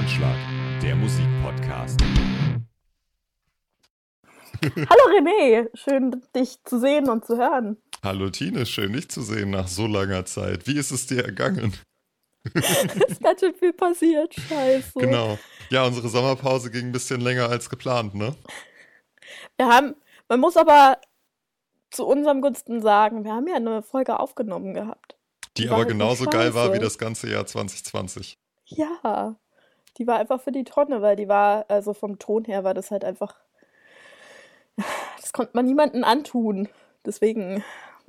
Anschlag, 0.00 0.36
der 0.82 0.96
Musikpodcast. 0.96 2.00
Hallo 4.62 5.02
René, 5.14 5.68
schön 5.74 6.22
dich 6.34 6.56
zu 6.64 6.80
sehen 6.80 7.10
und 7.10 7.26
zu 7.26 7.36
hören. 7.36 7.76
Hallo 8.02 8.30
Tine, 8.30 8.64
schön 8.64 8.94
dich 8.94 9.10
zu 9.10 9.20
sehen 9.20 9.50
nach 9.50 9.68
so 9.68 9.86
langer 9.86 10.24
Zeit. 10.24 10.66
Wie 10.66 10.78
ist 10.78 10.90
es 10.90 11.06
dir 11.06 11.22
ergangen? 11.26 11.74
es 12.54 13.08
ist 13.08 13.22
ganz 13.22 13.40
schön 13.40 13.54
viel 13.54 13.74
passiert, 13.74 14.32
scheiße. 14.32 15.00
Genau. 15.00 15.38
Ja, 15.68 15.84
unsere 15.84 16.08
Sommerpause 16.08 16.70
ging 16.70 16.86
ein 16.86 16.92
bisschen 16.92 17.20
länger 17.20 17.50
als 17.50 17.68
geplant, 17.68 18.14
ne? 18.14 18.34
Wir 19.58 19.68
haben, 19.68 19.94
man 20.30 20.40
muss 20.40 20.56
aber 20.56 20.98
zu 21.90 22.06
unserem 22.06 22.40
Gunsten 22.40 22.80
sagen, 22.80 23.22
wir 23.24 23.34
haben 23.34 23.46
ja 23.46 23.56
eine 23.56 23.82
Folge 23.82 24.18
aufgenommen 24.18 24.72
gehabt. 24.72 25.16
Die, 25.58 25.64
die 25.64 25.68
aber 25.68 25.84
genauso 25.84 26.24
geil 26.24 26.54
war 26.54 26.72
wie 26.72 26.78
das 26.78 26.96
ganze 26.96 27.28
Jahr 27.28 27.44
2020. 27.44 28.38
Ja, 28.64 29.36
die 29.98 30.06
war 30.06 30.18
einfach 30.18 30.40
für 30.40 30.52
die 30.52 30.64
Tonne, 30.64 31.02
weil 31.02 31.16
die 31.16 31.28
war, 31.28 31.66
also 31.68 31.94
vom 31.94 32.18
Ton 32.18 32.44
her 32.44 32.64
war 32.64 32.74
das 32.74 32.90
halt 32.90 33.04
einfach, 33.04 33.36
das 35.20 35.32
konnte 35.32 35.52
man 35.54 35.66
niemandem 35.66 36.04
antun. 36.04 36.68
Deswegen 37.04 37.64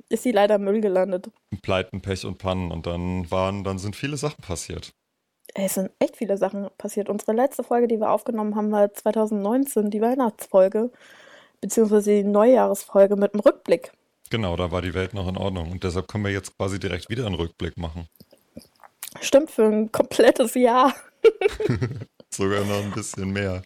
ist 0.08 0.22
sie 0.22 0.32
leider 0.32 0.56
im 0.56 0.64
Müll 0.64 0.80
gelandet. 0.80 1.30
Pleiten, 1.62 2.02
Pech 2.02 2.24
und 2.24 2.38
Pannen 2.38 2.70
und 2.70 2.86
dann 2.86 3.30
waren, 3.30 3.64
dann 3.64 3.78
sind 3.78 3.96
viele 3.96 4.16
Sachen 4.16 4.42
passiert. 4.42 4.92
Es 5.54 5.74
sind 5.74 5.90
echt 5.98 6.16
viele 6.16 6.38
Sachen 6.38 6.68
passiert. 6.78 7.08
Unsere 7.08 7.32
letzte 7.32 7.62
Folge, 7.62 7.88
die 7.88 7.98
wir 7.98 8.10
aufgenommen 8.10 8.56
haben, 8.56 8.72
war 8.72 8.92
2019, 8.92 9.90
die 9.90 10.00
Weihnachtsfolge, 10.00 10.90
beziehungsweise 11.60 12.10
die 12.10 12.24
Neujahresfolge 12.24 13.16
mit 13.16 13.34
einem 13.34 13.40
Rückblick. 13.40 13.92
Genau, 14.30 14.56
da 14.56 14.70
war 14.70 14.80
die 14.80 14.94
Welt 14.94 15.12
noch 15.12 15.28
in 15.28 15.36
Ordnung 15.36 15.70
und 15.72 15.84
deshalb 15.84 16.08
können 16.08 16.24
wir 16.24 16.32
jetzt 16.32 16.56
quasi 16.56 16.78
direkt 16.78 17.10
wieder 17.10 17.26
einen 17.26 17.34
Rückblick 17.34 17.76
machen. 17.76 18.08
Stimmt, 19.20 19.50
für 19.50 19.64
ein 19.64 19.92
komplettes 19.92 20.54
Jahr. 20.54 20.94
Sogar 22.30 22.64
noch 22.64 22.82
ein 22.82 22.92
bisschen 22.92 23.30
mehr. 23.32 23.62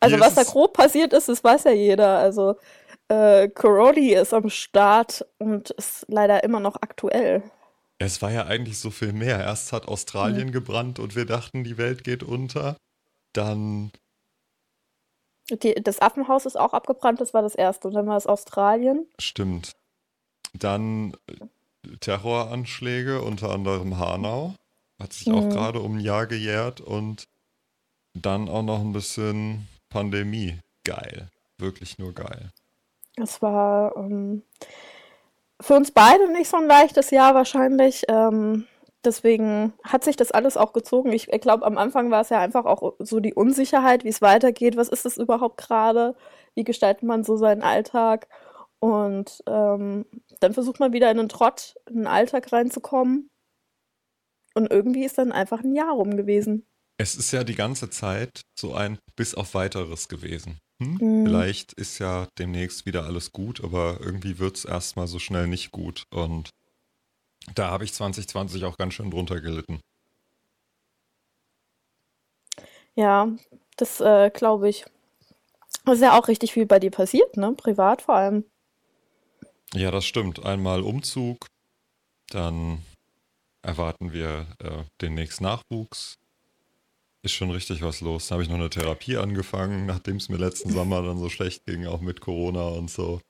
Also, 0.00 0.20
was 0.20 0.34
da 0.34 0.42
grob 0.42 0.74
passiert 0.74 1.12
ist, 1.12 1.28
das 1.28 1.42
weiß 1.42 1.64
ja 1.64 1.72
jeder. 1.72 2.18
Also, 2.18 2.56
äh, 3.08 3.48
Coroli 3.48 4.14
ist 4.14 4.34
am 4.34 4.50
Start 4.50 5.24
und 5.38 5.70
ist 5.70 6.06
leider 6.08 6.42
immer 6.44 6.60
noch 6.60 6.76
aktuell. 6.76 7.42
Es 7.98 8.20
war 8.20 8.30
ja 8.30 8.46
eigentlich 8.46 8.78
so 8.78 8.90
viel 8.90 9.12
mehr. 9.12 9.40
Erst 9.40 9.72
hat 9.72 9.88
Australien 9.88 10.48
mhm. 10.48 10.52
gebrannt 10.52 10.98
und 10.98 11.16
wir 11.16 11.24
dachten, 11.24 11.64
die 11.64 11.78
Welt 11.78 12.04
geht 12.04 12.22
unter. 12.22 12.76
Dann. 13.32 13.90
Die, 15.50 15.74
das 15.74 16.00
Affenhaus 16.00 16.44
ist 16.44 16.58
auch 16.58 16.72
abgebrannt, 16.72 17.20
das 17.20 17.32
war 17.32 17.42
das 17.42 17.54
erste. 17.54 17.88
Und 17.88 17.94
dann 17.94 18.06
war 18.06 18.16
es 18.16 18.26
Australien. 18.26 19.06
Stimmt. 19.18 19.72
Dann 20.52 21.16
Terroranschläge, 22.00 23.22
unter 23.22 23.50
anderem 23.50 23.98
Hanau. 23.98 24.54
Hat 24.98 25.12
sich 25.12 25.26
mhm. 25.26 25.34
auch 25.34 25.48
gerade 25.48 25.80
um 25.80 25.96
ein 25.96 26.00
Jahr 26.00 26.26
gejährt. 26.26 26.80
Und 26.80 27.28
dann 28.14 28.48
auch 28.48 28.62
noch 28.62 28.80
ein 28.80 28.92
bisschen 28.92 29.68
Pandemie. 29.88 30.58
Geil. 30.84 31.28
Wirklich 31.58 31.98
nur 31.98 32.12
geil. 32.12 32.50
Es 33.16 33.40
war 33.40 33.96
ähm, 33.96 34.42
für 35.60 35.74
uns 35.74 35.90
beide 35.90 36.30
nicht 36.32 36.48
so 36.48 36.58
ein 36.58 36.66
leichtes 36.66 37.10
Jahr 37.10 37.34
wahrscheinlich. 37.34 38.04
Ähm, 38.08 38.66
deswegen 39.04 39.72
hat 39.82 40.04
sich 40.04 40.16
das 40.16 40.32
alles 40.32 40.56
auch 40.56 40.72
gezogen. 40.72 41.12
Ich, 41.12 41.26
glaube, 41.40 41.64
am 41.64 41.78
Anfang 41.78 42.10
war 42.10 42.20
es 42.20 42.28
ja 42.28 42.40
einfach 42.40 42.66
auch 42.66 42.94
so 42.98 43.20
die 43.20 43.34
Unsicherheit, 43.34 44.04
wie 44.04 44.10
es 44.10 44.22
weitergeht. 44.22 44.76
Was 44.76 44.88
ist 44.88 45.06
es 45.06 45.16
überhaupt 45.16 45.56
gerade? 45.56 46.14
Wie 46.54 46.64
gestaltet 46.64 47.04
man 47.04 47.24
so 47.24 47.36
seinen 47.36 47.62
Alltag? 47.62 48.28
Und 48.78 49.42
ähm, 49.46 50.04
dann 50.40 50.52
versucht 50.52 50.80
man 50.80 50.92
wieder 50.92 51.10
in 51.10 51.16
den 51.16 51.28
Trott, 51.28 51.76
in 51.88 51.96
den 51.96 52.06
Alltag 52.06 52.52
reinzukommen. 52.52 53.30
Und 54.56 54.70
irgendwie 54.70 55.04
ist 55.04 55.18
dann 55.18 55.32
einfach 55.32 55.62
ein 55.62 55.74
Jahr 55.74 55.92
rum 55.92 56.16
gewesen. 56.16 56.66
Es 56.98 57.14
ist 57.14 57.30
ja 57.30 57.44
die 57.44 57.54
ganze 57.54 57.90
Zeit 57.90 58.40
so 58.58 58.74
ein 58.74 58.98
bis 59.16 59.34
auf 59.34 59.54
weiteres 59.54 60.08
gewesen 60.08 60.58
hm, 60.82 60.98
mhm. 61.00 61.26
vielleicht 61.26 61.72
ist 61.74 61.98
ja 61.98 62.28
demnächst 62.38 62.86
wieder 62.86 63.04
alles 63.04 63.32
gut, 63.32 63.64
aber 63.64 63.98
irgendwie 64.00 64.38
wird 64.38 64.56
es 64.56 64.64
erstmal 64.64 65.06
so 65.06 65.18
schnell 65.18 65.46
nicht 65.46 65.72
gut. 65.72 66.04
Und 66.10 66.50
da 67.54 67.70
habe 67.70 67.84
ich 67.84 67.94
2020 67.94 68.64
auch 68.64 68.76
ganz 68.76 68.94
schön 68.94 69.10
drunter 69.10 69.40
gelitten. 69.40 69.80
Ja, 72.94 73.28
das 73.76 74.00
äh, 74.00 74.30
glaube 74.30 74.68
ich. 74.68 74.84
Es 75.86 75.94
ist 75.94 76.02
ja 76.02 76.18
auch 76.18 76.28
richtig 76.28 76.52
viel 76.52 76.66
bei 76.66 76.78
dir 76.78 76.90
passiert, 76.90 77.36
ne? 77.36 77.52
Privat 77.52 78.02
vor 78.02 78.16
allem. 78.16 78.44
Ja, 79.74 79.90
das 79.90 80.04
stimmt. 80.04 80.44
Einmal 80.44 80.82
Umzug, 80.82 81.46
dann 82.30 82.82
erwarten 83.66 84.12
wir 84.12 84.46
äh, 84.60 84.84
den 85.00 85.14
nächsten 85.14 85.44
Nachwuchs. 85.44 86.18
Ist 87.22 87.32
schon 87.32 87.50
richtig 87.50 87.82
was 87.82 88.00
los. 88.00 88.28
Da 88.28 88.34
habe 88.34 88.44
ich 88.44 88.48
noch 88.48 88.56
eine 88.56 88.70
Therapie 88.70 89.16
angefangen, 89.16 89.86
nachdem 89.86 90.16
es 90.16 90.28
mir 90.28 90.36
letzten 90.36 90.70
Sommer 90.72 91.02
dann 91.02 91.18
so 91.18 91.28
schlecht 91.28 91.66
ging, 91.66 91.86
auch 91.86 92.00
mit 92.00 92.20
Corona 92.20 92.68
und 92.68 92.90
so. 92.90 93.20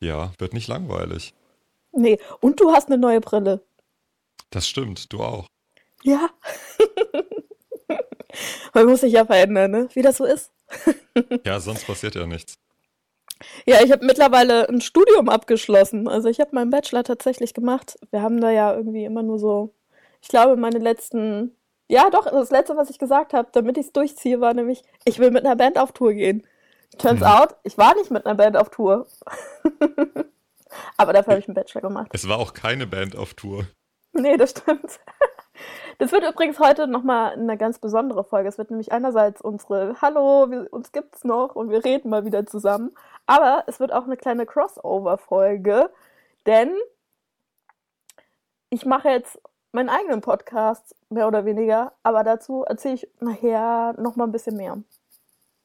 Ja, 0.00 0.32
wird 0.38 0.54
nicht 0.54 0.68
langweilig. 0.68 1.34
Nee, 1.92 2.18
und 2.40 2.60
du 2.60 2.72
hast 2.72 2.88
eine 2.88 2.98
neue 2.98 3.20
Brille. 3.20 3.62
Das 4.50 4.68
stimmt, 4.68 5.12
du 5.12 5.22
auch. 5.22 5.46
Ja. 6.02 6.30
Man 8.74 8.86
muss 8.86 9.00
sich 9.00 9.12
ja 9.12 9.26
verändern, 9.26 9.70
ne? 9.70 9.88
Wie 9.92 10.02
das 10.02 10.16
so 10.16 10.24
ist. 10.24 10.50
ja, 11.44 11.60
sonst 11.60 11.86
passiert 11.86 12.14
ja 12.14 12.26
nichts. 12.26 12.54
Ja, 13.66 13.82
ich 13.82 13.92
habe 13.92 14.04
mittlerweile 14.04 14.68
ein 14.68 14.80
Studium 14.80 15.28
abgeschlossen. 15.28 16.08
Also 16.08 16.28
ich 16.28 16.40
habe 16.40 16.54
meinen 16.54 16.70
Bachelor 16.70 17.04
tatsächlich 17.04 17.54
gemacht. 17.54 17.98
Wir 18.10 18.22
haben 18.22 18.40
da 18.40 18.50
ja 18.50 18.74
irgendwie 18.74 19.04
immer 19.04 19.22
nur 19.22 19.38
so, 19.38 19.74
ich 20.20 20.28
glaube, 20.28 20.56
meine 20.56 20.78
letzten 20.78 21.56
ja, 21.92 22.08
doch, 22.08 22.24
das 22.24 22.50
letzte, 22.50 22.74
was 22.74 22.88
ich 22.88 22.98
gesagt 22.98 23.34
habe, 23.34 23.50
damit 23.52 23.76
ich 23.76 23.84
es 23.86 23.92
durchziehe, 23.92 24.40
war 24.40 24.54
nämlich, 24.54 24.82
ich 25.04 25.18
will 25.18 25.30
mit 25.30 25.44
einer 25.44 25.56
Band 25.56 25.78
auf 25.78 25.92
Tour 25.92 26.14
gehen. 26.14 26.46
Turns 26.96 27.20
mhm. 27.20 27.26
out, 27.26 27.56
ich 27.64 27.76
war 27.76 27.94
nicht 27.94 28.10
mit 28.10 28.24
einer 28.24 28.34
Band 28.34 28.56
auf 28.56 28.70
Tour. 28.70 29.06
Aber 30.96 31.12
dafür 31.12 31.32
habe 31.32 31.40
ich 31.40 31.48
einen 31.48 31.54
Bachelor 31.54 31.82
gemacht. 31.82 32.10
Es 32.14 32.26
war 32.26 32.38
auch 32.38 32.54
keine 32.54 32.86
Band 32.86 33.14
auf 33.14 33.34
Tour. 33.34 33.66
Nee, 34.14 34.38
das 34.38 34.50
stimmt. 34.50 35.00
Das 35.98 36.10
wird 36.10 36.24
übrigens 36.28 36.58
heute 36.58 36.88
nochmal 36.88 37.32
eine 37.32 37.56
ganz 37.56 37.78
besondere 37.78 38.24
Folge. 38.24 38.48
Es 38.48 38.58
wird 38.58 38.70
nämlich 38.70 38.90
einerseits 38.90 39.40
unsere 39.40 40.00
Hallo, 40.00 40.50
wir, 40.50 40.66
uns 40.72 40.90
gibt's 40.90 41.22
noch 41.22 41.54
und 41.54 41.70
wir 41.70 41.84
reden 41.84 42.08
mal 42.08 42.24
wieder 42.24 42.46
zusammen. 42.46 42.90
Aber 43.26 43.64
es 43.66 43.80
wird 43.80 43.92
auch 43.92 44.04
eine 44.04 44.16
kleine 44.16 44.46
Crossover-Folge, 44.46 45.90
denn 46.46 46.74
ich 48.70 48.84
mache 48.84 49.08
jetzt 49.08 49.40
meinen 49.72 49.88
eigenen 49.88 50.20
Podcast, 50.20 50.94
mehr 51.08 51.28
oder 51.28 51.44
weniger. 51.44 51.92
Aber 52.02 52.24
dazu 52.24 52.62
erzähle 52.64 52.94
ich 52.94 53.08
nachher 53.20 53.94
noch 53.98 54.16
mal 54.16 54.24
ein 54.24 54.32
bisschen 54.32 54.56
mehr. 54.56 54.82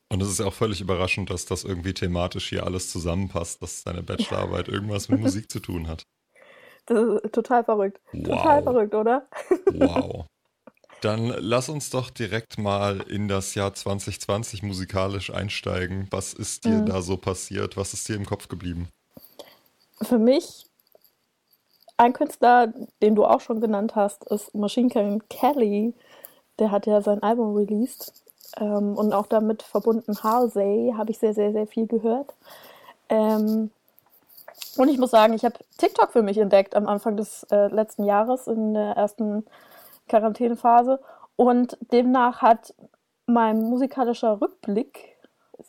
Und 0.10 0.22
es 0.22 0.30
ist 0.30 0.40
ja 0.40 0.46
auch 0.46 0.54
völlig 0.54 0.80
überraschend, 0.80 1.30
dass 1.30 1.46
das 1.46 1.64
irgendwie 1.64 1.94
thematisch 1.94 2.50
hier 2.50 2.66
alles 2.66 2.90
zusammenpasst, 2.90 3.62
dass 3.62 3.84
deine 3.84 4.04
Bachelorarbeit 4.04 4.68
irgendwas 4.70 5.10
mit 5.10 5.20
Musik 5.20 5.52
zu 5.52 5.60
tun 5.60 5.88
hat. 5.88 6.04
Das 6.86 7.22
ist 7.24 7.34
total 7.34 7.66
verrückt. 7.66 8.00
Wow. 8.14 8.24
Total 8.24 8.64
verrückt, 8.64 8.96
oder? 8.96 9.28
Wow. 9.74 10.26
Dann 11.02 11.28
lass 11.38 11.70
uns 11.70 11.90
doch 11.90 12.10
direkt 12.10 12.58
mal 12.58 13.02
in 13.02 13.28
das 13.28 13.54
Jahr 13.56 13.74
2020 13.74 14.64
musikalisch 14.64 15.32
einsteigen. 15.32 16.08
Was 16.10 16.34
ist 16.34 16.66
dir 16.66 16.82
mhm. 16.82 16.86
da 16.88 17.02
so 17.02 17.18
passiert? 17.18 17.78
Was 17.78 17.94
ist 17.94 18.10
dir 18.10 18.16
im 18.16 18.26
Kopf 18.26 18.48
geblieben? 18.48 18.88
Für 20.02 20.18
mich 20.18 20.66
ein 21.98 22.14
Künstler, 22.14 22.74
den 23.02 23.16
du 23.16 23.26
auch 23.26 23.42
schon 23.42 23.60
genannt 23.60 23.96
hast, 23.96 24.24
ist 24.26 24.54
Machine 24.54 24.90
Gun 24.90 25.24
Kelly. 25.30 25.94
Der 26.60 26.72
hat 26.72 26.86
ja 26.86 27.02
sein 27.02 27.22
Album 27.24 27.56
released. 27.56 28.14
Ähm, 28.58 28.96
und 28.96 29.14
auch 29.14 29.28
damit 29.28 29.64
verbunden 29.64 30.24
Halsey 30.24 30.94
habe 30.96 31.12
ich 31.12 31.20
sehr, 31.20 31.34
sehr, 31.34 31.52
sehr 31.52 31.68
viel 31.68 31.88
gehört. 31.88 32.34
Ähm, 33.10 33.72
und 34.78 34.90
ich 34.90 34.98
muss 34.98 35.12
sagen, 35.12 35.34
ich 35.34 35.44
habe 35.44 35.56
TikTok 35.78 36.12
für 36.12 36.22
mich 36.22 36.38
entdeckt 36.38 36.76
am 36.76 36.88
Anfang 36.88 37.18
des 37.18 37.44
äh, 37.52 37.68
letzten 37.68 38.06
Jahres 38.06 38.48
in 38.48 38.74
der 38.74 38.96
ersten 38.96 39.46
Quarantänephase. 40.08 41.00
Und 41.36 41.78
demnach 41.92 42.42
hat 42.42 42.74
mein 43.26 43.60
musikalischer 43.60 44.42
Rückblick 44.42 45.18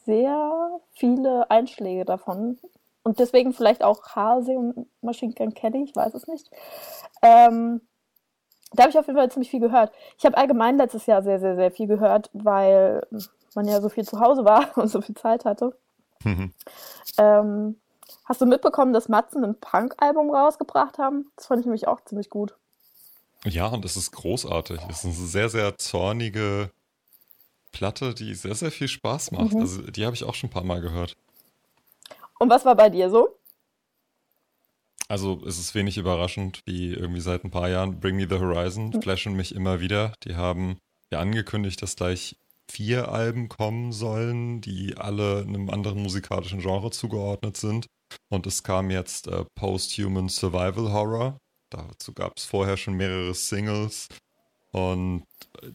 sehr 0.05 0.81
viele 0.93 1.50
Einschläge 1.50 2.05
davon 2.05 2.58
und 3.08 3.19
deswegen 3.19 3.55
vielleicht 3.55 3.82
auch 3.82 4.02
Hase 4.14 4.52
und 4.52 4.87
Machine 5.00 5.32
Gun 5.32 5.55
Kelly, 5.55 5.85
ich 5.85 5.96
weiß 5.96 6.12
es 6.12 6.26
nicht. 6.26 6.50
Ähm, 7.23 7.81
da 8.73 8.82
habe 8.82 8.90
ich 8.90 8.99
auf 8.99 9.06
jeden 9.06 9.19
Fall 9.19 9.31
ziemlich 9.31 9.50
viel 9.50 9.61
gehört. 9.61 9.93
Ich 10.19 10.26
habe 10.26 10.37
allgemein 10.37 10.76
letztes 10.76 11.06
Jahr 11.06 11.23
sehr, 11.23 11.40
sehr, 11.40 11.56
sehr 11.56 11.70
viel 11.70 11.87
gehört, 11.87 12.29
weil 12.35 13.06
man 13.55 13.67
ja 13.67 13.81
so 13.81 13.88
viel 13.88 14.05
zu 14.05 14.20
Hause 14.20 14.44
war 14.44 14.67
und 14.76 14.88
so 14.88 15.00
viel 15.00 15.14
Zeit 15.14 15.46
hatte. 15.46 15.75
Mhm. 16.23 16.52
Ähm, 17.17 17.81
hast 18.26 18.43
du 18.43 18.46
mitbekommen, 18.46 18.93
dass 18.93 19.08
Matzen 19.08 19.43
ein 19.43 19.58
Punk-Album 19.58 20.31
rausgebracht 20.31 20.99
haben? 20.99 21.31
Das 21.37 21.46
fand 21.46 21.61
ich 21.61 21.67
nämlich 21.67 21.88
auch 21.88 22.02
ziemlich 22.02 22.29
gut. 22.29 22.56
Ja, 23.44 23.67
und 23.67 23.85
es 23.85 23.96
ist 23.96 24.11
großartig. 24.12 24.81
Es 24.88 24.99
ist 24.99 25.05
eine 25.05 25.14
sehr, 25.14 25.49
sehr 25.49 25.79
zornige 25.79 26.70
Platte, 27.73 28.14
die 28.14 28.35
sehr, 28.35 28.55
sehr 28.55 28.70
viel 28.70 28.88
Spaß 28.88 29.32
macht. 29.32 29.55
Mhm. 29.55 29.61
Also 29.61 29.82
die 29.82 30.05
habe 30.05 30.17
ich 30.17 30.25
auch 30.25 30.35
schon 30.35 30.49
ein 30.49 30.52
paar 30.52 30.64
Mal 30.64 30.81
gehört. 30.81 31.17
Und 32.38 32.50
was 32.50 32.64
war 32.64 32.76
bei 32.76 32.88
dir 32.90 33.11
so? 33.11 33.38
Also 35.08 35.43
es 35.46 35.58
ist 35.58 35.75
wenig 35.75 35.96
überraschend, 35.96 36.61
wie 36.67 36.93
irgendwie 36.93 37.20
seit 37.20 37.44
ein 37.44 37.50
paar 37.50 37.69
Jahren 37.69 37.99
Bring 37.99 38.17
Me 38.17 38.26
the 38.29 38.38
Horizon 38.38 38.90
mhm. 38.90 39.02
flashen 39.02 39.35
mich 39.35 39.55
immer 39.55 39.81
wieder. 39.81 40.12
Die 40.25 40.37
haben 40.37 40.79
ja 41.11 41.20
angekündigt, 41.20 41.81
dass 41.81 41.96
gleich 41.96 42.37
vier 42.70 43.11
Alben 43.11 43.49
kommen 43.49 43.93
sollen, 43.93 44.61
die 44.61 44.96
alle 44.99 45.40
einem 45.40 45.70
anderen 45.70 46.02
musikalischen 46.02 46.61
Genre 46.61 46.90
zugeordnet 46.90 47.56
sind. 47.56 47.87
Und 48.29 48.46
es 48.46 48.62
kam 48.62 48.90
jetzt 48.90 49.26
äh, 49.29 49.44
Post-Human 49.55 50.29
Survival 50.29 50.93
Horror. 50.93 51.38
Dazu 51.70 52.12
gab 52.12 52.37
es 52.37 52.44
vorher 52.44 52.76
schon 52.76 52.94
mehrere 52.94 53.35
Singles. 53.35 54.09
Und 54.70 55.25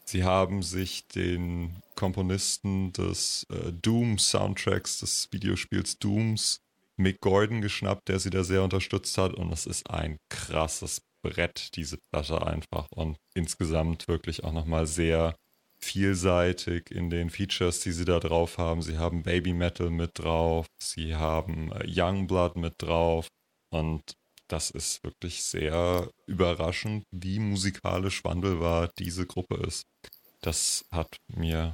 sie 0.05 0.23
haben 0.23 0.61
sich 0.61 1.07
den 1.07 1.81
Komponisten 1.95 2.93
des 2.93 3.45
äh, 3.49 3.71
Doom-Soundtracks 3.71 4.99
des 4.99 5.29
Videospiels 5.31 5.97
Dooms, 5.97 6.61
Mick 6.95 7.19
Gordon, 7.21 7.61
geschnappt, 7.61 8.07
der 8.07 8.19
sie 8.19 8.29
da 8.29 8.43
sehr 8.43 8.63
unterstützt 8.63 9.17
hat. 9.17 9.33
Und 9.33 9.51
es 9.51 9.65
ist 9.65 9.89
ein 9.89 10.17
krasses 10.29 11.01
Brett, 11.23 11.75
diese 11.75 11.97
Platte 11.97 12.45
einfach. 12.45 12.87
Und 12.91 13.17
insgesamt 13.33 14.07
wirklich 14.07 14.43
auch 14.43 14.53
nochmal 14.53 14.85
sehr 14.85 15.35
vielseitig 15.83 16.91
in 16.91 17.09
den 17.09 17.29
Features, 17.29 17.81
die 17.81 17.91
sie 17.91 18.05
da 18.05 18.19
drauf 18.19 18.57
haben. 18.57 18.81
Sie 18.81 18.97
haben 18.97 19.23
Baby 19.23 19.53
Metal 19.53 19.89
mit 19.89 20.19
drauf, 20.19 20.65
sie 20.81 21.15
haben 21.15 21.71
äh, 21.71 21.85
Youngblood 21.85 22.55
mit 22.55 22.75
drauf 22.77 23.27
und 23.69 24.15
das 24.47 24.69
ist 24.69 25.03
wirklich 25.03 25.43
sehr 25.43 26.09
überraschend, 26.27 27.05
wie 27.11 27.39
musikalisch 27.39 28.23
wandelbar 28.23 28.89
diese 28.99 29.25
Gruppe 29.25 29.55
ist. 29.55 29.83
Das 30.41 30.85
hat 30.91 31.17
mir 31.27 31.73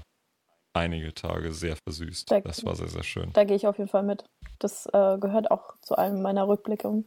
einige 0.73 1.13
Tage 1.13 1.51
sehr 1.53 1.75
versüßt. 1.87 2.31
Da, 2.31 2.41
das 2.41 2.63
war 2.63 2.75
sehr, 2.75 2.89
sehr 2.89 3.03
schön. 3.03 3.33
Da 3.33 3.43
gehe 3.43 3.55
ich 3.55 3.67
auf 3.67 3.77
jeden 3.77 3.89
Fall 3.89 4.03
mit. 4.03 4.23
Das 4.59 4.85
äh, 4.87 5.17
gehört 5.19 5.51
auch 5.51 5.75
zu 5.81 5.95
einem 5.95 6.21
meiner 6.21 6.47
Rückblicke. 6.47 7.03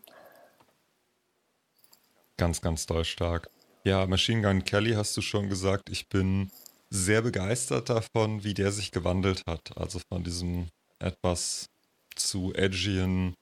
Ganz, 2.36 2.60
ganz 2.60 2.86
doll 2.86 3.04
stark. 3.04 3.48
Ja, 3.84 4.06
Machine 4.06 4.42
Gun 4.42 4.64
Kelly 4.64 4.92
hast 4.92 5.16
du 5.16 5.22
schon 5.22 5.48
gesagt. 5.48 5.90
Ich 5.90 6.08
bin 6.08 6.50
sehr 6.90 7.22
begeistert 7.22 7.88
davon, 7.88 8.44
wie 8.44 8.54
der 8.54 8.72
sich 8.72 8.90
gewandelt 8.90 9.42
hat. 9.46 9.76
Also 9.76 10.00
von 10.12 10.24
diesem 10.24 10.68
etwas 10.98 11.66
zu 12.14 12.52
edgyen 12.54 13.34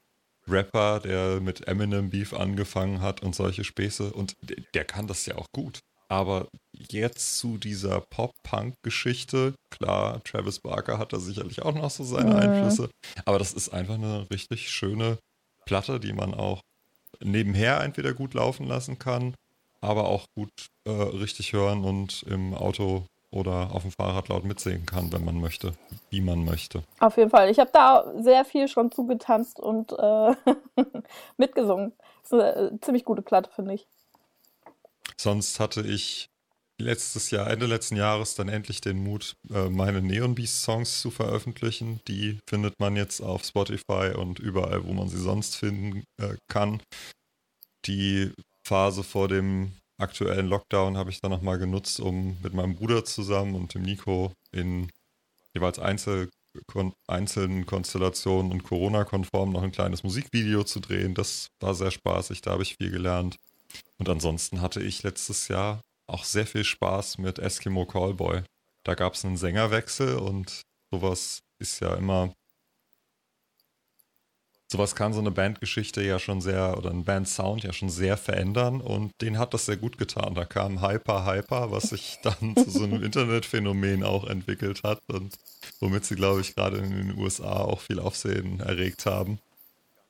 Rapper, 0.50 1.00
der 1.00 1.40
mit 1.40 1.66
Eminem 1.66 2.10
Beef 2.10 2.32
angefangen 2.32 3.00
hat 3.00 3.22
und 3.22 3.34
solche 3.34 3.64
Späße. 3.64 4.12
Und 4.12 4.36
der 4.74 4.84
kann 4.84 5.06
das 5.06 5.26
ja 5.26 5.36
auch 5.36 5.46
gut. 5.52 5.80
Aber 6.08 6.48
jetzt 6.72 7.38
zu 7.38 7.56
dieser 7.56 8.00
Pop-Punk-Geschichte, 8.00 9.54
klar, 9.70 10.20
Travis 10.24 10.58
Barker 10.58 10.98
hat 10.98 11.12
da 11.12 11.20
sicherlich 11.20 11.62
auch 11.62 11.74
noch 11.74 11.90
so 11.90 12.02
seine. 12.02 12.34
Einflüsse. 12.34 12.90
Aber 13.24 13.38
das 13.38 13.52
ist 13.52 13.68
einfach 13.68 13.94
eine 13.94 14.28
richtig 14.28 14.70
schöne 14.70 15.18
Platte, 15.66 16.00
die 16.00 16.12
man 16.12 16.34
auch 16.34 16.62
nebenher 17.20 17.80
entweder 17.80 18.12
gut 18.12 18.34
laufen 18.34 18.66
lassen 18.66 18.98
kann, 18.98 19.34
aber 19.80 20.08
auch 20.08 20.26
gut 20.34 20.50
äh, 20.84 20.90
richtig 20.90 21.52
hören 21.52 21.84
und 21.84 22.24
im 22.24 22.54
Auto 22.54 23.06
oder 23.30 23.74
auf 23.74 23.82
dem 23.82 23.92
Fahrrad 23.92 24.28
laut 24.28 24.44
mitsingen 24.44 24.86
kann, 24.86 25.12
wenn 25.12 25.24
man 25.24 25.40
möchte, 25.40 25.74
wie 26.10 26.20
man 26.20 26.44
möchte. 26.44 26.82
Auf 26.98 27.16
jeden 27.16 27.30
Fall. 27.30 27.50
Ich 27.50 27.58
habe 27.58 27.70
da 27.72 28.12
sehr 28.18 28.44
viel 28.44 28.68
schon 28.68 28.90
zugetanzt 28.90 29.60
und 29.60 29.92
äh, 29.92 30.34
mitgesungen. 31.36 31.92
Das 32.22 32.32
ist 32.32 32.32
eine 32.32 32.54
äh, 32.54 32.80
ziemlich 32.80 33.04
gute 33.04 33.22
Platte, 33.22 33.50
finde 33.54 33.74
ich. 33.74 33.86
Sonst 35.16 35.60
hatte 35.60 35.82
ich 35.82 36.30
letztes 36.80 37.30
Jahr, 37.30 37.48
Ende 37.48 37.66
letzten 37.66 37.96
Jahres, 37.96 38.34
dann 38.34 38.48
endlich 38.48 38.80
den 38.80 39.02
Mut, 39.02 39.36
äh, 39.50 39.68
meine 39.68 40.00
Neon 40.00 40.34
Beast 40.34 40.62
Songs 40.62 41.00
zu 41.00 41.10
veröffentlichen. 41.10 42.00
Die 42.08 42.38
findet 42.48 42.74
man 42.80 42.96
jetzt 42.96 43.20
auf 43.20 43.44
Spotify 43.44 44.12
und 44.16 44.38
überall, 44.38 44.84
wo 44.84 44.92
man 44.92 45.08
sie 45.08 45.18
sonst 45.20 45.56
finden 45.56 46.04
äh, 46.20 46.36
kann. 46.48 46.82
Die 47.86 48.32
Phase 48.66 49.04
vor 49.04 49.28
dem 49.28 49.72
aktuellen 50.00 50.46
Lockdown 50.46 50.96
habe 50.96 51.10
ich 51.10 51.20
dann 51.20 51.30
nochmal 51.30 51.58
genutzt, 51.58 52.00
um 52.00 52.36
mit 52.42 52.54
meinem 52.54 52.76
Bruder 52.76 53.04
zusammen 53.04 53.54
und 53.54 53.74
dem 53.74 53.82
Nico 53.82 54.32
in 54.52 54.90
jeweils 55.54 55.78
Einzel 55.78 56.30
kon 56.66 56.92
einzelnen 57.06 57.64
Konstellationen 57.66 58.50
und 58.50 58.64
Corona-konform 58.64 59.52
noch 59.52 59.62
ein 59.62 59.72
kleines 59.72 60.02
Musikvideo 60.02 60.64
zu 60.64 60.80
drehen. 60.80 61.14
Das 61.14 61.48
war 61.60 61.74
sehr 61.74 61.90
spaßig, 61.90 62.42
da 62.42 62.52
habe 62.52 62.62
ich 62.62 62.76
viel 62.76 62.90
gelernt. 62.90 63.36
Und 63.98 64.08
ansonsten 64.08 64.60
hatte 64.60 64.82
ich 64.82 65.02
letztes 65.02 65.48
Jahr 65.48 65.80
auch 66.08 66.24
sehr 66.24 66.46
viel 66.46 66.64
Spaß 66.64 67.18
mit 67.18 67.38
Eskimo 67.38 67.86
Callboy. 67.86 68.42
Da 68.84 68.94
gab 68.94 69.14
es 69.14 69.24
einen 69.24 69.36
Sängerwechsel 69.36 70.16
und 70.16 70.62
sowas 70.90 71.40
ist 71.60 71.80
ja 71.80 71.94
immer 71.94 72.32
sowas 74.70 74.94
kann 74.94 75.12
so 75.12 75.20
eine 75.20 75.32
Bandgeschichte 75.32 76.02
ja 76.02 76.18
schon 76.18 76.40
sehr, 76.40 76.78
oder 76.78 76.90
ein 76.90 77.04
Bandsound 77.04 77.64
ja 77.64 77.72
schon 77.72 77.90
sehr 77.90 78.16
verändern 78.16 78.80
und 78.80 79.12
den 79.20 79.38
hat 79.38 79.52
das 79.52 79.66
sehr 79.66 79.76
gut 79.76 79.98
getan. 79.98 80.34
Da 80.34 80.44
kam 80.44 80.80
Hyper 80.80 81.26
Hyper, 81.26 81.72
was 81.72 81.90
sich 81.90 82.18
dann 82.22 82.54
zu 82.56 82.70
so 82.70 82.84
einem 82.84 83.02
Internetphänomen 83.02 84.04
auch 84.04 84.26
entwickelt 84.26 84.82
hat 84.84 85.00
und 85.08 85.34
womit 85.80 86.04
sie, 86.04 86.14
glaube 86.14 86.40
ich, 86.40 86.54
gerade 86.54 86.78
in 86.78 86.90
den 86.90 87.18
USA 87.18 87.60
auch 87.60 87.80
viel 87.80 87.98
Aufsehen 87.98 88.60
erregt 88.60 89.06
haben. 89.06 89.40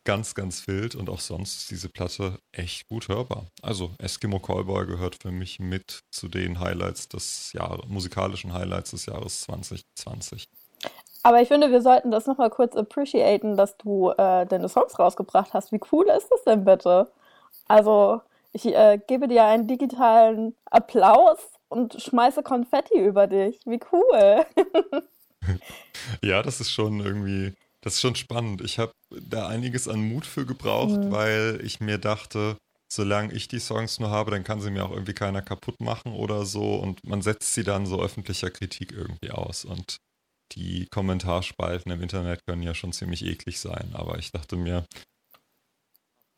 Ganz, 0.05 0.35
ganz 0.35 0.67
wild 0.67 0.95
und 0.95 1.11
auch 1.11 1.21
sonst 1.21 1.63
ist 1.63 1.71
diese 1.71 1.89
Platte 1.89 2.39
echt 2.53 2.89
gut 2.89 3.09
hörbar. 3.09 3.47
Also 3.63 3.95
Eskimo 3.99 4.41
Callboy 4.41 4.87
gehört 4.87 5.17
für 5.21 5.31
mich 5.31 5.59
mit 5.59 6.01
zu 6.11 6.29
den 6.29 6.59
Highlights 6.59 7.09
des 7.09 7.53
Jahres, 7.53 7.87
musikalischen 7.87 8.53
Highlights 8.53 8.93
des 8.93 9.07
Jahres 9.07 9.43
2020. 9.43 10.49
Aber 11.23 11.43
ich 11.43 11.49
finde, 11.49 11.71
wir 11.71 11.83
sollten 11.83 12.11
das 12.11 12.27
nochmal 12.27 12.51
kurz 12.51 12.75
appreciaten, 12.77 13.57
dass 13.57 13.77
du 13.77 14.11
äh, 14.11 14.47
deine 14.47 14.69
Songs 14.69 14.99
rausgebracht 14.99 15.53
hast. 15.53 15.73
Wie 15.73 15.81
cool 15.93 16.07
ist 16.07 16.29
das 16.31 16.45
denn 16.45 16.65
bitte? 16.65 17.11
Also, 17.69 18.23
ich 18.53 18.67
äh, 18.67 18.99
gebe 19.07 19.29
dir 19.29 19.45
einen 19.45 19.67
digitalen 19.67 20.57
Applaus 20.71 21.39
und 21.69 22.01
schmeiße 22.01 22.43
Konfetti 22.43 22.99
über 22.99 23.27
dich. 23.27 23.61
Wie 23.65 23.81
cool. 23.93 24.47
ja, 26.23 26.43
das 26.43 26.61
ist 26.61 26.71
schon 26.71 27.01
irgendwie, 27.01 27.55
das 27.83 27.95
ist 27.95 28.01
schon 28.01 28.17
spannend. 28.17 28.63
Ich 28.63 28.79
habe 28.79 28.93
da 29.11 29.47
einiges 29.47 29.89
an 29.89 30.01
Mut 30.01 30.27
für 30.27 30.47
gebraucht, 30.47 30.99
mhm. 30.99 31.13
weil 31.13 31.61
ich 31.63 31.81
mir 31.81 31.99
dachte, 31.99 32.57
solange 32.93 33.33
ich 33.33 33.47
die 33.47 33.61
Songs 33.61 34.01
nur 34.01 34.11
habe, 34.11 34.33
dann 34.33 34.43
kann 34.43 34.61
sie 34.61 34.71
mir 34.71 34.85
auch 34.85 34.91
irgendwie 34.91 35.15
keiner 35.15 35.43
kaputt 35.43 35.81
machen 35.81 36.13
oder 36.13 36.45
so. 36.45 36.77
Und 36.77 37.07
man 37.07 37.23
setzt 37.23 37.55
sie 37.55 37.63
dann 37.63 37.87
so 37.87 38.03
öffentlicher 38.03 38.51
Kritik 38.51 38.93
irgendwie 38.93 39.31
aus. 39.31 39.65
Und 39.65 39.99
die 40.53 40.87
Kommentarspalten 40.91 41.93
im 41.93 42.03
Internet 42.03 42.45
können 42.47 42.63
ja 42.63 42.75
schon 42.75 42.93
ziemlich 42.93 43.25
eklig 43.25 43.61
sein, 43.61 43.91
aber 43.95 44.19
ich 44.19 44.33
dachte 44.33 44.57
mir, 44.57 44.87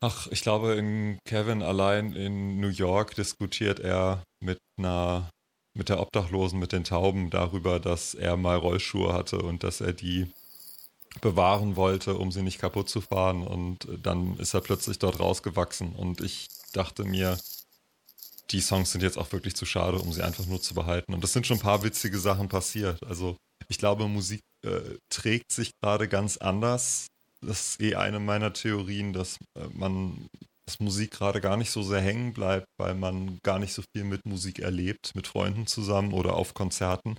ach, 0.01 0.27
ich 0.27 0.41
glaube, 0.41 0.73
in 0.75 1.17
Kevin 1.25 1.63
allein 1.63 2.13
in 2.13 2.59
New 2.59 2.69
York 2.69 3.15
diskutiert 3.15 3.79
er 3.79 4.23
mit 4.41 4.59
einer, 4.77 5.29
mit 5.73 5.89
der 5.89 5.99
Obdachlosen, 5.99 6.59
mit 6.59 6.73
den 6.73 6.83
Tauben 6.83 7.29
darüber, 7.29 7.79
dass 7.79 8.13
er 8.13 8.37
mal 8.37 8.57
Rollschuhe 8.57 9.13
hatte 9.13 9.39
und 9.39 9.63
dass 9.63 9.81
er 9.81 9.93
die 9.93 10.31
bewahren 11.21 11.75
wollte, 11.75 12.15
um 12.15 12.31
sie 12.31 12.41
nicht 12.41 12.59
kaputt 12.59 12.89
zu 12.89 13.01
fahren. 13.01 13.45
Und 13.45 13.87
dann 14.01 14.37
ist 14.37 14.53
er 14.53 14.61
plötzlich 14.61 14.99
dort 14.99 15.19
rausgewachsen. 15.19 15.93
Und 15.95 16.21
ich 16.21 16.47
dachte 16.73 17.03
mir, 17.03 17.37
die 18.51 18.61
Songs 18.61 18.91
sind 18.91 19.01
jetzt 19.01 19.17
auch 19.17 19.31
wirklich 19.31 19.55
zu 19.55 19.65
schade, 19.65 19.97
um 19.99 20.11
sie 20.11 20.21
einfach 20.21 20.45
nur 20.45 20.61
zu 20.61 20.73
behalten. 20.73 21.13
Und 21.13 21.23
es 21.23 21.33
sind 21.33 21.47
schon 21.47 21.57
ein 21.57 21.63
paar 21.63 21.83
witzige 21.83 22.19
Sachen 22.19 22.49
passiert. 22.49 23.03
Also 23.03 23.37
ich 23.67 23.77
glaube, 23.77 24.07
Musik 24.07 24.41
äh, 24.65 24.97
trägt 25.09 25.51
sich 25.51 25.71
gerade 25.81 26.07
ganz 26.07 26.37
anders. 26.37 27.07
Das 27.41 27.67
ist 27.67 27.81
eh 27.81 27.95
eine 27.95 28.19
meiner 28.19 28.53
Theorien, 28.53 29.13
dass 29.13 29.37
äh, 29.57 29.67
man, 29.73 30.27
dass 30.65 30.79
Musik 30.79 31.11
gerade 31.11 31.41
gar 31.41 31.57
nicht 31.57 31.71
so 31.71 31.83
sehr 31.83 32.01
hängen 32.01 32.33
bleibt, 32.33 32.67
weil 32.77 32.95
man 32.95 33.39
gar 33.43 33.59
nicht 33.59 33.73
so 33.73 33.83
viel 33.95 34.05
mit 34.05 34.25
Musik 34.25 34.59
erlebt, 34.59 35.11
mit 35.15 35.27
Freunden 35.27 35.67
zusammen 35.67 36.13
oder 36.13 36.35
auf 36.35 36.53
Konzerten. 36.53 37.17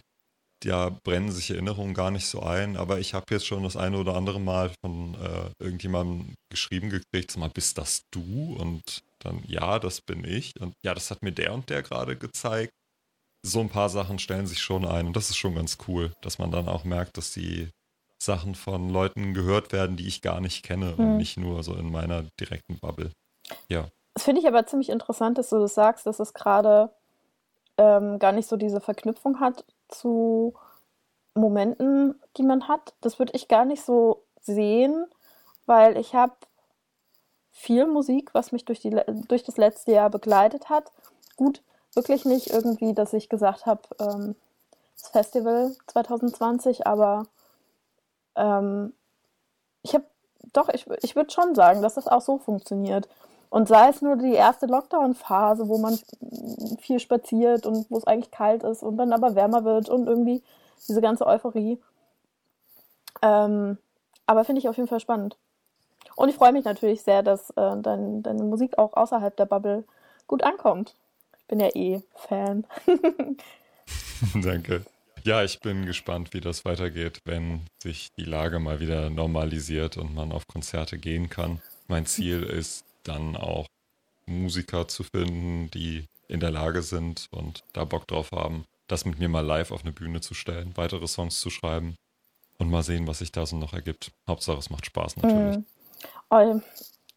Da 0.64 0.96
brennen 1.04 1.30
sich 1.30 1.50
Erinnerungen 1.50 1.92
gar 1.92 2.10
nicht 2.10 2.26
so 2.26 2.40
ein, 2.40 2.78
aber 2.78 2.98
ich 2.98 3.12
habe 3.12 3.26
jetzt 3.30 3.46
schon 3.46 3.64
das 3.64 3.76
eine 3.76 3.98
oder 3.98 4.16
andere 4.16 4.40
Mal 4.40 4.72
von 4.82 5.14
äh, 5.14 5.50
irgendjemandem 5.62 6.34
geschrieben 6.50 6.88
gekriegt, 6.88 7.32
sag 7.32 7.40
mal, 7.40 7.50
bist 7.50 7.76
das 7.76 8.02
du? 8.10 8.56
Und 8.58 9.02
dann, 9.18 9.42
ja, 9.46 9.78
das 9.78 10.00
bin 10.00 10.24
ich. 10.24 10.52
Und 10.58 10.72
ja, 10.82 10.94
das 10.94 11.10
hat 11.10 11.22
mir 11.22 11.32
der 11.32 11.52
und 11.52 11.68
der 11.68 11.82
gerade 11.82 12.16
gezeigt 12.16 12.72
so 13.44 13.60
ein 13.60 13.68
paar 13.68 13.90
Sachen 13.90 14.18
stellen 14.18 14.46
sich 14.46 14.60
schon 14.60 14.86
ein 14.86 15.06
und 15.06 15.16
das 15.16 15.28
ist 15.28 15.36
schon 15.36 15.54
ganz 15.54 15.76
cool, 15.86 16.12
dass 16.22 16.38
man 16.38 16.50
dann 16.50 16.66
auch 16.66 16.84
merkt, 16.84 17.18
dass 17.18 17.32
die 17.32 17.68
Sachen 18.18 18.54
von 18.54 18.88
Leuten 18.88 19.34
gehört 19.34 19.72
werden, 19.72 19.96
die 19.96 20.08
ich 20.08 20.22
gar 20.22 20.40
nicht 20.40 20.64
kenne 20.64 20.96
hm. 20.96 20.98
und 20.98 21.16
nicht 21.18 21.36
nur 21.36 21.62
so 21.62 21.74
in 21.74 21.92
meiner 21.92 22.24
direkten 22.40 22.78
Bubble. 22.78 23.12
Ja. 23.68 23.88
Das 24.14 24.24
finde 24.24 24.40
ich 24.40 24.48
aber 24.48 24.64
ziemlich 24.64 24.88
interessant, 24.88 25.36
dass 25.36 25.50
du 25.50 25.58
das 25.58 25.74
sagst, 25.74 26.06
dass 26.06 26.20
es 26.20 26.32
gerade 26.32 26.90
ähm, 27.76 28.18
gar 28.18 28.32
nicht 28.32 28.48
so 28.48 28.56
diese 28.56 28.80
Verknüpfung 28.80 29.40
hat 29.40 29.64
zu 29.88 30.54
Momenten, 31.34 32.20
die 32.36 32.44
man 32.44 32.68
hat. 32.68 32.94
Das 33.02 33.18
würde 33.18 33.32
ich 33.34 33.48
gar 33.48 33.64
nicht 33.64 33.84
so 33.84 34.24
sehen, 34.40 35.06
weil 35.66 35.98
ich 35.98 36.14
habe 36.14 36.34
viel 37.50 37.86
Musik, 37.86 38.30
was 38.32 38.52
mich 38.52 38.64
durch, 38.64 38.80
die, 38.80 38.96
durch 39.28 39.42
das 39.42 39.56
letzte 39.56 39.92
Jahr 39.92 40.10
begleitet 40.10 40.70
hat. 40.70 40.92
Gut, 41.36 41.62
wirklich 41.96 42.24
nicht 42.24 42.50
irgendwie, 42.50 42.94
dass 42.94 43.12
ich 43.12 43.28
gesagt 43.28 43.66
habe, 43.66 43.82
ähm, 44.00 44.36
das 44.96 45.08
Festival 45.08 45.74
2020, 45.86 46.86
aber 46.86 47.26
ähm, 48.36 48.92
ich 49.82 49.94
habe 49.94 50.04
doch, 50.52 50.68
ich, 50.68 50.86
ich 51.02 51.16
würde 51.16 51.30
schon 51.30 51.54
sagen, 51.54 51.82
dass 51.82 51.94
das 51.94 52.06
auch 52.06 52.20
so 52.20 52.38
funktioniert. 52.38 53.08
Und 53.50 53.68
sei 53.68 53.88
es 53.88 54.02
nur 54.02 54.16
die 54.16 54.34
erste 54.34 54.66
Lockdown-Phase, 54.66 55.68
wo 55.68 55.78
man 55.78 55.98
viel 56.80 56.98
spaziert 56.98 57.66
und 57.66 57.88
wo 57.88 57.98
es 57.98 58.06
eigentlich 58.06 58.32
kalt 58.32 58.64
ist 58.64 58.82
und 58.82 58.96
dann 58.96 59.12
aber 59.12 59.34
wärmer 59.34 59.64
wird 59.64 59.88
und 59.88 60.08
irgendwie 60.08 60.42
diese 60.88 61.00
ganze 61.00 61.26
Euphorie. 61.26 61.80
Ähm, 63.22 63.78
aber 64.26 64.44
finde 64.44 64.58
ich 64.58 64.68
auf 64.68 64.76
jeden 64.76 64.88
Fall 64.88 65.00
spannend. 65.00 65.36
Und 66.16 66.28
ich 66.28 66.36
freue 66.36 66.52
mich 66.52 66.64
natürlich 66.64 67.02
sehr, 67.02 67.22
dass 67.22 67.50
äh, 67.50 67.76
dein, 67.76 68.22
deine 68.22 68.42
Musik 68.42 68.78
auch 68.78 68.94
außerhalb 68.94 69.36
der 69.36 69.46
Bubble 69.46 69.84
gut 70.26 70.42
ankommt. 70.42 70.94
Bin 71.48 71.60
ja 71.60 71.68
eh 71.74 72.00
Fan. 72.14 72.66
Danke. 74.34 74.84
Ja, 75.24 75.42
ich 75.42 75.60
bin 75.60 75.86
gespannt, 75.86 76.34
wie 76.34 76.40
das 76.40 76.64
weitergeht, 76.64 77.20
wenn 77.24 77.62
sich 77.82 78.12
die 78.18 78.24
Lage 78.24 78.58
mal 78.58 78.80
wieder 78.80 79.08
normalisiert 79.08 79.96
und 79.96 80.14
man 80.14 80.32
auf 80.32 80.46
Konzerte 80.46 80.98
gehen 80.98 81.30
kann. 81.30 81.62
Mein 81.88 82.04
Ziel 82.04 82.42
ist 82.42 82.84
dann 83.04 83.36
auch 83.36 83.66
Musiker 84.26 84.86
zu 84.88 85.02
finden, 85.02 85.70
die 85.70 86.06
in 86.28 86.40
der 86.40 86.50
Lage 86.50 86.82
sind 86.82 87.28
und 87.30 87.62
da 87.72 87.84
Bock 87.84 88.06
drauf 88.06 88.32
haben, 88.32 88.64
das 88.86 89.04
mit 89.04 89.18
mir 89.18 89.28
mal 89.28 89.44
live 89.44 89.70
auf 89.70 89.82
eine 89.82 89.92
Bühne 89.92 90.20
zu 90.20 90.34
stellen, 90.34 90.76
weitere 90.76 91.06
Songs 91.06 91.40
zu 91.40 91.50
schreiben 91.50 91.96
und 92.58 92.70
mal 92.70 92.82
sehen, 92.82 93.06
was 93.06 93.18
sich 93.18 93.32
da 93.32 93.46
so 93.46 93.56
noch 93.56 93.72
ergibt. 93.72 94.12
Hauptsache, 94.28 94.58
es 94.58 94.70
macht 94.70 94.86
Spaß 94.86 95.16
natürlich. 95.18 95.64
Oh, 96.30 96.60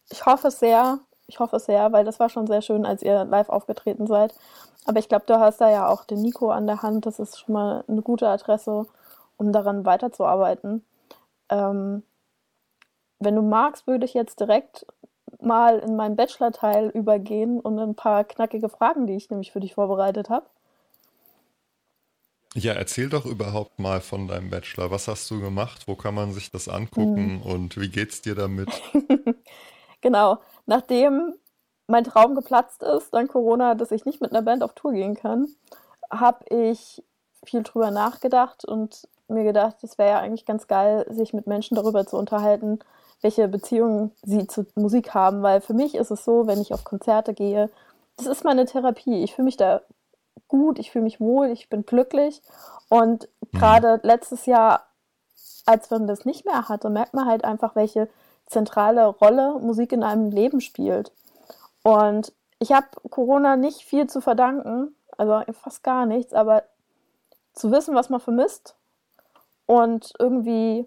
ich 0.10 0.26
hoffe 0.26 0.52
sehr, 0.52 1.00
ich 1.28 1.40
hoffe 1.40 1.58
es 1.58 1.66
sehr, 1.66 1.92
weil 1.92 2.06
das 2.06 2.20
war 2.20 2.30
schon 2.30 2.48
sehr 2.48 2.62
schön, 2.62 2.86
als 2.86 3.04
ihr 3.04 3.26
live 3.26 3.50
aufgetreten 3.50 4.08
seid. 4.08 4.34
Aber 4.86 5.00
ich 5.00 5.10
glaube, 5.10 5.26
du 5.28 5.40
hast 5.40 5.60
da 5.60 5.70
ja 5.70 5.90
auch 5.90 6.06
den 6.06 6.22
Nico 6.22 6.50
an 6.50 6.68
der 6.68 6.82
Hand. 6.82 7.06
Das 7.06 7.20
ist 7.20 7.40
schon 7.40 7.54
mal 7.54 7.84
eine 7.88 8.02
gute 8.02 8.28
Adresse, 8.30 8.86
um 9.36 9.52
daran 9.52 9.86
weiterzuarbeiten. 9.86 10.84
Ähm, 11.50 12.04
wenn 13.20 13.36
du 13.36 13.42
magst, 13.42 13.88
würde 13.88 14.06
ich 14.06 14.14
jetzt 14.14 14.40
direkt 14.40 14.86
mal 15.42 15.80
in 15.80 15.96
meinen 15.96 16.16
Bachelor-Teil 16.16 16.90
übergehen 16.90 17.60
und 17.60 17.78
ein 17.80 17.96
paar 17.96 18.24
knackige 18.24 18.70
Fragen, 18.70 19.08
die 19.08 19.16
ich 19.16 19.30
nämlich 19.30 19.52
für 19.52 19.60
dich 19.60 19.76
vorbereitet 19.76 20.30
habe. 20.30 20.46
Ja, 22.54 22.74
erzähl 22.74 23.10
doch 23.10 23.26
überhaupt 23.26 23.78
mal 23.78 24.02
von 24.02 24.28
deinem 24.28 24.50
Bachelor. 24.50 24.90
Was 24.90 25.08
hast 25.08 25.30
du 25.30 25.40
gemacht? 25.40 25.84
Wo 25.88 25.96
kann 25.96 26.16
man 26.16 26.34
sich 26.34 26.50
das 26.50 26.68
angucken? 26.68 27.42
Hm. 27.42 27.42
Und 27.44 27.80
wie 27.80 27.90
geht's 27.90 28.22
dir 28.22 28.36
damit? 28.36 28.70
genau. 30.02 30.40
Nachdem 30.68 31.34
mein 31.88 32.04
Traum 32.04 32.36
geplatzt 32.36 32.84
ist, 32.84 33.14
dann 33.14 33.28
Corona, 33.28 33.74
dass 33.74 33.92
ich 33.92 34.06
nicht 34.06 34.22
mit 34.22 34.32
einer 34.32 34.44
Band 34.44 34.62
auf 34.62 34.74
Tour 34.74 34.92
gehen 34.92 35.16
kann, 35.16 35.48
habe 36.12 36.46
ich 36.54 37.04
viel 37.44 37.64
drüber 37.64 37.92
nachgedacht 37.92 38.66
und 38.66 39.08
mir 39.30 39.44
gedacht, 39.44 39.78
es 39.82 39.98
wäre 39.98 40.10
ja 40.10 40.20
eigentlich 40.20 40.46
ganz 40.46 40.68
geil, 40.68 41.06
sich 41.10 41.34
mit 41.34 41.48
Menschen 41.48 41.76
darüber 41.76 42.06
zu 42.06 42.18
unterhalten, 42.18 42.80
welche 43.22 43.48
Beziehungen 43.48 44.12
sie 44.24 44.48
zur 44.48 44.68
Musik 44.76 45.14
haben, 45.14 45.42
weil 45.42 45.62
für 45.62 45.74
mich 45.74 45.96
ist 45.96 46.12
es 46.12 46.24
so, 46.24 46.48
wenn 46.48 46.62
ich 46.62 46.74
auf 46.74 46.84
Konzerte 46.84 47.34
gehe, 47.34 47.70
das 48.18 48.28
ist 48.28 48.44
meine 48.44 48.66
Therapie. 48.66 49.24
Ich 49.24 49.36
fühle 49.36 49.46
mich 49.46 49.58
da 49.58 49.82
gut, 50.48 50.80
ich 50.80 50.92
fühle 50.92 51.04
mich 51.04 51.20
wohl, 51.20 51.48
ich 51.48 51.70
bin 51.70 51.86
glücklich 51.86 52.42
und 52.90 53.28
mhm. 53.42 53.58
gerade 53.58 54.00
letztes 54.04 54.46
Jahr, 54.46 54.88
als 55.66 55.90
man 55.90 56.08
das 56.08 56.26
nicht 56.26 56.46
mehr 56.46 56.70
hatte, 56.70 56.90
merkt 56.90 57.14
man 57.14 57.26
halt 57.26 57.44
einfach, 57.44 57.76
welche 57.76 58.08
zentrale 58.48 59.06
Rolle 59.08 59.60
Musik 59.60 59.92
in 59.92 60.04
einem 60.04 60.32
Leben 60.32 60.62
spielt. 60.62 61.12
Und 61.84 62.34
ich 62.60 62.72
habe 62.72 62.88
Corona 63.10 63.56
nicht 63.56 63.82
viel 63.82 64.08
zu 64.08 64.22
verdanken, 64.22 64.96
also 65.18 65.42
fast 65.54 65.84
gar 65.84 66.06
nichts, 66.06 66.34
aber 66.34 66.63
zu 67.54 67.72
wissen, 67.72 67.96
was 67.96 68.10
man 68.10 68.20
vermisst 68.20 68.75
und 69.66 70.13
irgendwie 70.20 70.86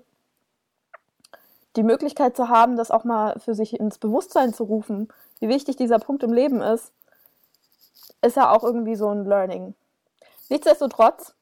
die 1.77 1.83
Möglichkeit 1.83 2.37
zu 2.37 2.49
haben, 2.49 2.77
das 2.77 2.91
auch 2.91 3.05
mal 3.05 3.39
für 3.39 3.55
sich 3.55 3.79
ins 3.79 3.99
Bewusstsein 3.99 4.53
zu 4.53 4.65
rufen, 4.65 5.09
wie 5.39 5.49
wichtig 5.49 5.77
dieser 5.77 5.99
Punkt 5.99 6.23
im 6.23 6.33
Leben 6.33 6.61
ist, 6.61 6.93
ist 8.23 8.37
ja 8.37 8.51
auch 8.51 8.65
irgendwie 8.65 8.97
so 8.97 9.09
ein 9.09 9.25
Learning. 9.25 9.75
Nichtsdestotrotz, 10.49 11.35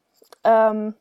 ähm, 0.45 0.95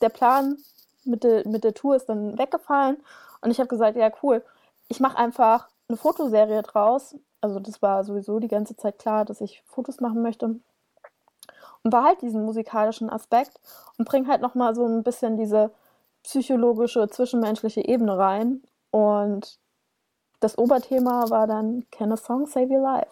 der 0.00 0.08
Plan 0.08 0.58
mit, 1.04 1.24
de, 1.24 1.46
mit 1.48 1.64
der 1.64 1.74
Tour 1.74 1.96
ist 1.96 2.06
dann 2.06 2.38
weggefallen 2.38 2.96
und 3.42 3.50
ich 3.50 3.58
habe 3.58 3.68
gesagt, 3.68 3.96
ja 3.96 4.10
cool, 4.22 4.42
ich 4.88 5.00
mache 5.00 5.18
einfach 5.18 5.68
eine 5.88 5.98
Fotoserie 5.98 6.62
draus. 6.62 7.16
Also 7.40 7.60
das 7.60 7.82
war 7.82 8.04
sowieso 8.04 8.38
die 8.38 8.48
ganze 8.48 8.76
Zeit 8.76 8.98
klar, 8.98 9.24
dass 9.24 9.40
ich 9.40 9.62
Fotos 9.66 10.00
machen 10.00 10.22
möchte. 10.22 10.46
Und 10.46 11.90
behalte 11.90 12.24
diesen 12.24 12.44
musikalischen 12.44 13.10
Aspekt 13.10 13.60
und 13.98 14.08
bringe 14.08 14.28
halt 14.28 14.40
nochmal 14.40 14.74
so 14.74 14.86
ein 14.86 15.02
bisschen 15.02 15.36
diese 15.36 15.72
psychologische, 16.22 17.08
zwischenmenschliche 17.08 17.84
Ebene 17.84 18.16
rein. 18.16 18.62
Und 18.92 19.58
das 20.38 20.56
Oberthema 20.56 21.28
war 21.30 21.48
dann 21.48 21.84
Can 21.90 22.12
a 22.12 22.16
Song 22.16 22.46
Save 22.46 22.72
Your 22.72 22.82
Life? 22.82 23.10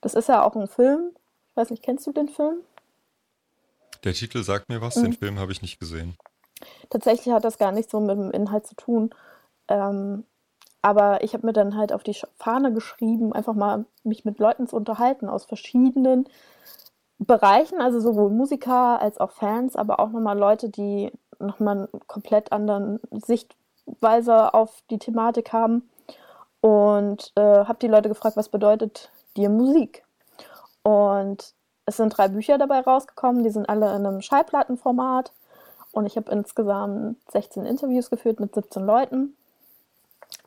Das 0.00 0.14
ist 0.14 0.28
ja 0.28 0.44
auch 0.44 0.54
ein 0.54 0.68
Film. 0.68 1.10
Ich 1.50 1.56
weiß 1.56 1.70
nicht, 1.70 1.82
kennst 1.82 2.06
du 2.06 2.12
den 2.12 2.28
Film? 2.28 2.60
Der 4.04 4.14
Titel 4.14 4.42
sagt 4.44 4.68
mir 4.68 4.80
was, 4.80 4.96
mhm. 4.96 5.02
den 5.02 5.12
Film 5.14 5.38
habe 5.40 5.50
ich 5.50 5.62
nicht 5.62 5.80
gesehen. 5.80 6.16
Tatsächlich 6.90 7.34
hat 7.34 7.44
das 7.44 7.58
gar 7.58 7.72
nicht 7.72 7.90
so 7.90 7.98
mit 8.00 8.16
dem 8.16 8.30
Inhalt 8.30 8.66
zu 8.66 8.76
tun. 8.76 9.12
Ähm, 9.72 10.24
aber 10.82 11.22
ich 11.24 11.32
habe 11.32 11.46
mir 11.46 11.52
dann 11.52 11.76
halt 11.76 11.92
auf 11.92 12.02
die 12.02 12.16
Fahne 12.36 12.72
geschrieben, 12.72 13.32
einfach 13.32 13.54
mal 13.54 13.86
mich 14.04 14.24
mit 14.24 14.38
Leuten 14.38 14.66
zu 14.66 14.76
unterhalten 14.76 15.28
aus 15.28 15.44
verschiedenen 15.44 16.28
Bereichen, 17.18 17.80
also 17.80 18.00
sowohl 18.00 18.30
Musiker 18.30 19.00
als 19.00 19.18
auch 19.18 19.30
Fans, 19.30 19.76
aber 19.76 20.00
auch 20.00 20.10
nochmal 20.10 20.36
Leute, 20.36 20.68
die 20.68 21.10
nochmal 21.38 21.76
einen 21.76 22.06
komplett 22.06 22.52
anderen 22.52 23.00
Sichtweise 23.12 24.52
auf 24.52 24.82
die 24.90 24.98
Thematik 24.98 25.52
haben. 25.52 25.88
Und 26.60 27.32
äh, 27.36 27.40
habe 27.64 27.78
die 27.80 27.88
Leute 27.88 28.08
gefragt, 28.08 28.36
was 28.36 28.48
bedeutet 28.48 29.10
dir 29.36 29.48
Musik? 29.48 30.04
Und 30.82 31.54
es 31.86 31.96
sind 31.96 32.16
drei 32.16 32.28
Bücher 32.28 32.58
dabei 32.58 32.80
rausgekommen, 32.80 33.42
die 33.42 33.50
sind 33.50 33.68
alle 33.68 33.86
in 33.96 34.06
einem 34.06 34.20
Schallplattenformat. 34.20 35.32
Und 35.92 36.06
ich 36.06 36.16
habe 36.16 36.30
insgesamt 36.30 37.16
16 37.32 37.66
Interviews 37.66 38.10
geführt 38.10 38.40
mit 38.40 38.54
17 38.54 38.84
Leuten 38.84 39.36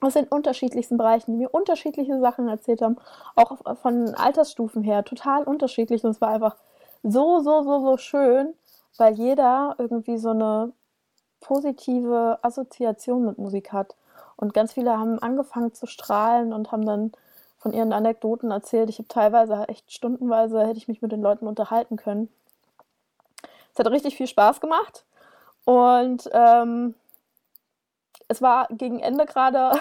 aus 0.02 0.14
den 0.14 0.28
unterschiedlichsten 0.28 0.98
Bereichen, 0.98 1.34
die 1.34 1.38
mir 1.38 1.54
unterschiedliche 1.54 2.20
Sachen 2.20 2.48
erzählt 2.48 2.82
haben, 2.82 2.98
auch 3.36 3.58
von 3.82 4.14
Altersstufen 4.16 4.84
her, 4.84 5.04
total 5.04 5.44
unterschiedlich. 5.44 6.04
Und 6.04 6.12
es 6.12 6.22
war 6.22 6.30
einfach 6.30 6.56
so, 7.04 7.40
so, 7.40 7.64
so, 7.64 7.80
so 7.80 7.98
schön, 7.98 8.54
weil 8.98 9.14
jeder 9.14 9.75
irgendwie 9.78 10.18
so 10.18 10.30
eine 10.30 10.74
positive 11.40 12.40
Assoziation 12.42 13.25
mit 13.25 13.38
Musik 13.38 13.72
hat. 13.72 13.96
Und 14.36 14.54
ganz 14.54 14.74
viele 14.74 14.98
haben 14.98 15.20
angefangen 15.20 15.74
zu 15.74 15.86
strahlen 15.86 16.52
und 16.54 16.72
haben 16.72 16.86
dann 16.86 17.12
von 17.58 17.74
ihren 17.74 17.94
Anekdoten 17.94 18.52
erzählt. 18.52 18.90
Ich 18.90 18.98
habe 19.00 19.08
teilweise 19.08 19.68
echt 19.70 19.92
stundenweise 19.92 20.66
hätte 20.66 20.78
ich 20.78 20.88
mich 20.88 21.02
mit 21.02 21.12
den 21.12 21.22
Leuten 21.22 21.48
unterhalten 21.48 21.96
können. 21.96 22.30
Es 23.74 23.80
hat 23.80 23.92
richtig 23.92 24.16
viel 24.16 24.28
Spaß 24.28 24.62
gemacht. 24.62 25.06
Und 25.64 26.30
ähm, 26.32 26.96
es 28.27 28.41
war 28.41 28.67
gegen 28.72 29.00
Ende 29.00 29.25
gerade 29.25 29.79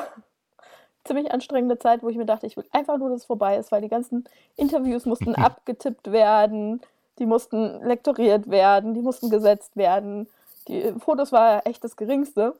ziemlich 1.04 1.32
anstrengende 1.32 1.78
Zeit, 1.78 2.02
wo 2.02 2.08
ich 2.08 2.16
mir 2.16 2.26
dachte, 2.26 2.46
ich 2.46 2.56
will 2.56 2.64
einfach 2.72 2.98
nur, 2.98 3.10
dass 3.10 3.20
es 3.20 3.26
vorbei 3.26 3.56
ist, 3.56 3.72
weil 3.72 3.82
die 3.82 3.88
ganzen 3.88 4.24
Interviews 4.56 5.06
mussten 5.06 5.34
abgetippt 5.34 6.12
werden, 6.12 6.80
die 7.18 7.26
mussten 7.26 7.80
lektoriert 7.86 8.50
werden, 8.50 8.94
die 8.94 9.02
mussten 9.02 9.30
gesetzt 9.30 9.76
werden. 9.76 10.28
Die 10.68 10.94
Fotos 10.98 11.30
war 11.30 11.66
echt 11.66 11.84
das 11.84 11.96
Geringste. 11.96 12.56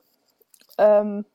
Ähm, 0.77 1.25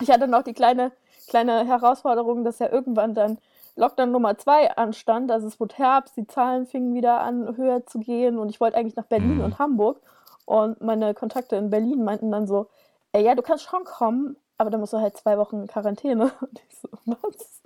ich 0.00 0.10
hatte 0.10 0.28
noch 0.28 0.42
die 0.42 0.54
kleine, 0.54 0.92
kleine 1.28 1.66
Herausforderung, 1.66 2.44
dass 2.44 2.58
ja 2.58 2.70
irgendwann 2.70 3.14
dann 3.14 3.38
Lockdown 3.76 4.10
Nummer 4.10 4.38
zwei 4.38 4.70
anstand. 4.76 5.30
Also 5.30 5.48
es 5.48 5.60
wurde 5.60 5.76
Herbst, 5.76 6.16
die 6.16 6.26
Zahlen 6.26 6.66
fingen 6.66 6.94
wieder 6.94 7.20
an, 7.20 7.56
höher 7.56 7.86
zu 7.86 7.98
gehen 7.98 8.38
und 8.38 8.48
ich 8.50 8.60
wollte 8.60 8.76
eigentlich 8.76 8.96
nach 8.96 9.06
Berlin 9.06 9.36
mhm. 9.36 9.44
und 9.44 9.58
Hamburg. 9.58 10.00
Und 10.44 10.80
meine 10.80 11.14
Kontakte 11.14 11.56
in 11.56 11.70
Berlin 11.70 12.02
meinten 12.04 12.30
dann 12.30 12.46
so, 12.46 12.66
ey, 13.12 13.24
ja, 13.24 13.34
du 13.34 13.42
kannst 13.42 13.64
schon 13.64 13.84
kommen, 13.84 14.36
aber 14.58 14.70
dann 14.70 14.80
musst 14.80 14.92
du 14.92 14.98
halt 14.98 15.16
zwei 15.16 15.38
Wochen 15.38 15.62
in 15.62 15.66
Quarantäne. 15.66 16.32
Und 16.40 16.62
ich 16.68 16.76
so, 16.78 16.88
was? 17.04 17.62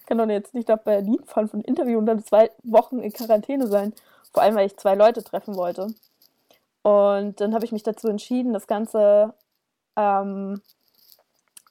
Ich 0.00 0.06
kann 0.06 0.18
doch 0.18 0.28
jetzt 0.28 0.54
nicht 0.54 0.68
nach 0.68 0.78
Berlin 0.78 1.18
fahren 1.26 1.48
für 1.48 1.56
ein 1.56 1.62
Interview 1.62 1.98
und 1.98 2.06
dann 2.06 2.24
zwei 2.24 2.52
Wochen 2.62 3.00
in 3.00 3.12
Quarantäne 3.12 3.66
sein. 3.66 3.92
Vor 4.32 4.44
allem, 4.44 4.54
weil 4.54 4.66
ich 4.66 4.76
zwei 4.76 4.94
Leute 4.94 5.24
treffen 5.24 5.56
wollte. 5.56 5.92
Und 6.82 7.40
dann 7.40 7.52
habe 7.52 7.64
ich 7.64 7.72
mich 7.72 7.82
dazu 7.82 8.06
entschieden, 8.06 8.52
das 8.52 8.68
Ganze 8.68 9.34
ähm, 9.96 10.62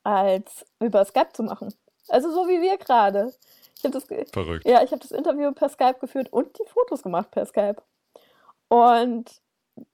als 0.03 0.65
über 0.82 1.05
Skype 1.05 1.32
zu 1.32 1.44
machen. 1.44 1.74
Also 2.10 2.32
so 2.32 2.50
wie 2.50 2.62
wir 2.62 2.77
gerade. 2.77 3.34
Ich 3.77 3.84
habe 3.86 3.94
das, 3.94 4.05
Verrückt. 4.32 4.67
Ja, 4.67 4.84
ich 4.84 4.91
habe 4.91 5.01
das 5.01 5.12
Interview 5.12 5.53
per 5.53 5.70
Skype 5.70 6.00
geführt 6.00 6.34
und 6.34 6.60
die 6.60 6.67
Fotos 6.67 7.01
gemacht 7.01 7.32
per 7.32 7.46
Skype. 7.46 7.82
Und 8.67 9.41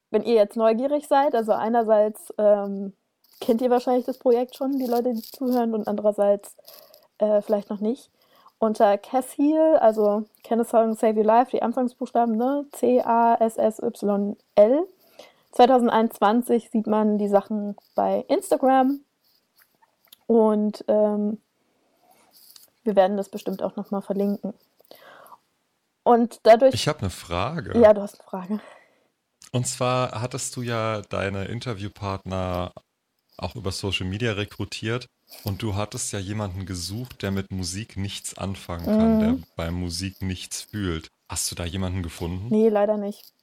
wenn 0.10 0.24
ihr 0.24 0.36
jetzt 0.36 0.58
neugierig 0.58 1.08
seid, 1.08 1.36
also 1.36 1.52
einerseits 1.54 2.34
ähm, 2.38 2.94
kennt 3.42 3.62
ihr 3.62 3.70
wahrscheinlich 3.70 4.06
das 4.06 4.18
Projekt 4.20 4.56
schon, 4.56 4.78
die 4.80 4.86
Leute, 4.86 5.14
die 5.14 5.22
zuhören, 5.22 5.74
und 5.74 5.88
andererseits 5.88 6.56
äh, 7.18 7.42
vielleicht 7.42 7.70
noch 7.70 7.82
nicht. 7.82 8.10
Unter 8.60 8.98
Cassil, 8.98 9.76
also 9.82 10.26
Can 10.44 10.62
a 10.62 10.64
Song 10.64 10.96
Save 10.96 11.18
Your 11.18 11.26
Life, 11.26 11.52
die 11.52 11.62
Anfangsbuchstaben, 11.64 12.38
ne? 12.38 12.66
C-A-S-S-Y-L. 12.72 14.38
2021 15.52 16.70
sieht 16.72 16.88
man 16.88 17.18
die 17.18 17.28
Sachen 17.28 17.76
bei 17.96 18.24
Instagram. 18.30 19.02
Und 20.28 20.86
ähm, 20.88 21.40
Wir 22.84 22.96
werden 22.96 23.18
das 23.18 23.30
bestimmt 23.30 23.62
auch 23.62 23.76
nochmal 23.76 24.02
verlinken. 24.02 24.54
Und 26.04 26.40
dadurch. 26.44 26.74
Ich 26.74 26.88
habe 26.88 27.00
eine 27.00 27.10
Frage. 27.10 27.78
Ja, 27.80 27.94
du 27.94 28.02
hast 28.02 28.20
eine 28.20 28.30
Frage. 28.30 28.60
Und 29.52 29.68
zwar 29.68 30.22
hattest 30.22 30.56
du 30.56 30.62
ja 30.62 31.02
deine 31.02 31.46
Interviewpartner 31.46 32.72
auch 33.42 33.56
über 33.56 33.72
Social 33.72 34.08
Media 34.08 34.34
rekrutiert 34.34 35.08
und 35.44 35.62
du 35.62 35.76
hattest 35.76 36.14
ja 36.14 36.20
jemanden 36.20 36.66
gesucht, 36.66 37.22
der 37.24 37.32
mit 37.32 37.52
Musik 37.52 37.98
nichts 37.98 38.38
anfangen 38.38 38.86
kann, 38.86 39.16
mhm. 39.16 39.20
der 39.20 39.38
bei 39.56 39.72
Musik 39.72 40.22
nichts 40.22 40.62
fühlt. 40.62 41.10
Hast 41.28 41.50
du 41.52 41.56
da 41.56 41.66
jemanden 41.66 42.04
gefunden? 42.04 42.48
Nee, 42.50 42.70
leider 42.70 42.98
nicht. 42.98 43.34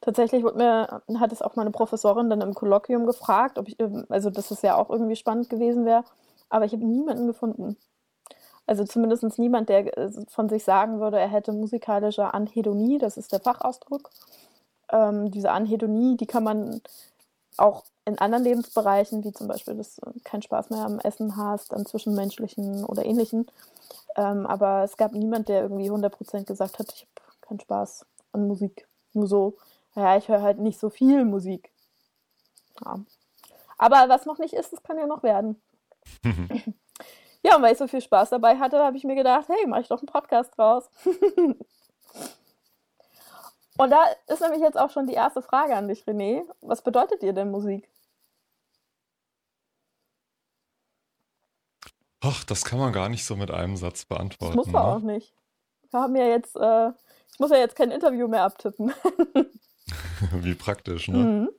Tatsächlich 0.00 0.42
mir, 0.42 1.02
hat 1.18 1.32
es 1.32 1.42
auch 1.42 1.56
meine 1.56 1.70
Professorin 1.70 2.30
dann 2.30 2.40
im 2.40 2.54
Kolloquium 2.54 3.06
gefragt, 3.06 3.58
ob 3.58 3.68
ich, 3.68 3.76
also 4.08 4.30
dass 4.30 4.50
es 4.50 4.62
ja 4.62 4.76
auch 4.76 4.90
irgendwie 4.90 5.16
spannend 5.16 5.50
gewesen 5.50 5.84
wäre, 5.84 6.04
aber 6.48 6.64
ich 6.64 6.72
habe 6.72 6.84
niemanden 6.84 7.26
gefunden. 7.26 7.76
Also 8.66 8.84
zumindest 8.84 9.38
niemand, 9.38 9.68
der 9.68 9.98
äh, 9.98 10.10
von 10.28 10.48
sich 10.48 10.64
sagen 10.64 11.00
würde, 11.00 11.18
er 11.18 11.28
hätte 11.28 11.52
musikalische 11.52 12.32
Anhedonie, 12.32 12.98
das 12.98 13.16
ist 13.16 13.32
der 13.32 13.40
Fachausdruck. 13.40 14.10
Ähm, 14.90 15.30
diese 15.30 15.50
Anhedonie, 15.50 16.16
die 16.16 16.26
kann 16.26 16.44
man 16.44 16.80
auch 17.60 17.84
in 18.04 18.18
anderen 18.18 18.44
Lebensbereichen, 18.44 19.24
wie 19.24 19.32
zum 19.32 19.48
Beispiel, 19.48 19.74
dass 19.76 19.96
du 19.96 20.12
keinen 20.24 20.42
Spaß 20.42 20.70
mehr 20.70 20.84
am 20.84 20.98
Essen 21.00 21.36
hast, 21.36 21.72
an 21.74 21.86
zwischenmenschlichen 21.86 22.84
oder 22.84 23.04
ähnlichen. 23.04 23.46
Ähm, 24.16 24.46
aber 24.46 24.84
es 24.84 24.96
gab 24.96 25.12
niemand, 25.12 25.48
der 25.48 25.62
irgendwie 25.62 25.90
100% 25.90 26.44
gesagt 26.44 26.78
hat, 26.78 26.92
ich 26.92 27.02
habe 27.02 27.36
keinen 27.40 27.60
Spaß 27.60 28.06
an 28.32 28.46
Musik. 28.46 28.88
Nur 29.12 29.26
so, 29.26 29.56
ja, 29.94 30.16
ich 30.16 30.28
höre 30.28 30.42
halt 30.42 30.58
nicht 30.58 30.80
so 30.80 30.90
viel 30.90 31.24
Musik. 31.24 31.70
Ja. 32.84 33.00
Aber 33.78 34.08
was 34.08 34.26
noch 34.26 34.38
nicht 34.38 34.54
ist, 34.54 34.72
das 34.72 34.82
kann 34.82 34.98
ja 34.98 35.06
noch 35.06 35.22
werden. 35.22 35.60
ja, 37.42 37.56
und 37.56 37.62
weil 37.62 37.72
ich 37.72 37.78
so 37.78 37.86
viel 37.86 38.00
Spaß 38.00 38.30
dabei 38.30 38.58
hatte, 38.58 38.78
habe 38.78 38.96
ich 38.96 39.04
mir 39.04 39.14
gedacht, 39.16 39.48
hey, 39.48 39.66
mache 39.66 39.82
ich 39.82 39.88
doch 39.88 40.00
einen 40.00 40.06
Podcast 40.06 40.56
draus. 40.56 40.90
und 43.80 43.90
da 43.90 44.04
ist 44.26 44.40
nämlich 44.40 44.60
jetzt 44.60 44.78
auch 44.78 44.90
schon 44.90 45.06
die 45.06 45.14
erste 45.14 45.42
Frage 45.42 45.74
an 45.74 45.88
dich, 45.88 46.04
René. 46.04 46.42
Was 46.60 46.82
bedeutet 46.82 47.22
dir 47.22 47.32
denn 47.32 47.50
Musik? 47.50 47.88
Ach, 52.20 52.44
das 52.44 52.64
kann 52.64 52.78
man 52.78 52.92
gar 52.92 53.08
nicht 53.08 53.24
so 53.24 53.36
mit 53.36 53.50
einem 53.50 53.76
Satz 53.76 54.04
beantworten. 54.04 54.56
Das 54.56 54.66
muss 54.66 54.72
man 54.72 54.82
ne? 54.82 54.88
auch 54.88 55.00
nicht. 55.00 55.34
Wir 55.90 56.00
haben 56.00 56.14
ja 56.14 56.26
jetzt, 56.26 56.56
äh, 56.56 56.90
ich 57.32 57.38
muss 57.38 57.50
ja 57.50 57.56
jetzt 57.56 57.76
kein 57.76 57.90
Interview 57.90 58.28
mehr 58.28 58.42
abtippen. 58.42 58.92
Wie 60.32 60.54
praktisch, 60.54 61.08
ne? 61.08 61.18
Mhm. 61.18 61.50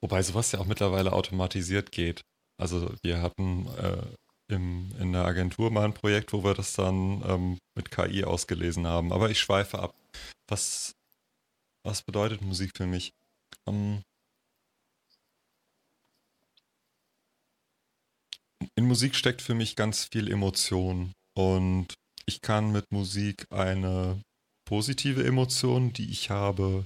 Wobei 0.00 0.22
sowas 0.22 0.52
ja 0.52 0.60
auch 0.60 0.66
mittlerweile 0.66 1.12
automatisiert 1.12 1.90
geht. 1.90 2.20
Also 2.60 2.90
wir 3.02 3.22
hatten 3.22 3.66
äh, 3.82 4.54
im, 4.54 4.92
in 5.00 5.12
der 5.12 5.24
Agentur 5.24 5.70
mal 5.70 5.84
ein 5.84 5.94
Projekt, 5.94 6.32
wo 6.32 6.44
wir 6.44 6.54
das 6.54 6.74
dann 6.74 7.22
ähm, 7.26 7.58
mit 7.74 7.90
KI 7.90 8.24
ausgelesen 8.24 8.86
haben. 8.86 9.12
Aber 9.12 9.30
ich 9.30 9.40
schweife 9.40 9.78
ab. 9.78 9.94
Was, 10.48 10.92
was 11.88 12.02
bedeutet 12.02 12.42
Musik 12.42 12.72
für 12.76 12.86
mich? 12.86 13.12
Ähm, 13.66 14.02
in 18.76 18.86
Musik 18.86 19.14
steckt 19.14 19.40
für 19.40 19.54
mich 19.54 19.74
ganz 19.74 20.04
viel 20.04 20.30
Emotion 20.30 21.12
und 21.34 21.94
ich 22.26 22.42
kann 22.42 22.72
mit 22.72 22.84
Musik 22.92 23.46
eine 23.50 24.20
positive 24.66 25.24
Emotion, 25.24 25.94
die 25.94 26.10
ich 26.10 26.28
habe, 26.28 26.84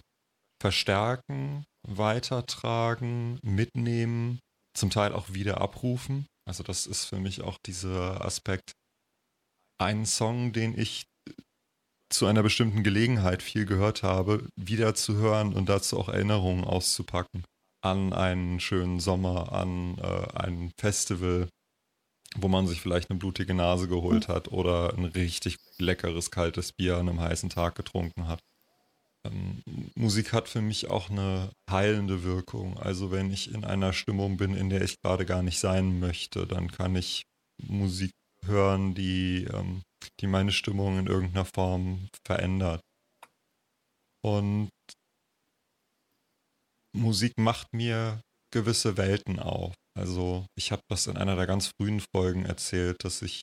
verstärken, 0.63 1.65
weitertragen, 1.83 3.41
mitnehmen, 3.43 4.39
zum 4.79 4.91
Teil 4.91 5.13
auch 5.13 5.33
wieder 5.33 5.61
abrufen. 5.61 6.27
Also 6.49 6.63
das 6.63 6.87
ist 6.87 7.07
für 7.07 7.19
mich 7.19 7.43
auch 7.43 7.59
dieser 7.67 8.25
Aspekt. 8.25 8.71
Ein 9.81 10.07
Song, 10.07 10.53
den 10.53 10.79
ich 10.79 11.07
zu 12.13 12.27
einer 12.27 12.43
bestimmten 12.43 12.83
Gelegenheit 12.83 13.43
viel 13.43 13.65
gehört 13.65 14.03
habe, 14.03 14.49
wieder 14.57 14.95
zu 14.95 15.17
hören 15.17 15.55
und 15.55 15.69
dazu 15.69 15.99
auch 15.99 16.09
Erinnerungen 16.09 16.65
auszupacken. 16.65 17.45
An 17.81 18.13
einen 18.13 18.61
schönen 18.61 19.01
Sommer, 19.01 19.53
an 19.53 19.99
äh, 19.99 20.39
ein 20.39 20.73
Festival, 20.77 21.49
wo 22.37 22.49
man 22.49 22.67
sich 22.67 22.81
vielleicht 22.81 23.11
eine 23.11 23.19
blutige 23.19 23.55
Nase 23.55 23.89
geholt 23.89 24.29
hat 24.29 24.49
oder 24.49 24.95
ein 24.97 25.05
richtig 25.05 25.59
leckeres 25.79 26.31
kaltes 26.31 26.73
Bier 26.73 26.97
an 26.97 27.09
einem 27.09 27.21
heißen 27.21 27.51
Tag 27.51 27.75
getrunken 27.75 28.29
hat. 28.29 28.41
Ähm, 29.25 29.63
Musik 29.95 30.33
hat 30.33 30.49
für 30.49 30.63
mich 30.63 30.91
auch 30.91 31.11
eine 31.11 31.51
heilende 31.71 32.25
Wirkung. 32.25 32.79
Also 32.79 33.11
wenn 33.11 33.31
ich 33.31 33.53
in 33.53 33.65
einer 33.65 33.93
Stimmung 33.93 34.37
bin, 34.37 34.55
in 34.55 34.71
der 34.71 34.83
ich 34.83 35.01
gerade 35.01 35.27
gar 35.27 35.43
nicht 35.43 35.59
sein 35.59 35.99
möchte, 35.99 36.47
dann 36.47 36.71
kann 36.71 36.97
ich 36.97 37.25
Musik 37.59 38.13
hören, 38.45 38.95
die, 38.95 39.45
ähm, 39.45 39.83
die 40.21 40.27
meine 40.27 40.53
Stimmung 40.53 40.99
in 40.99 41.07
irgendeiner 41.07 41.45
Form 41.45 42.09
verändert. 42.27 42.81
Und 44.25 44.71
Musik 46.95 47.33
macht 47.39 47.73
mir 47.73 48.21
gewisse 48.53 48.97
Welten 48.97 49.39
auf. 49.39 49.75
Also 49.99 50.47
ich 50.57 50.73
habe 50.73 50.83
das 50.89 51.07
in 51.07 51.17
einer 51.17 51.37
der 51.37 51.47
ganz 51.47 51.71
frühen 51.79 52.03
Folgen 52.15 52.45
erzählt, 52.45 53.05
dass 53.05 53.23
ich 53.23 53.43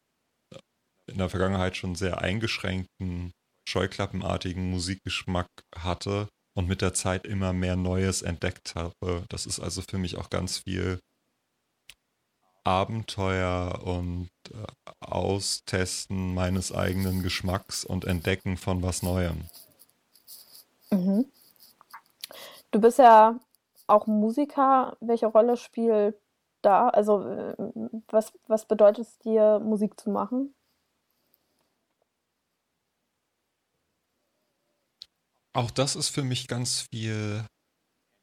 in 1.07 1.17
der 1.17 1.29
Vergangenheit 1.29 1.75
schon 1.75 1.95
sehr 1.95 2.21
eingeschränkten 2.21 3.31
scheuklappenartigen 3.69 4.71
Musikgeschmack 4.71 5.47
hatte 5.75 6.27
und 6.57 6.67
mit 6.67 6.81
der 6.81 6.93
Zeit 6.93 7.25
immer 7.25 7.53
mehr 7.53 7.75
Neues 7.75 8.21
entdeckt 8.21 8.75
habe. 8.75 9.25
Das 9.29 9.45
ist 9.45 9.59
also 9.59 9.81
für 9.81 9.99
mich 9.99 10.17
auch 10.17 10.29
ganz 10.29 10.57
viel 10.59 10.99
Abenteuer 12.63 13.81
und 13.83 14.29
äh, 14.51 14.91
Austesten 14.99 16.33
meines 16.33 16.71
eigenen 16.73 17.23
Geschmacks 17.23 17.83
und 17.83 18.05
Entdecken 18.05 18.57
von 18.57 18.83
was 18.83 19.03
Neuem. 19.03 19.45
Mhm. 20.91 21.25
Du 22.71 22.81
bist 22.81 22.99
ja 22.99 23.39
auch 23.87 24.07
Musiker. 24.07 24.97
Welche 24.99 25.27
Rolle 25.27 25.57
spielt 25.57 26.15
da? 26.61 26.89
Also 26.89 27.25
äh, 27.27 27.55
was, 28.09 28.31
was 28.47 28.65
bedeutet 28.65 29.07
es 29.07 29.17
dir, 29.19 29.59
Musik 29.59 29.99
zu 29.99 30.09
machen? 30.09 30.53
Auch 35.53 35.71
das 35.71 35.95
ist 35.95 36.09
für 36.09 36.23
mich 36.23 36.47
ganz 36.47 36.87
viel 36.91 37.45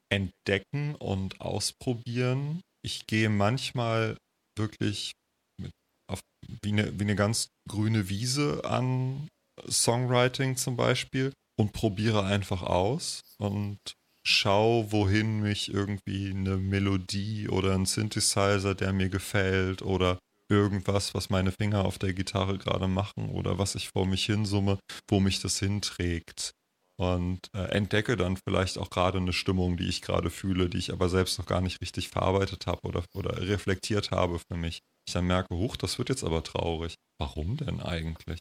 entdecken 0.08 0.94
und 0.94 1.40
ausprobieren. 1.40 2.62
Ich 2.82 3.06
gehe 3.06 3.28
manchmal 3.28 4.16
wirklich 4.56 5.12
mit, 5.60 5.72
auf, 6.10 6.20
wie, 6.62 6.72
eine, 6.72 6.98
wie 6.98 7.04
eine 7.04 7.16
ganz 7.16 7.48
grüne 7.68 8.08
Wiese 8.08 8.62
an 8.64 9.28
Songwriting 9.68 10.56
zum 10.56 10.76
Beispiel 10.76 11.32
und 11.58 11.72
probiere 11.72 12.24
einfach 12.24 12.62
aus 12.62 13.22
und 13.38 13.78
schau, 14.26 14.90
wohin 14.90 15.40
mich 15.40 15.72
irgendwie 15.72 16.30
eine 16.30 16.56
Melodie 16.56 17.48
oder 17.48 17.74
ein 17.74 17.86
Synthesizer, 17.86 18.74
der 18.74 18.92
mir 18.92 19.08
gefällt 19.08 19.82
oder 19.82 20.18
irgendwas, 20.48 21.14
was 21.14 21.30
meine 21.30 21.52
Finger 21.52 21.84
auf 21.84 21.98
der 21.98 22.12
Gitarre 22.12 22.58
gerade 22.58 22.88
machen 22.88 23.30
oder 23.30 23.58
was 23.58 23.74
ich 23.74 23.88
vor 23.88 24.06
mich 24.06 24.26
hinsumme, 24.26 24.78
wo 25.08 25.20
mich 25.20 25.40
das 25.40 25.58
hinträgt 25.58 26.52
und 26.98 27.50
äh, 27.54 27.64
entdecke 27.68 28.16
dann 28.16 28.38
vielleicht 28.38 28.78
auch 28.78 28.90
gerade 28.90 29.18
eine 29.18 29.32
Stimmung, 29.32 29.76
die 29.76 29.88
ich 29.88 30.00
gerade 30.00 30.30
fühle, 30.30 30.70
die 30.70 30.78
ich 30.78 30.92
aber 30.92 31.08
selbst 31.08 31.38
noch 31.38 31.46
gar 31.46 31.60
nicht 31.60 31.80
richtig 31.80 32.08
verarbeitet 32.08 32.66
habe 32.66 32.80
oder, 32.82 33.04
oder 33.14 33.40
reflektiert 33.40 34.10
habe 34.10 34.38
für 34.38 34.56
mich. 34.56 34.80
Ich 35.06 35.12
dann 35.12 35.26
merke, 35.26 35.54
huch, 35.54 35.76
das 35.76 35.98
wird 35.98 36.08
jetzt 36.08 36.24
aber 36.24 36.42
traurig. 36.42 36.94
Warum 37.18 37.58
denn 37.58 37.80
eigentlich? 37.80 38.40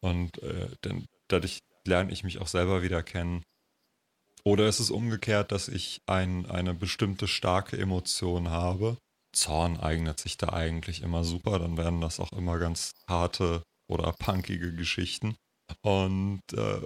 Und 0.00 0.40
äh, 0.42 0.68
denn 0.84 1.06
dadurch 1.28 1.58
lerne 1.84 2.12
ich 2.12 2.22
mich 2.22 2.38
auch 2.38 2.46
selber 2.46 2.82
wieder 2.82 3.02
kennen. 3.02 3.42
Oder 4.44 4.68
ist 4.68 4.78
es 4.78 4.90
umgekehrt, 4.90 5.50
dass 5.50 5.68
ich 5.68 6.00
ein, 6.06 6.46
eine 6.46 6.74
bestimmte 6.74 7.26
starke 7.26 7.76
Emotion 7.76 8.50
habe? 8.50 8.96
Zorn 9.32 9.78
eignet 9.78 10.20
sich 10.20 10.36
da 10.38 10.50
eigentlich 10.50 11.02
immer 11.02 11.24
super, 11.24 11.58
dann 11.58 11.76
werden 11.76 12.00
das 12.00 12.20
auch 12.20 12.32
immer 12.32 12.58
ganz 12.58 12.92
harte 13.08 13.62
oder 13.88 14.12
punkige 14.12 14.72
Geschichten. 14.72 15.36
Und 15.82 16.40
äh, 16.52 16.80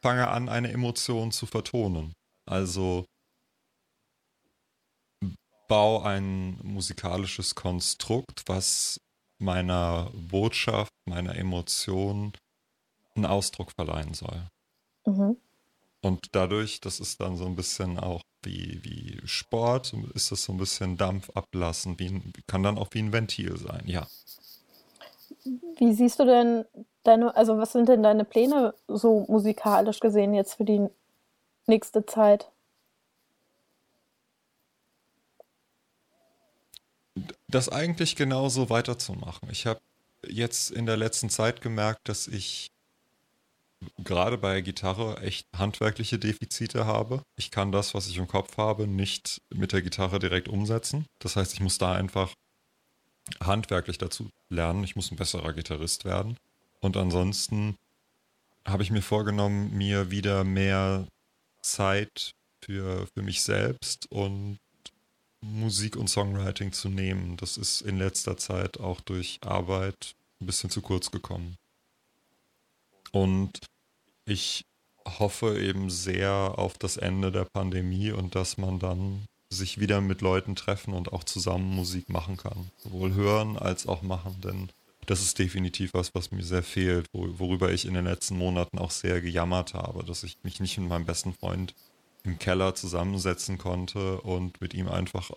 fange 0.00 0.28
an, 0.28 0.48
eine 0.48 0.72
Emotion 0.72 1.32
zu 1.32 1.46
vertonen. 1.46 2.14
Also 2.46 3.04
bau 5.68 6.02
ein 6.02 6.58
musikalisches 6.62 7.54
Konstrukt, 7.54 8.44
was 8.46 9.00
meiner 9.38 10.10
Botschaft, 10.14 10.92
meiner 11.04 11.36
Emotion 11.36 12.32
einen 13.14 13.26
Ausdruck 13.26 13.72
verleihen 13.72 14.14
soll. 14.14 14.48
Mhm. 15.06 15.36
Und 16.00 16.28
dadurch, 16.32 16.80
das 16.80 17.00
ist 17.00 17.20
dann 17.20 17.36
so 17.36 17.46
ein 17.46 17.56
bisschen 17.56 17.98
auch 17.98 18.22
wie, 18.42 18.80
wie 18.84 19.20
Sport, 19.26 19.94
ist 20.14 20.30
das 20.30 20.44
so 20.44 20.52
ein 20.52 20.58
bisschen 20.58 20.96
Dampf 20.96 21.30
ablassen, 21.30 21.98
wie 21.98 22.06
ein, 22.08 22.32
kann 22.46 22.62
dann 22.62 22.78
auch 22.78 22.88
wie 22.92 23.00
ein 23.00 23.12
Ventil 23.12 23.56
sein, 23.58 23.82
ja. 23.86 24.06
Wie 25.76 25.92
siehst 25.92 26.18
du 26.18 26.24
denn 26.24 26.64
deine, 27.04 27.34
also 27.36 27.58
was 27.58 27.72
sind 27.72 27.88
denn 27.88 28.02
deine 28.02 28.24
Pläne 28.24 28.74
so 28.86 29.24
musikalisch 29.28 30.00
gesehen 30.00 30.34
jetzt 30.34 30.54
für 30.54 30.64
die 30.64 30.88
nächste 31.66 32.06
Zeit? 32.06 32.50
Das 37.48 37.68
eigentlich 37.68 38.16
genauso 38.16 38.70
weiterzumachen. 38.70 39.48
Ich 39.50 39.66
habe 39.66 39.80
jetzt 40.26 40.70
in 40.70 40.86
der 40.86 40.96
letzten 40.96 41.30
Zeit 41.30 41.60
gemerkt, 41.60 42.08
dass 42.08 42.26
ich 42.26 42.70
gerade 43.98 44.38
bei 44.38 44.60
Gitarre 44.60 45.20
echt 45.22 45.46
handwerkliche 45.56 46.18
Defizite 46.18 46.86
habe. 46.86 47.22
Ich 47.36 47.50
kann 47.50 47.72
das, 47.72 47.94
was 47.94 48.08
ich 48.08 48.16
im 48.16 48.26
Kopf 48.26 48.56
habe, 48.56 48.86
nicht 48.86 49.40
mit 49.50 49.72
der 49.72 49.82
Gitarre 49.82 50.18
direkt 50.18 50.48
umsetzen. 50.48 51.06
Das 51.20 51.36
heißt, 51.36 51.54
ich 51.54 51.60
muss 51.60 51.78
da 51.78 51.92
einfach 51.92 52.34
handwerklich 53.42 53.98
dazu 53.98 54.30
lernen. 54.48 54.84
Ich 54.84 54.96
muss 54.96 55.10
ein 55.10 55.16
besserer 55.16 55.52
Gitarrist 55.52 56.04
werden. 56.04 56.36
Und 56.80 56.96
ansonsten 56.96 57.76
habe 58.66 58.82
ich 58.82 58.90
mir 58.90 59.02
vorgenommen, 59.02 59.76
mir 59.76 60.10
wieder 60.10 60.44
mehr 60.44 61.06
Zeit 61.62 62.32
für, 62.62 63.06
für 63.14 63.22
mich 63.22 63.42
selbst 63.42 64.10
und 64.10 64.58
Musik 65.40 65.96
und 65.96 66.08
Songwriting 66.08 66.72
zu 66.72 66.88
nehmen. 66.88 67.36
Das 67.36 67.56
ist 67.56 67.80
in 67.80 67.98
letzter 67.98 68.36
Zeit 68.36 68.80
auch 68.80 69.00
durch 69.00 69.38
Arbeit 69.42 70.14
ein 70.40 70.46
bisschen 70.46 70.70
zu 70.70 70.82
kurz 70.82 71.10
gekommen. 71.10 71.56
Und 73.12 73.58
ich 74.24 74.64
hoffe 75.06 75.58
eben 75.58 75.90
sehr 75.90 76.32
auf 76.58 76.76
das 76.76 76.96
Ende 76.96 77.32
der 77.32 77.44
Pandemie 77.44 78.10
und 78.10 78.34
dass 78.34 78.58
man 78.58 78.78
dann 78.78 79.24
sich 79.50 79.80
wieder 79.80 80.00
mit 80.00 80.20
Leuten 80.20 80.56
treffen 80.56 80.92
und 80.92 81.12
auch 81.12 81.24
zusammen 81.24 81.74
Musik 81.74 82.08
machen 82.08 82.36
kann. 82.36 82.70
Sowohl 82.78 83.14
hören 83.14 83.56
als 83.56 83.86
auch 83.86 84.02
machen, 84.02 84.40
denn 84.42 84.68
das 85.06 85.22
ist 85.22 85.38
definitiv 85.38 85.94
was, 85.94 86.14
was 86.14 86.32
mir 86.32 86.44
sehr 86.44 86.62
fehlt, 86.62 87.06
worüber 87.12 87.72
ich 87.72 87.86
in 87.86 87.94
den 87.94 88.04
letzten 88.04 88.36
Monaten 88.36 88.78
auch 88.78 88.90
sehr 88.90 89.22
gejammert 89.22 89.72
habe, 89.72 90.04
dass 90.04 90.22
ich 90.22 90.36
mich 90.42 90.60
nicht 90.60 90.76
mit 90.76 90.88
meinem 90.88 91.06
besten 91.06 91.32
Freund 91.32 91.74
im 92.24 92.38
Keller 92.38 92.74
zusammensetzen 92.74 93.56
konnte 93.56 94.20
und 94.20 94.60
mit 94.60 94.74
ihm 94.74 94.88
einfach 94.88 95.30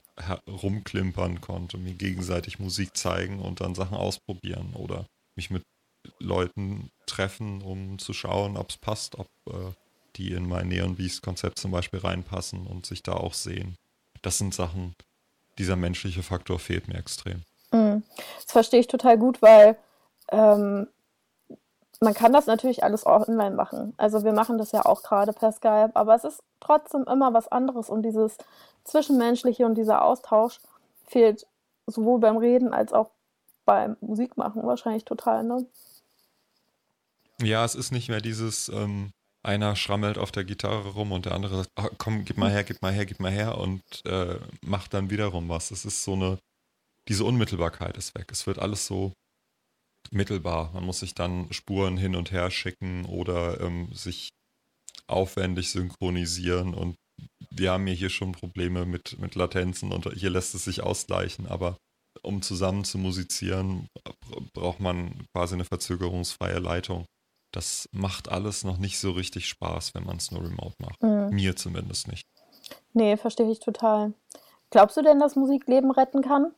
rumklimpern 0.46 1.40
konnte, 1.40 1.78
mir 1.78 1.94
gegenseitig 1.94 2.60
Musik 2.60 2.98
zeigen 2.98 3.40
und 3.40 3.62
dann 3.62 3.76
Sachen 3.76 3.96
ausprobieren 3.96 4.74
oder 4.74 5.06
mich 5.38 5.52
mit 5.52 5.64
Leuten 6.20 6.92
treffen, 7.06 7.62
um 7.62 7.98
zu 7.98 8.12
schauen, 8.12 8.58
ob 8.58 8.72
es 8.72 8.78
passt, 8.78 9.16
ob 9.16 9.28
äh, 9.48 9.72
die 10.18 10.32
in 10.32 10.48
mein 10.48 10.68
Neon 10.68 10.96
Beast 10.96 11.22
Konzept 11.22 11.60
zum 11.60 11.72
Beispiel 11.72 12.00
reinpassen 12.00 12.68
und 12.68 12.86
sich 12.86 13.04
da 13.04 13.14
auch 13.14 13.34
sehen. 13.34 13.76
Das 14.22 14.38
sind 14.38 14.54
Sachen, 14.54 14.96
dieser 15.58 15.76
menschliche 15.76 16.24
Faktor 16.24 16.60
fehlt 16.60 16.88
mir 16.88 16.98
extrem. 16.98 17.44
Mhm. 17.72 18.04
Das 18.38 18.52
verstehe 18.52 18.80
ich 18.80 18.88
total 18.88 19.18
gut, 19.18 19.42
weil 19.42 19.78
ähm, 20.30 20.88
man 22.00 22.14
kann 22.14 22.34
das 22.34 22.48
natürlich 22.48 22.84
alles 22.84 23.06
online 23.06 23.56
machen. 23.56 23.94
Also 23.98 24.24
wir 24.24 24.34
machen 24.34 24.58
das 24.58 24.72
ja 24.72 24.86
auch 24.86 25.04
gerade 25.04 25.34
per 25.34 25.52
Skype, 25.52 25.92
aber 25.94 26.16
es 26.16 26.24
ist 26.24 26.42
trotzdem 26.60 27.04
immer 27.04 27.34
was 27.34 27.48
anderes 27.48 27.90
und 27.90 28.04
dieses 28.04 28.38
Zwischenmenschliche 28.84 29.66
und 29.66 29.76
dieser 29.76 30.04
Austausch 30.04 30.60
fehlt 31.08 31.46
sowohl 31.86 32.20
beim 32.20 32.38
Reden 32.38 32.74
als 32.74 32.94
auch 32.94 33.12
beim 33.66 33.98
Musikmachen 34.02 34.64
wahrscheinlich 34.66 35.06
total, 35.06 35.44
ne? 35.44 35.66
Ja, 37.42 37.66
es 37.66 37.76
ist 37.76 37.92
nicht 37.92 38.10
mehr 38.10 38.22
dieses, 38.22 38.70
ähm, 38.70 39.14
einer 39.44 39.76
schrammelt 39.76 40.18
auf 40.18 40.32
der 40.32 40.44
Gitarre 40.44 40.90
rum 40.90 41.12
und 41.12 41.26
der 41.26 41.34
andere 41.34 41.58
sagt, 41.58 41.70
oh, 41.80 41.90
komm, 41.98 42.26
gib 42.26 42.38
mal 42.38 42.52
her, 42.52 42.64
gib 42.64 42.82
mal 42.82 42.94
her, 42.94 43.06
gib 43.06 43.20
mal 43.20 43.32
her 43.32 43.58
und 43.58 43.82
äh, 44.06 44.40
macht 44.62 44.94
dann 44.94 45.10
wiederum 45.10 45.50
was. 45.50 45.72
Es 45.72 45.86
ist 45.86 46.04
so 46.04 46.14
eine, 46.14 46.38
diese 47.08 47.26
Unmittelbarkeit 47.26 47.98
ist 47.98 48.16
weg. 48.16 48.28
Es 48.32 48.46
wird 48.46 48.60
alles 48.60 48.86
so 48.86 49.14
mittelbar. 50.12 50.72
Man 50.74 50.84
muss 50.84 51.00
sich 51.00 51.16
dann 51.16 51.52
Spuren 51.52 51.98
hin 51.98 52.16
und 52.16 52.32
her 52.32 52.52
schicken 52.52 53.06
oder 53.06 53.60
ähm, 53.62 53.92
sich 53.94 54.30
aufwendig 55.08 55.72
synchronisieren 55.72 56.74
und 56.74 56.96
wir 57.50 57.72
haben 57.72 57.88
ja 57.88 57.94
hier 57.94 58.10
schon 58.10 58.32
Probleme 58.32 58.86
mit, 58.86 59.20
mit 59.20 59.36
Latenzen 59.36 59.92
und 59.92 60.12
hier 60.14 60.30
lässt 60.30 60.56
es 60.56 60.64
sich 60.64 60.82
ausgleichen, 60.82 61.48
aber 61.48 61.78
um 62.22 62.42
zusammen 62.42 62.84
zu 62.84 62.98
musizieren, 62.98 63.88
braucht 64.54 64.80
man 64.80 65.26
quasi 65.34 65.56
eine 65.56 65.66
verzögerungsfreie 65.66 66.60
Leitung. 66.60 67.06
Das 67.52 67.90
macht 67.92 68.30
alles 68.30 68.64
noch 68.64 68.78
nicht 68.78 69.00
so 69.00 69.12
richtig 69.12 69.48
Spaß, 69.48 69.94
wenn 69.94 70.06
man 70.06 70.18
es 70.18 70.32
nur 70.32 70.44
remote 70.44 70.76
macht. 70.80 71.02
Mhm. 71.04 71.30
Mir 71.32 71.56
zumindest 71.56 72.08
nicht. 72.08 72.26
Nee, 72.94 73.18
verstehe 73.18 73.52
ich 73.52 73.60
total. 73.60 74.14
Glaubst 74.70 74.96
du 74.96 75.02
denn, 75.02 75.20
dass 75.20 75.36
Musik 75.36 75.68
Leben 75.68 75.92
retten 75.92 76.22
kann? 76.22 76.54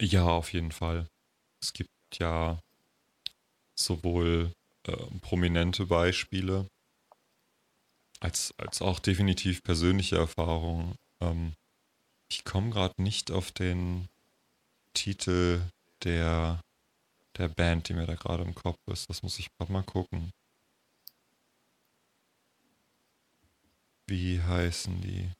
Ja, 0.00 0.24
auf 0.24 0.52
jeden 0.52 0.72
Fall. 0.72 1.06
Es 1.62 1.72
gibt 1.72 1.90
ja 2.18 2.58
sowohl 3.74 4.52
äh, 4.84 4.96
prominente 5.20 5.86
Beispiele 5.86 6.66
als, 8.20 8.54
als 8.58 8.80
auch 8.82 8.98
definitiv 8.98 9.62
persönliche 9.62 10.16
Erfahrungen. 10.16 10.96
Ähm, 11.20 11.54
ich 12.28 12.44
komme 12.44 12.70
gerade 12.70 13.00
nicht 13.00 13.30
auf 13.30 13.52
den 13.52 14.08
Titel 14.94 15.60
der, 16.04 16.60
der 17.38 17.48
Band, 17.48 17.88
die 17.88 17.94
mir 17.94 18.06
da 18.06 18.14
gerade 18.14 18.42
im 18.42 18.54
Kopf 18.54 18.78
ist. 18.86 19.08
Das 19.10 19.22
muss 19.22 19.38
ich 19.38 19.48
mal 19.68 19.82
gucken. 19.82 20.32
Wie 24.08 24.40
heißen 24.40 25.00
die? 25.00 25.32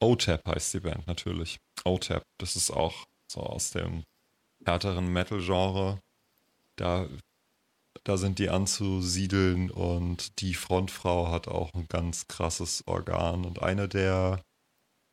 OTAP 0.00 0.46
heißt 0.46 0.74
die 0.74 0.80
Band 0.80 1.06
natürlich. 1.06 1.58
OTAP, 1.84 2.22
das 2.38 2.56
ist 2.56 2.70
auch 2.70 3.06
so 3.30 3.40
aus 3.40 3.70
dem 3.70 4.04
härteren 4.64 5.12
Metal-Genre. 5.12 6.00
Da, 6.76 7.08
da 8.04 8.16
sind 8.16 8.38
die 8.38 8.50
anzusiedeln 8.50 9.70
und 9.70 10.40
die 10.40 10.54
Frontfrau 10.54 11.30
hat 11.30 11.48
auch 11.48 11.72
ein 11.74 11.86
ganz 11.88 12.26
krasses 12.28 12.86
Organ. 12.86 13.44
Und 13.44 13.62
eine 13.62 13.88
der 13.88 14.42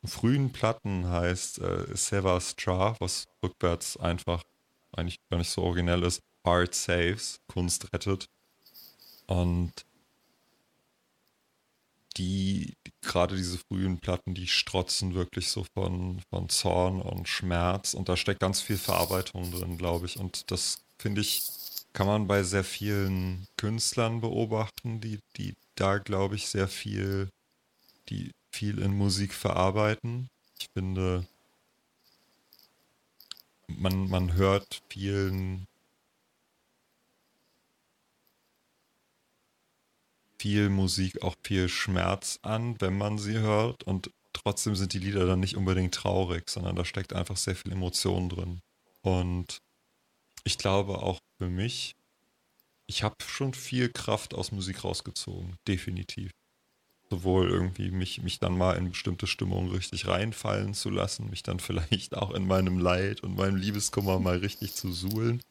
frühen 0.04 0.52
Platten 0.52 1.08
heißt 1.08 1.58
äh, 1.60 1.94
Seva 1.94 2.40
Stra, 2.40 2.96
was 3.00 3.26
rückwärts 3.42 3.96
einfach 3.96 4.42
eigentlich 4.92 5.18
gar 5.30 5.38
nicht 5.38 5.50
so 5.50 5.62
originell 5.62 6.02
ist. 6.02 6.22
Art 6.42 6.74
Saves, 6.74 7.40
Kunst 7.48 7.92
rettet. 7.92 8.28
Und 9.26 9.72
die, 12.16 12.74
gerade 13.02 13.36
diese 13.36 13.58
frühen 13.58 13.98
Platten, 13.98 14.34
die 14.34 14.48
strotzen 14.48 15.14
wirklich 15.14 15.48
so 15.48 15.64
von, 15.74 16.20
von 16.30 16.48
Zorn 16.48 17.00
und 17.00 17.28
Schmerz 17.28 17.94
und 17.94 18.08
da 18.08 18.16
steckt 18.16 18.40
ganz 18.40 18.60
viel 18.60 18.78
Verarbeitung 18.78 19.50
drin, 19.52 19.78
glaube 19.78 20.06
ich. 20.06 20.18
Und 20.18 20.50
das 20.50 20.82
finde 20.98 21.20
ich, 21.20 21.42
kann 21.92 22.06
man 22.06 22.26
bei 22.26 22.42
sehr 22.42 22.64
vielen 22.64 23.46
Künstlern 23.56 24.20
beobachten, 24.20 25.00
die, 25.00 25.20
die 25.36 25.54
da, 25.76 25.98
glaube 25.98 26.34
ich, 26.34 26.48
sehr 26.48 26.68
viel, 26.68 27.30
die 28.08 28.32
viel 28.52 28.78
in 28.78 28.96
Musik 28.96 29.34
verarbeiten. 29.34 30.28
Ich 30.58 30.68
finde, 30.74 31.26
man, 33.68 34.08
man 34.08 34.34
hört 34.34 34.82
vielen 34.88 35.66
viel 40.40 40.70
Musik 40.70 41.22
auch 41.22 41.36
viel 41.42 41.68
Schmerz 41.68 42.38
an, 42.42 42.80
wenn 42.80 42.96
man 42.96 43.18
sie 43.18 43.38
hört. 43.38 43.82
Und 43.82 44.10
trotzdem 44.32 44.74
sind 44.74 44.94
die 44.94 44.98
Lieder 44.98 45.26
dann 45.26 45.40
nicht 45.40 45.56
unbedingt 45.56 45.94
traurig, 45.94 46.48
sondern 46.48 46.76
da 46.76 46.84
steckt 46.84 47.12
einfach 47.12 47.36
sehr 47.36 47.54
viel 47.54 47.72
Emotion 47.72 48.30
drin. 48.30 48.60
Und 49.02 49.60
ich 50.44 50.56
glaube 50.56 51.02
auch 51.02 51.18
für 51.38 51.50
mich, 51.50 51.94
ich 52.86 53.02
habe 53.02 53.16
schon 53.24 53.52
viel 53.52 53.90
Kraft 53.90 54.34
aus 54.34 54.50
Musik 54.50 54.82
rausgezogen, 54.82 55.56
definitiv. 55.68 56.30
Sowohl 57.10 57.50
irgendwie 57.50 57.90
mich, 57.90 58.22
mich 58.22 58.38
dann 58.38 58.56
mal 58.56 58.76
in 58.76 58.90
bestimmte 58.90 59.26
Stimmungen 59.26 59.70
richtig 59.70 60.06
reinfallen 60.06 60.74
zu 60.74 60.90
lassen, 60.90 61.28
mich 61.28 61.42
dann 61.42 61.58
vielleicht 61.60 62.16
auch 62.16 62.30
in 62.30 62.46
meinem 62.46 62.78
Leid 62.78 63.22
und 63.22 63.36
meinem 63.36 63.56
Liebeskummer 63.56 64.18
mal 64.20 64.38
richtig 64.38 64.74
zu 64.74 64.92
suhlen, 64.92 65.42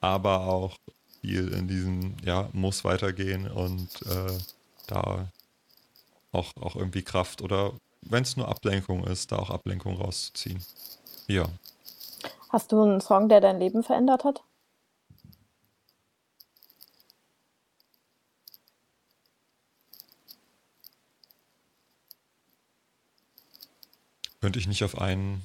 aber 0.00 0.46
auch 0.46 0.78
viel 1.20 1.48
in 1.48 1.68
diesem, 1.68 2.16
ja, 2.24 2.48
muss 2.52 2.84
weitergehen 2.84 3.48
und 3.50 3.88
äh, 4.06 4.38
da 4.86 5.30
auch, 6.32 6.56
auch 6.56 6.76
irgendwie 6.76 7.02
Kraft 7.02 7.42
oder 7.42 7.74
wenn 8.02 8.22
es 8.22 8.36
nur 8.36 8.48
Ablenkung 8.48 9.04
ist, 9.04 9.30
da 9.30 9.36
auch 9.36 9.50
Ablenkung 9.50 9.96
rauszuziehen. 9.96 10.64
Ja. 11.28 11.46
Hast 12.48 12.72
du 12.72 12.82
einen 12.82 13.00
Song, 13.00 13.28
der 13.28 13.40
dein 13.40 13.60
Leben 13.60 13.82
verändert 13.82 14.24
hat? 14.24 14.42
Könnte 24.42 24.58
ich 24.58 24.66
nicht 24.66 24.82
auf 24.82 24.98
einen, 24.98 25.40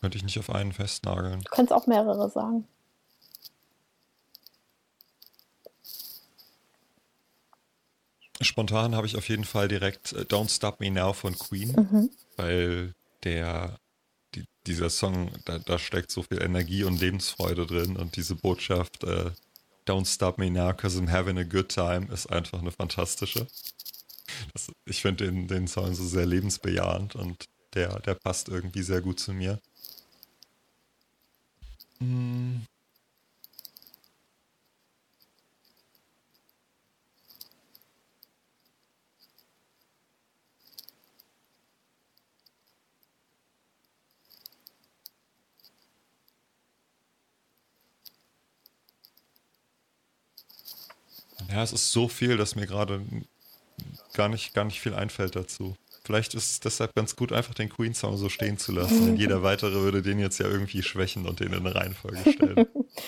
könnte 0.00 0.16
ich 0.16 0.22
nicht 0.22 0.38
auf 0.38 0.48
einen 0.48 0.72
festnageln. 0.72 1.40
Du 1.40 1.50
kannst 1.50 1.72
auch 1.72 1.88
mehrere 1.88 2.30
sagen. 2.30 2.68
Spontan 8.40 8.94
habe 8.94 9.08
ich 9.08 9.16
auf 9.16 9.28
jeden 9.28 9.44
Fall 9.44 9.66
direkt 9.66 10.12
äh, 10.12 10.20
Don't 10.20 10.54
Stop 10.54 10.78
Me 10.78 10.92
Now 10.92 11.12
von 11.12 11.36
Queen, 11.36 11.72
mhm. 11.72 12.10
weil 12.36 12.94
der 13.24 13.76
die, 14.36 14.44
dieser 14.68 14.88
Song, 14.88 15.32
da, 15.44 15.58
da, 15.58 15.80
steckt 15.80 16.12
so 16.12 16.22
viel 16.22 16.40
Energie 16.40 16.84
und 16.84 17.00
Lebensfreude 17.00 17.66
drin 17.66 17.96
und 17.96 18.14
diese 18.14 18.36
Botschaft 18.36 19.02
äh, 19.02 19.32
Don't 19.84 20.06
Stop 20.06 20.38
Me 20.38 20.48
Now, 20.48 20.72
cause 20.72 20.96
I'm 20.96 21.10
having 21.10 21.38
a 21.38 21.44
good 21.44 21.70
time 21.70 22.06
ist 22.12 22.26
einfach 22.26 22.60
eine 22.60 22.70
fantastische. 22.70 23.48
Das, 24.52 24.70
ich 24.86 25.02
finde 25.02 25.26
den, 25.26 25.48
den 25.48 25.66
Song 25.66 25.92
so 25.94 26.06
sehr 26.06 26.26
lebensbejahend 26.26 27.16
und 27.16 27.48
der, 27.74 28.00
der 28.00 28.14
passt 28.14 28.48
irgendwie 28.48 28.82
sehr 28.82 29.00
gut 29.02 29.20
zu 29.20 29.32
mir. 29.32 29.60
Ja, 51.48 51.62
es 51.62 51.72
ist 51.72 51.92
so 51.92 52.08
viel, 52.08 52.36
dass 52.36 52.56
mir 52.56 52.66
gerade 52.66 53.04
gar 54.14 54.28
nicht, 54.28 54.54
gar 54.54 54.64
nicht 54.64 54.80
viel 54.80 54.94
einfällt 54.94 55.36
dazu. 55.36 55.76
Vielleicht 56.12 56.34
ist 56.34 56.50
es 56.50 56.60
deshalb 56.60 56.94
ganz 56.94 57.16
gut, 57.16 57.32
einfach 57.32 57.54
den 57.54 57.70
Queen-Song 57.70 58.18
so 58.18 58.28
stehen 58.28 58.58
zu 58.58 58.70
lassen. 58.70 59.06
Denn 59.06 59.16
jeder 59.16 59.42
weitere 59.42 59.76
würde 59.76 60.02
den 60.02 60.18
jetzt 60.18 60.36
ja 60.36 60.46
irgendwie 60.46 60.82
schwächen 60.82 61.26
und 61.26 61.40
den 61.40 61.54
in 61.54 61.60
eine 61.60 61.74
Reihenfolge 61.74 62.18
stellen. 62.32 62.66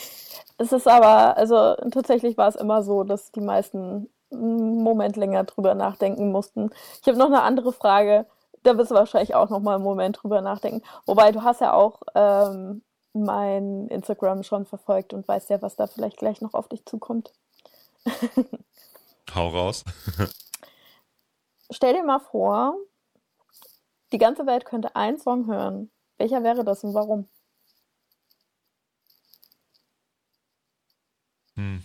es 0.57 0.73
ist 0.73 0.89
aber, 0.89 1.37
also 1.37 1.75
tatsächlich 1.91 2.39
war 2.39 2.49
es 2.49 2.57
immer 2.57 2.83
so, 2.83 3.05
dass 3.05 3.31
die 3.31 3.43
meisten 3.43 4.09
einen 4.33 4.83
Moment 4.83 5.17
länger 5.17 5.45
drüber 5.45 5.75
nachdenken 5.75 6.33
mussten. 6.33 6.71
Ich 7.03 7.07
habe 7.07 7.19
noch 7.19 7.27
eine 7.27 7.43
andere 7.43 7.75
Frage. 7.75 8.25
Da 8.63 8.79
wirst 8.79 8.91
du 8.91 8.95
wahrscheinlich 8.95 9.35
auch 9.35 9.51
noch 9.51 9.61
mal 9.61 9.75
einen 9.75 9.85
Moment 9.85 10.23
drüber 10.23 10.41
nachdenken. 10.41 10.81
Wobei 11.05 11.31
du 11.31 11.43
hast 11.43 11.61
ja 11.61 11.75
auch 11.75 12.01
ähm, 12.15 12.81
mein 13.13 13.89
Instagram 13.89 14.45
schon 14.45 14.65
verfolgt 14.65 15.13
und 15.13 15.29
weißt 15.29 15.51
ja, 15.51 15.61
was 15.61 15.77
da 15.77 15.89
vielleicht 15.89 16.17
gleich 16.17 16.41
noch 16.41 16.55
auf 16.55 16.69
dich 16.69 16.87
zukommt. 16.87 17.35
Hau 19.35 19.49
raus. 19.49 19.85
Stell 21.71 21.93
dir 21.93 22.03
mal 22.03 22.21
vor, 22.21 22.79
die 24.15 24.19
ganze 24.19 24.47
Welt 24.47 24.65
könnte 24.65 24.95
einen 24.95 25.19
Song 25.19 25.49
hören. 25.49 25.91
Welcher 26.19 26.45
wäre 26.45 26.65
das 26.65 26.85
und 26.85 26.95
warum? 26.95 27.29
Hm. 31.57 31.83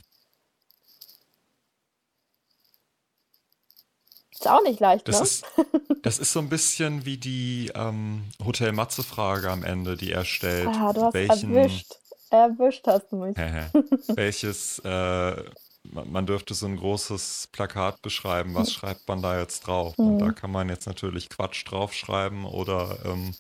Ist 4.32 4.48
auch 4.48 4.62
nicht 4.62 4.80
leicht, 4.80 5.08
das 5.08 5.18
ne? 5.18 5.24
Ist, 5.24 5.46
das 6.04 6.20
ist 6.20 6.32
so 6.32 6.40
ein 6.40 6.50
bisschen 6.50 7.04
wie 7.04 7.18
die 7.18 7.72
ähm, 7.74 8.26
Hotel 8.46 8.74
Matze-Frage 8.74 9.50
am 9.50 9.64
Ende, 9.64 9.98
die 9.98 10.12
er 10.12 10.24
stellt. 10.24 10.68
Ah, 10.68 10.94
du 10.94 11.02
hast 11.02 11.16
Welchen, 11.16 11.56
erwischt. 11.56 11.96
Erwischt 12.30 12.86
hast 12.86 13.12
du 13.12 13.16
mich. 13.16 13.38
welches 14.08 14.78
äh, 14.86 15.44
man 15.84 16.26
dürfte 16.26 16.54
so 16.54 16.66
ein 16.66 16.78
großes 16.78 17.50
Plakat 17.52 18.02
beschreiben, 18.02 18.54
was 18.54 18.72
schreibt 18.74 19.08
man 19.08 19.22
da 19.22 19.40
jetzt 19.40 19.68
drauf? 19.68 19.98
Mhm. 19.98 20.06
Und 20.06 20.20
da 20.20 20.32
kann 20.32 20.52
man 20.52 20.70
jetzt 20.70 20.88
natürlich 20.88 21.30
Quatsch 21.30 21.66
draufschreiben 21.66 22.46
oder 22.46 22.98
ähm, 23.06 23.34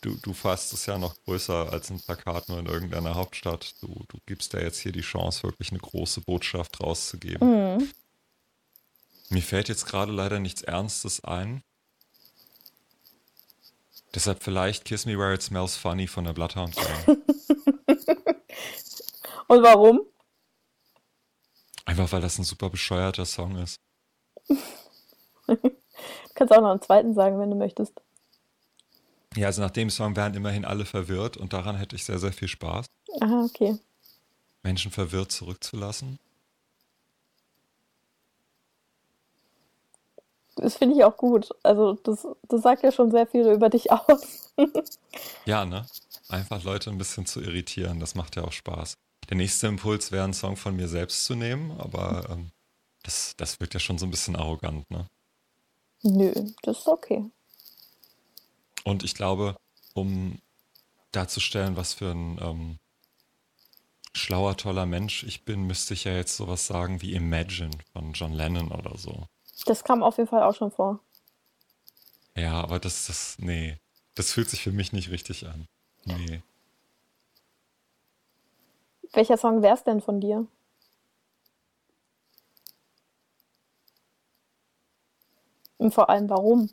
du, 0.00 0.14
du 0.22 0.32
fasst 0.32 0.72
es 0.72 0.86
ja 0.86 0.98
noch 0.98 1.14
größer 1.24 1.72
als 1.72 1.90
ein 1.90 2.00
Plakat 2.00 2.48
nur 2.48 2.58
in 2.58 2.66
irgendeiner 2.66 3.14
Hauptstadt. 3.14 3.74
Du, 3.80 4.04
du 4.08 4.18
gibst 4.26 4.52
ja 4.52 4.60
jetzt 4.60 4.80
hier 4.80 4.92
die 4.92 5.00
Chance, 5.00 5.44
wirklich 5.44 5.70
eine 5.70 5.80
große 5.80 6.20
Botschaft 6.22 6.80
rauszugeben. 6.80 7.76
Mhm. 7.76 7.90
Mir 9.30 9.42
fällt 9.42 9.68
jetzt 9.68 9.86
gerade 9.86 10.12
leider 10.12 10.38
nichts 10.38 10.62
Ernstes 10.62 11.22
ein. 11.22 11.62
Deshalb 14.14 14.42
vielleicht 14.42 14.86
Kiss 14.86 15.04
Me 15.04 15.18
Where 15.18 15.34
It 15.34 15.42
Smells 15.42 15.76
Funny 15.76 16.06
von 16.06 16.24
der 16.24 16.32
Bloodhound 16.32 16.74
Gang. 16.74 17.18
Und 19.48 19.62
warum? 19.62 20.00
Einfach 21.88 22.12
weil 22.12 22.20
das 22.20 22.38
ein 22.38 22.44
super 22.44 22.68
bescheuerter 22.68 23.24
Song 23.24 23.56
ist. 23.56 23.80
du 24.46 24.56
kannst 26.34 26.52
auch 26.52 26.60
noch 26.60 26.72
einen 26.72 26.82
zweiten 26.82 27.14
sagen, 27.14 27.40
wenn 27.40 27.48
du 27.48 27.56
möchtest. 27.56 27.94
Ja, 29.34 29.46
also 29.46 29.62
nach 29.62 29.70
dem 29.70 29.88
Song 29.88 30.14
wären 30.14 30.34
immerhin 30.34 30.66
alle 30.66 30.84
verwirrt 30.84 31.38
und 31.38 31.54
daran 31.54 31.76
hätte 31.76 31.96
ich 31.96 32.04
sehr, 32.04 32.18
sehr 32.18 32.34
viel 32.34 32.46
Spaß. 32.48 32.84
Aha, 33.22 33.42
okay. 33.42 33.78
Menschen 34.62 34.90
verwirrt 34.90 35.32
zurückzulassen. 35.32 36.18
Das 40.56 40.76
finde 40.76 40.96
ich 40.96 41.04
auch 41.04 41.16
gut. 41.16 41.48
Also, 41.62 41.94
das, 41.94 42.26
das 42.48 42.60
sagt 42.60 42.82
ja 42.82 42.92
schon 42.92 43.10
sehr 43.10 43.26
viel 43.26 43.46
über 43.46 43.70
dich 43.70 43.90
aus. 43.90 44.52
ja, 45.46 45.64
ne? 45.64 45.86
Einfach 46.28 46.62
Leute 46.64 46.90
ein 46.90 46.98
bisschen 46.98 47.24
zu 47.24 47.40
irritieren, 47.40 47.98
das 47.98 48.14
macht 48.14 48.36
ja 48.36 48.44
auch 48.44 48.52
Spaß. 48.52 48.98
Der 49.28 49.36
nächste 49.36 49.66
Impuls 49.66 50.10
wäre, 50.10 50.24
einen 50.24 50.32
Song 50.32 50.56
von 50.56 50.74
mir 50.74 50.88
selbst 50.88 51.24
zu 51.24 51.34
nehmen, 51.34 51.72
aber 51.78 52.28
ähm, 52.30 52.50
das, 53.02 53.34
das 53.36 53.60
wirkt 53.60 53.74
ja 53.74 53.80
schon 53.80 53.98
so 53.98 54.06
ein 54.06 54.10
bisschen 54.10 54.36
arrogant, 54.36 54.90
ne? 54.90 55.06
Nö, 56.02 56.32
das 56.62 56.78
ist 56.78 56.86
okay. 56.86 57.24
Und 58.84 59.02
ich 59.02 59.14
glaube, 59.14 59.56
um 59.94 60.38
darzustellen, 61.12 61.76
was 61.76 61.94
für 61.94 62.10
ein 62.10 62.38
ähm, 62.40 62.78
schlauer, 64.14 64.56
toller 64.56 64.86
Mensch 64.86 65.24
ich 65.24 65.44
bin, 65.44 65.66
müsste 65.66 65.94
ich 65.94 66.04
ja 66.04 66.12
jetzt 66.14 66.36
sowas 66.36 66.66
sagen 66.66 67.02
wie 67.02 67.14
Imagine 67.14 67.70
von 67.92 68.12
John 68.12 68.32
Lennon 68.32 68.70
oder 68.70 68.96
so. 68.96 69.26
Das 69.66 69.84
kam 69.84 70.02
auf 70.02 70.18
jeden 70.18 70.28
Fall 70.28 70.42
auch 70.42 70.54
schon 70.54 70.70
vor. 70.70 71.00
Ja, 72.36 72.60
aber 72.60 72.78
das, 72.78 73.06
das, 73.06 73.36
nee, 73.38 73.76
das 74.14 74.32
fühlt 74.32 74.48
sich 74.48 74.62
für 74.62 74.72
mich 74.72 74.92
nicht 74.92 75.10
richtig 75.10 75.46
an. 75.46 75.66
Nee. 76.04 76.42
Welcher 79.12 79.36
Song 79.36 79.62
wäre 79.62 79.74
es 79.74 79.84
denn 79.84 80.00
von 80.00 80.20
dir? 80.20 80.46
Und 85.78 85.94
vor 85.94 86.10
allem 86.10 86.28
warum? 86.28 86.70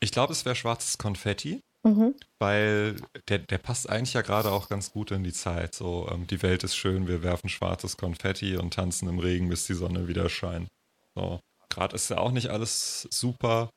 Ich 0.00 0.12
glaube, 0.12 0.32
es 0.32 0.44
wäre 0.44 0.54
schwarzes 0.54 0.98
Konfetti, 0.98 1.60
mhm. 1.82 2.14
weil 2.38 2.96
der, 3.28 3.38
der 3.38 3.58
passt 3.58 3.88
eigentlich 3.90 4.14
ja 4.14 4.22
gerade 4.22 4.52
auch 4.52 4.68
ganz 4.68 4.92
gut 4.92 5.10
in 5.10 5.24
die 5.24 5.32
Zeit. 5.32 5.74
So, 5.74 6.08
ähm, 6.10 6.26
die 6.26 6.42
Welt 6.42 6.64
ist 6.64 6.76
schön, 6.76 7.08
wir 7.08 7.22
werfen 7.22 7.48
schwarzes 7.48 7.96
Konfetti 7.96 8.56
und 8.56 8.74
tanzen 8.74 9.08
im 9.08 9.18
Regen, 9.18 9.48
bis 9.48 9.66
die 9.66 9.74
Sonne 9.74 10.06
wieder 10.06 10.28
scheint. 10.28 10.68
So, 11.14 11.40
gerade 11.68 11.96
ist 11.96 12.08
ja 12.08 12.18
auch 12.18 12.30
nicht 12.30 12.50
alles 12.50 13.08
super, 13.10 13.70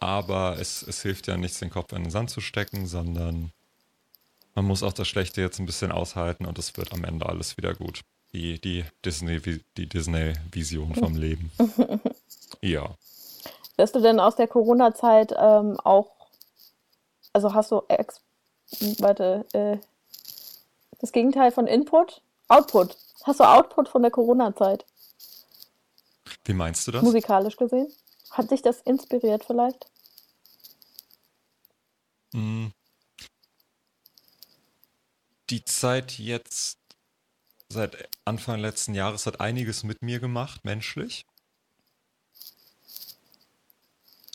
aber 0.00 0.58
es, 0.58 0.82
es 0.82 1.02
hilft 1.02 1.26
ja 1.26 1.36
nichts, 1.36 1.58
den 1.58 1.70
Kopf 1.70 1.92
in 1.92 2.04
den 2.04 2.10
Sand 2.10 2.30
zu 2.30 2.40
stecken, 2.40 2.86
sondern 2.86 3.52
man 4.58 4.66
muss 4.66 4.82
auch 4.82 4.92
das 4.92 5.06
Schlechte 5.06 5.40
jetzt 5.40 5.60
ein 5.60 5.66
bisschen 5.66 5.92
aushalten 5.92 6.44
und 6.44 6.58
es 6.58 6.76
wird 6.76 6.92
am 6.92 7.04
Ende 7.04 7.26
alles 7.26 7.56
wieder 7.56 7.74
gut. 7.74 8.00
Die, 8.32 8.60
die 8.60 8.84
Disney, 9.04 9.40
die 9.40 9.88
Disney-Vision 9.88 10.96
vom 10.96 11.14
Leben. 11.14 11.52
ja. 12.60 12.90
Wirst 13.76 13.94
du 13.94 14.00
denn 14.00 14.18
aus 14.18 14.34
der 14.34 14.48
Corona-Zeit 14.48 15.32
ähm, 15.38 15.78
auch, 15.84 16.10
also 17.32 17.54
hast 17.54 17.70
du 17.70 17.82
ex, 17.86 18.20
warte, 18.98 19.46
äh, 19.52 19.78
das 20.98 21.12
Gegenteil 21.12 21.52
von 21.52 21.68
Input? 21.68 22.20
Output. 22.48 22.96
Hast 23.22 23.38
du 23.38 23.44
Output 23.44 23.88
von 23.88 24.02
der 24.02 24.10
Corona-Zeit? 24.10 24.84
Wie 26.44 26.52
meinst 26.52 26.84
du 26.88 26.90
das? 26.90 27.02
Musikalisch 27.02 27.56
gesehen? 27.56 27.92
Hat 28.32 28.50
dich 28.50 28.62
das 28.62 28.80
inspiriert 28.80 29.44
vielleicht? 29.44 29.86
Mm, 32.32 32.68
die 35.50 35.64
Zeit 35.64 36.18
jetzt 36.18 36.78
seit 37.68 38.08
Anfang 38.24 38.60
letzten 38.60 38.94
Jahres 38.94 39.26
hat 39.26 39.40
einiges 39.40 39.82
mit 39.82 40.02
mir 40.02 40.20
gemacht, 40.20 40.64
menschlich. 40.64 41.26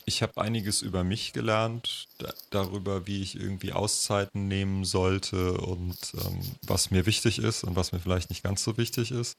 Ich 0.06 0.22
habe 0.22 0.40
einiges 0.40 0.82
über 0.82 1.02
mich 1.02 1.32
gelernt, 1.32 2.08
da, 2.18 2.32
darüber, 2.50 3.06
wie 3.06 3.22
ich 3.22 3.36
irgendwie 3.36 3.72
Auszeiten 3.72 4.48
nehmen 4.48 4.84
sollte 4.84 5.54
und 5.58 5.96
ähm, 6.14 6.56
was 6.62 6.90
mir 6.90 7.06
wichtig 7.06 7.38
ist 7.38 7.64
und 7.64 7.74
was 7.74 7.92
mir 7.92 8.00
vielleicht 8.00 8.28
nicht 8.28 8.42
ganz 8.42 8.62
so 8.62 8.76
wichtig 8.76 9.10
ist. 9.10 9.38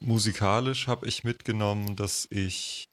Musikalisch 0.00 0.88
habe 0.88 1.06
ich 1.06 1.24
mitgenommen, 1.24 1.94
dass 1.94 2.26
ich, 2.30 2.88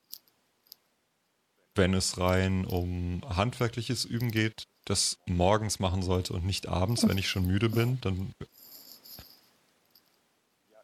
wenn 1.76 1.96
es 1.96 2.20
rein 2.20 2.63
um 2.66 3.22
handwerkliches 3.28 4.06
Üben 4.06 4.32
geht, 4.32 4.68
das 4.86 5.17
morgens 5.26 5.80
machen 5.80 6.04
sollte 6.04 6.34
und 6.34 6.46
nicht 6.46 6.67
abends, 6.67 7.08
wenn 7.08 7.17
ich 7.17 7.30
schon 7.30 7.46
müde 7.46 7.69
bin, 7.69 8.00
dann. 8.02 8.34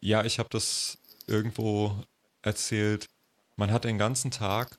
Ja, 0.00 0.24
ich 0.24 0.38
habe 0.38 0.48
das 0.50 0.98
irgendwo 1.26 1.94
erzählt. 2.42 3.08
Man 3.56 3.70
hat 3.70 3.84
den 3.84 3.98
ganzen 3.98 4.30
Tag, 4.30 4.78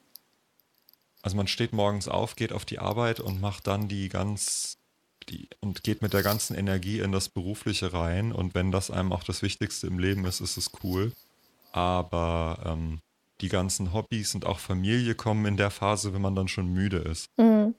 also 1.22 1.38
man 1.38 1.48
steht 1.48 1.74
morgens 1.74 2.08
auf, 2.08 2.36
geht 2.36 2.52
auf 2.52 2.66
die 2.66 2.80
Arbeit 2.80 3.20
und 3.20 3.40
macht 3.40 3.68
dann 3.68 3.88
die 3.88 4.10
ganz 4.10 4.78
die, 5.30 5.48
und 5.60 5.84
geht 5.84 6.02
mit 6.02 6.14
der 6.14 6.24
ganzen 6.24 6.56
Energie 6.56 7.00
in 7.00 7.12
das 7.12 7.30
Berufliche 7.30 7.94
rein. 7.94 8.32
Und 8.32 8.56
wenn 8.56 8.72
das 8.72 8.90
einem 8.90 9.12
auch 9.14 9.24
das 9.24 9.44
Wichtigste 9.44 9.86
im 9.86 10.00
Leben 10.00 10.26
ist, 10.26 10.40
ist 10.42 10.58
es 10.58 10.72
cool. 10.84 11.12
Aber 11.72 12.64
ähm, 12.66 13.00
die 13.42 13.50
ganzen 13.50 13.94
Hobbys 13.94 14.34
und 14.34 14.48
auch 14.48 14.58
Familie 14.58 15.14
kommen 15.14 15.46
in 15.46 15.58
der 15.58 15.70
Phase, 15.70 16.14
wenn 16.14 16.22
man 16.22 16.36
dann 16.36 16.48
schon 16.48 16.74
müde 16.74 16.98
ist. 16.98 17.28
Mhm 17.38 17.76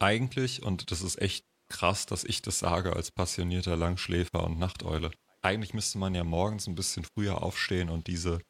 eigentlich, 0.00 0.62
und 0.62 0.90
das 0.90 1.02
ist 1.02 1.20
echt 1.20 1.44
krass, 1.68 2.06
dass 2.06 2.24
ich 2.24 2.42
das 2.42 2.58
sage 2.58 2.94
als 2.94 3.10
passionierter 3.10 3.76
Langschläfer 3.76 4.44
und 4.44 4.58
Nachteule, 4.58 5.10
eigentlich 5.42 5.74
müsste 5.74 5.98
man 5.98 6.14
ja 6.14 6.24
morgens 6.24 6.66
ein 6.66 6.74
bisschen 6.74 7.04
früher 7.04 7.42
aufstehen 7.42 7.90
und 7.90 8.06
diese 8.06 8.40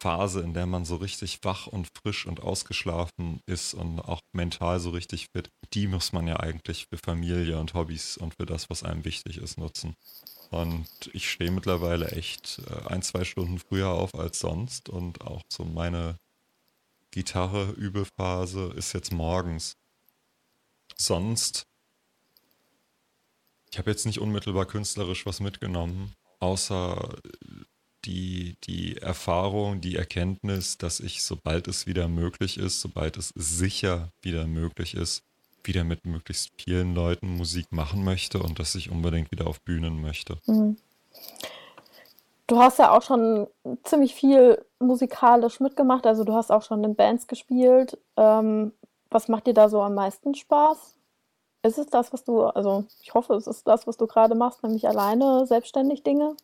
Phase, 0.00 0.40
in 0.42 0.52
der 0.52 0.66
man 0.66 0.84
so 0.84 0.96
richtig 0.96 1.38
wach 1.42 1.66
und 1.66 1.88
frisch 2.02 2.26
und 2.26 2.40
ausgeschlafen 2.40 3.40
ist 3.46 3.74
und 3.74 4.00
auch 4.00 4.20
mental 4.32 4.78
so 4.78 4.90
richtig 4.90 5.28
fit, 5.34 5.50
die 5.72 5.86
muss 5.86 6.12
man 6.12 6.26
ja 6.28 6.38
eigentlich 6.38 6.86
für 6.90 6.98
Familie 6.98 7.58
und 7.58 7.74
Hobbys 7.74 8.16
und 8.16 8.34
für 8.34 8.46
das, 8.46 8.68
was 8.68 8.82
einem 8.82 9.04
wichtig 9.04 9.38
ist, 9.38 9.58
nutzen. 9.58 9.94
Und 10.50 10.86
ich 11.12 11.30
stehe 11.30 11.50
mittlerweile 11.50 12.10
echt 12.12 12.60
äh, 12.70 12.88
ein, 12.88 13.02
zwei 13.02 13.24
Stunden 13.24 13.58
früher 13.58 13.88
auf 13.88 14.14
als 14.14 14.38
sonst 14.38 14.88
und 14.88 15.22
auch 15.22 15.42
so 15.48 15.64
meine 15.64 16.18
Gitarre-Übephase 17.10 18.74
ist 18.76 18.92
jetzt 18.92 19.12
morgens. 19.12 19.72
Sonst, 20.96 21.66
ich 23.70 23.78
habe 23.78 23.90
jetzt 23.90 24.06
nicht 24.06 24.20
unmittelbar 24.20 24.66
künstlerisch 24.66 25.26
was 25.26 25.40
mitgenommen, 25.40 26.14
außer 26.40 27.16
die, 28.04 28.56
die 28.64 28.96
Erfahrung, 28.96 29.80
die 29.80 29.96
Erkenntnis, 29.96 30.78
dass 30.78 31.00
ich, 31.00 31.22
sobald 31.22 31.68
es 31.68 31.86
wieder 31.86 32.08
möglich 32.08 32.56
ist, 32.56 32.80
sobald 32.80 33.16
es 33.16 33.32
sicher 33.34 34.10
wieder 34.22 34.46
möglich 34.46 34.94
ist, 34.94 35.22
wieder 35.64 35.84
mit 35.84 36.06
möglichst 36.06 36.50
vielen 36.56 36.94
Leuten 36.94 37.36
Musik 37.36 37.72
machen 37.72 38.04
möchte 38.04 38.38
und 38.38 38.58
dass 38.58 38.74
ich 38.76 38.90
unbedingt 38.90 39.30
wieder 39.32 39.46
auf 39.46 39.60
Bühnen 39.60 40.00
möchte. 40.00 40.38
Mhm. 40.46 40.76
Du 42.46 42.60
hast 42.60 42.78
ja 42.78 42.96
auch 42.96 43.02
schon 43.02 43.48
ziemlich 43.82 44.14
viel 44.14 44.64
musikalisch 44.78 45.58
mitgemacht, 45.58 46.06
also 46.06 46.22
du 46.22 46.34
hast 46.34 46.52
auch 46.52 46.62
schon 46.62 46.84
in 46.84 46.94
Bands 46.94 47.26
gespielt. 47.26 47.98
Ähm, 48.16 48.72
was 49.16 49.28
macht 49.28 49.46
dir 49.46 49.54
da 49.54 49.70
so 49.70 49.80
am 49.80 49.94
meisten 49.94 50.34
Spaß? 50.34 50.94
Ist 51.62 51.78
es 51.78 51.86
das, 51.86 52.12
was 52.12 52.22
du, 52.22 52.44
also 52.44 52.84
ich 53.02 53.14
hoffe, 53.14 53.32
es 53.32 53.46
ist 53.46 53.66
das, 53.66 53.86
was 53.86 53.96
du 53.96 54.06
gerade 54.06 54.34
machst, 54.34 54.62
nämlich 54.62 54.86
alleine 54.86 55.46
selbstständig 55.46 56.02
Dinge? 56.02 56.36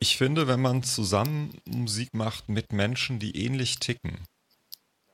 Ich 0.00 0.18
finde, 0.18 0.48
wenn 0.48 0.60
man 0.60 0.82
zusammen 0.82 1.56
Musik 1.64 2.12
macht 2.12 2.48
mit 2.48 2.72
Menschen, 2.72 3.20
die 3.20 3.44
ähnlich 3.44 3.78
ticken, 3.78 4.18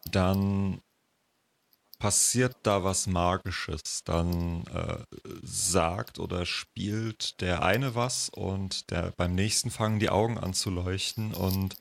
dann 0.07 0.81
passiert 2.01 2.57
da 2.65 2.83
was 2.83 3.07
Magisches. 3.07 4.03
Dann 4.05 4.65
äh, 4.75 5.05
sagt 5.43 6.19
oder 6.19 6.45
spielt 6.47 7.41
der 7.41 7.63
eine 7.63 7.95
was 7.95 8.31
und 8.31 8.91
der 8.91 9.13
beim 9.17 9.37
nächsten 9.37 9.71
fangen 9.71 10.01
die 10.01 10.11
Augen 10.11 10.39
an 10.39 10.55
zu 10.55 10.71
leuchten 10.71 11.33
und 11.33 11.77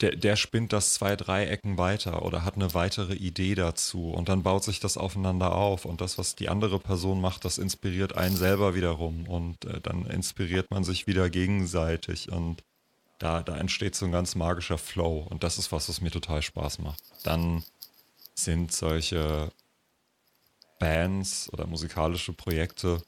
der, 0.00 0.16
der 0.16 0.34
spinnt 0.34 0.72
das 0.72 0.94
zwei, 0.94 1.14
drei 1.14 1.46
Ecken 1.46 1.78
weiter 1.78 2.24
oder 2.24 2.44
hat 2.44 2.56
eine 2.56 2.74
weitere 2.74 3.14
Idee 3.14 3.54
dazu 3.54 4.10
und 4.10 4.28
dann 4.28 4.42
baut 4.42 4.64
sich 4.64 4.80
das 4.80 4.96
aufeinander 4.96 5.54
auf 5.54 5.84
und 5.84 6.00
das, 6.00 6.18
was 6.18 6.34
die 6.34 6.48
andere 6.48 6.80
Person 6.80 7.20
macht, 7.20 7.44
das 7.44 7.58
inspiriert 7.58 8.16
einen 8.16 8.36
selber 8.36 8.74
wiederum 8.74 9.28
und 9.28 9.64
äh, 9.66 9.80
dann 9.80 10.06
inspiriert 10.06 10.70
man 10.70 10.82
sich 10.84 11.06
wieder 11.06 11.30
gegenseitig 11.30 12.32
und 12.32 12.64
da, 13.18 13.42
da 13.42 13.56
entsteht 13.56 13.94
so 13.94 14.06
ein 14.06 14.12
ganz 14.12 14.34
magischer 14.34 14.78
Flow 14.78 15.26
und 15.30 15.44
das 15.44 15.58
ist 15.58 15.70
was, 15.70 15.88
was 15.88 16.00
mir 16.00 16.10
total 16.10 16.42
Spaß 16.42 16.80
macht. 16.80 17.02
Dann 17.22 17.62
sind 18.34 18.72
solche 18.72 19.52
Bands 20.78 21.48
oder 21.52 21.66
musikalische 21.66 22.32
Projekte 22.32 23.02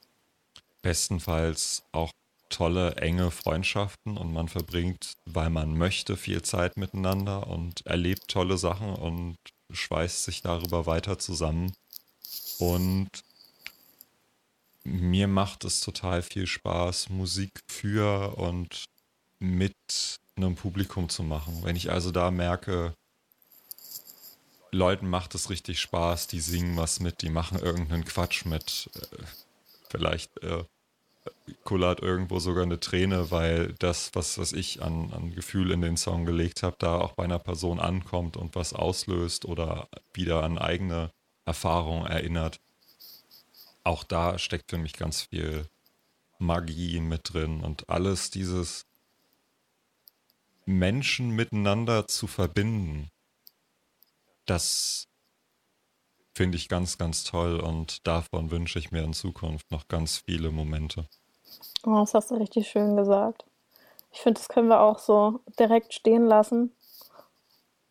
bestenfalls 0.82 1.82
auch 1.92 2.12
tolle, 2.48 2.94
enge 2.96 3.30
Freundschaften 3.30 4.16
und 4.16 4.32
man 4.32 4.48
verbringt, 4.48 5.14
weil 5.24 5.50
man 5.50 5.76
möchte, 5.76 6.16
viel 6.16 6.42
Zeit 6.42 6.76
miteinander 6.76 7.48
und 7.48 7.84
erlebt 7.86 8.28
tolle 8.28 8.56
Sachen 8.56 8.94
und 8.94 9.36
schweißt 9.70 10.24
sich 10.24 10.42
darüber 10.42 10.86
weiter 10.86 11.18
zusammen. 11.18 11.72
Und 12.58 13.08
mir 14.84 15.26
macht 15.26 15.64
es 15.64 15.80
total 15.80 16.22
viel 16.22 16.46
Spaß, 16.46 17.10
Musik 17.10 17.50
für 17.68 18.38
und 18.38 18.84
mit 19.40 19.74
einem 20.36 20.54
Publikum 20.54 21.08
zu 21.08 21.22
machen. 21.22 21.60
Wenn 21.62 21.76
ich 21.76 21.90
also 21.90 22.12
da 22.12 22.30
merke, 22.30 22.94
Leuten 24.72 25.08
macht 25.08 25.34
es 25.34 25.50
richtig 25.50 25.80
Spaß, 25.80 26.26
die 26.26 26.40
singen 26.40 26.76
was 26.76 27.00
mit, 27.00 27.22
die 27.22 27.30
machen 27.30 27.58
irgendeinen 27.58 28.04
Quatsch 28.04 28.44
mit, 28.44 28.90
äh, 28.94 29.24
vielleicht 29.88 30.42
äh, 30.42 30.64
kullert 31.64 32.00
irgendwo 32.00 32.38
sogar 32.38 32.64
eine 32.64 32.80
Träne, 32.80 33.30
weil 33.30 33.74
das, 33.78 34.10
was, 34.14 34.38
was 34.38 34.52
ich 34.52 34.82
an, 34.82 35.12
an 35.12 35.34
Gefühl 35.34 35.70
in 35.70 35.80
den 35.80 35.96
Song 35.96 36.24
gelegt 36.24 36.62
habe, 36.62 36.76
da 36.78 36.98
auch 36.98 37.12
bei 37.12 37.24
einer 37.24 37.38
Person 37.38 37.80
ankommt 37.80 38.36
und 38.36 38.54
was 38.54 38.72
auslöst 38.72 39.44
oder 39.44 39.88
wieder 40.12 40.42
an 40.42 40.58
eigene 40.58 41.10
Erfahrungen 41.44 42.06
erinnert. 42.06 42.60
Auch 43.84 44.04
da 44.04 44.38
steckt 44.38 44.70
für 44.70 44.78
mich 44.78 44.94
ganz 44.94 45.22
viel 45.22 45.66
Magie 46.38 47.00
mit 47.00 47.32
drin 47.32 47.60
und 47.60 47.88
alles 47.88 48.30
dieses 48.30 48.86
Menschen 50.64 51.30
miteinander 51.30 52.08
zu 52.08 52.26
verbinden, 52.26 53.08
das 54.46 55.08
finde 56.34 56.56
ich 56.56 56.68
ganz, 56.68 56.98
ganz 56.98 57.24
toll 57.24 57.60
und 57.60 58.06
davon 58.06 58.50
wünsche 58.50 58.78
ich 58.78 58.90
mir 58.90 59.02
in 59.02 59.14
Zukunft 59.14 59.70
noch 59.70 59.88
ganz 59.88 60.18
viele 60.18 60.50
Momente. 60.50 61.06
Oh, 61.84 62.00
das 62.00 62.14
hast 62.14 62.30
du 62.30 62.34
richtig 62.34 62.68
schön 62.68 62.96
gesagt. 62.96 63.44
Ich 64.12 64.20
finde, 64.20 64.40
das 64.40 64.48
können 64.48 64.68
wir 64.68 64.80
auch 64.80 64.98
so 64.98 65.40
direkt 65.58 65.94
stehen 65.94 66.26
lassen 66.26 66.74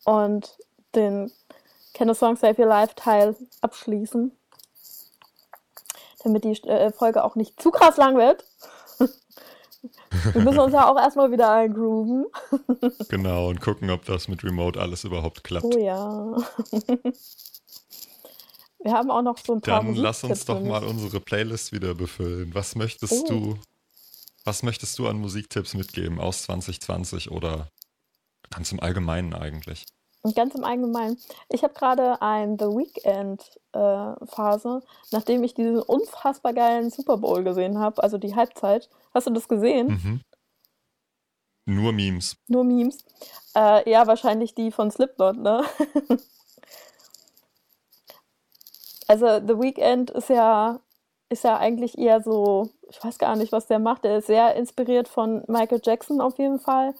und 0.04 0.58
den 0.94 1.32
Can 1.94 2.10
a 2.10 2.14
Song 2.14 2.36
Save 2.36 2.62
Your 2.62 2.68
Life 2.68 2.94
Teil 2.94 3.36
abschließen, 3.60 4.30
damit 6.22 6.44
die 6.44 6.52
äh, 6.68 6.92
Folge 6.92 7.24
auch 7.24 7.36
nicht 7.36 7.60
zu 7.60 7.70
krass 7.70 7.96
lang 7.96 8.16
wird. 8.16 8.44
Wir 10.32 10.42
müssen 10.42 10.58
uns 10.58 10.72
ja 10.72 10.90
auch 10.90 10.96
erstmal 10.96 11.30
wieder 11.30 11.52
eingrooven. 11.52 12.26
Genau, 13.08 13.48
und 13.48 13.60
gucken, 13.60 13.90
ob 13.90 14.04
das 14.04 14.28
mit 14.28 14.42
Remote 14.44 14.80
alles 14.80 15.04
überhaupt 15.04 15.44
klappt. 15.44 15.64
Oh 15.64 15.78
ja. 15.78 16.36
Wir 18.78 18.92
haben 18.92 19.10
auch 19.10 19.22
noch 19.22 19.38
so 19.38 19.54
ein 19.54 19.60
paar 19.60 19.82
Dann 19.82 19.94
lass 19.94 20.24
uns 20.24 20.44
doch 20.44 20.60
mal 20.60 20.84
unsere 20.84 21.20
Playlist 21.20 21.72
wieder 21.72 21.94
befüllen. 21.94 22.54
Was 22.54 22.74
möchtest 22.76 23.24
oh. 23.24 23.28
du, 23.28 23.58
was 24.44 24.62
möchtest 24.62 24.98
du 24.98 25.08
an 25.08 25.18
Musiktipps 25.18 25.74
mitgeben 25.74 26.20
aus 26.20 26.42
2020 26.44 27.30
oder 27.30 27.68
ganz 28.50 28.72
im 28.72 28.80
Allgemeinen 28.80 29.34
eigentlich? 29.34 29.84
Ganz 30.34 30.54
im 30.54 30.64
Allgemeinen. 30.64 31.18
Ich 31.48 31.62
habe 31.62 31.74
gerade 31.74 32.20
ein 32.22 32.58
The 32.58 32.66
Weekend-Phase, 32.66 34.82
äh, 34.82 34.86
nachdem 35.12 35.44
ich 35.44 35.54
diesen 35.54 35.80
unfassbar 35.80 36.52
geilen 36.52 36.90
Super 36.90 37.18
Bowl 37.18 37.44
gesehen 37.44 37.78
habe, 37.78 38.02
also 38.02 38.18
die 38.18 38.34
Halbzeit. 38.34 38.88
Hast 39.14 39.26
du 39.26 39.32
das 39.32 39.48
gesehen? 39.48 39.88
Mhm. 39.88 40.20
Nur 41.66 41.92
Memes. 41.92 42.36
Nur 42.48 42.64
Memes. 42.64 43.04
Äh, 43.56 43.88
ja, 43.90 44.06
wahrscheinlich 44.06 44.54
die 44.54 44.70
von 44.70 44.90
Slipknot, 44.90 45.38
ne? 45.38 45.64
Also 49.08 49.40
The 49.40 49.58
Weeknd 49.58 50.10
ist 50.10 50.30
ja, 50.30 50.80
ist 51.28 51.44
ja 51.44 51.58
eigentlich 51.58 51.98
eher 51.98 52.22
so, 52.22 52.70
ich 52.90 53.02
weiß 53.02 53.18
gar 53.18 53.36
nicht, 53.36 53.52
was 53.52 53.66
der 53.66 53.78
macht. 53.78 54.04
Er 54.04 54.18
ist 54.18 54.26
sehr 54.26 54.54
inspiriert 54.56 55.08
von 55.08 55.44
Michael 55.46 55.80
Jackson 55.82 56.20
auf 56.20 56.38
jeden 56.38 56.58
Fall. 56.58 56.94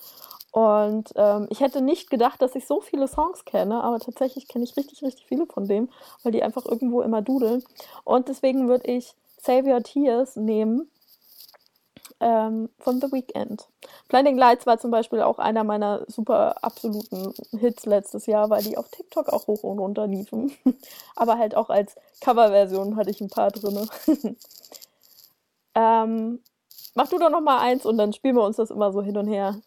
Und 0.56 1.12
ähm, 1.16 1.48
ich 1.50 1.60
hätte 1.60 1.82
nicht 1.82 2.08
gedacht, 2.08 2.40
dass 2.40 2.54
ich 2.54 2.66
so 2.66 2.80
viele 2.80 3.08
Songs 3.08 3.44
kenne, 3.44 3.84
aber 3.84 3.98
tatsächlich 3.98 4.48
kenne 4.48 4.64
ich 4.64 4.74
richtig, 4.78 5.02
richtig 5.02 5.26
viele 5.26 5.44
von 5.44 5.68
dem, 5.68 5.90
weil 6.22 6.32
die 6.32 6.42
einfach 6.42 6.64
irgendwo 6.64 7.02
immer 7.02 7.20
dudeln. 7.20 7.62
Und 8.04 8.28
deswegen 8.28 8.66
würde 8.66 8.90
ich 8.90 9.14
Save 9.36 9.70
Your 9.70 9.82
Tears 9.82 10.34
nehmen 10.36 10.90
ähm, 12.20 12.70
von 12.78 13.02
The 13.02 13.12
Weeknd. 13.12 13.68
Blinding 14.08 14.38
Lights 14.38 14.64
war 14.64 14.78
zum 14.78 14.90
Beispiel 14.90 15.20
auch 15.20 15.38
einer 15.38 15.62
meiner 15.62 16.06
super 16.08 16.64
absoluten 16.64 17.34
Hits 17.58 17.84
letztes 17.84 18.24
Jahr, 18.24 18.48
weil 18.48 18.62
die 18.62 18.78
auf 18.78 18.88
TikTok 18.88 19.28
auch 19.28 19.48
hoch 19.48 19.62
und 19.62 19.78
runter 19.78 20.06
liefen. 20.06 20.56
Aber 21.16 21.36
halt 21.36 21.54
auch 21.54 21.68
als 21.68 21.96
Coverversion 22.22 22.96
hatte 22.96 23.10
ich 23.10 23.20
ein 23.20 23.28
paar 23.28 23.50
drin. 23.50 23.86
ähm, 25.74 26.40
mach 26.94 27.08
du 27.10 27.18
doch 27.18 27.28
noch 27.28 27.42
mal 27.42 27.58
eins 27.58 27.84
und 27.84 27.98
dann 27.98 28.14
spielen 28.14 28.36
wir 28.36 28.44
uns 28.44 28.56
das 28.56 28.70
immer 28.70 28.90
so 28.90 29.02
hin 29.02 29.18
und 29.18 29.28
her. 29.28 29.60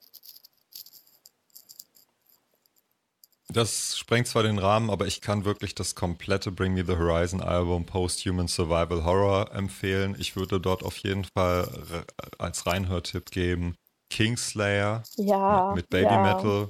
Das 3.52 3.98
sprengt 3.98 4.28
zwar 4.28 4.44
den 4.44 4.60
Rahmen, 4.60 4.92
aber 4.92 5.08
ich 5.08 5.22
kann 5.22 5.44
wirklich 5.44 5.74
das 5.74 5.96
komplette 5.96 6.52
Bring 6.52 6.76
Me 6.76 6.86
the 6.86 6.96
Horizon 6.96 7.42
Album 7.42 7.84
Post-Human 7.86 8.48
Survival 8.48 9.04
Horror 9.04 9.52
empfehlen. 9.54 10.16
Ich 10.20 10.36
würde 10.36 10.60
dort 10.60 10.84
auf 10.84 10.98
jeden 10.98 11.26
Fall 11.36 12.06
als 12.38 12.68
Reinhörtipp 12.68 13.32
geben 13.32 13.76
Kingslayer 14.10 15.04
ja, 15.18 15.68
mit, 15.70 15.78
mit 15.78 15.90
Baby 15.90 16.14
ja. 16.14 16.22
Metal 16.22 16.70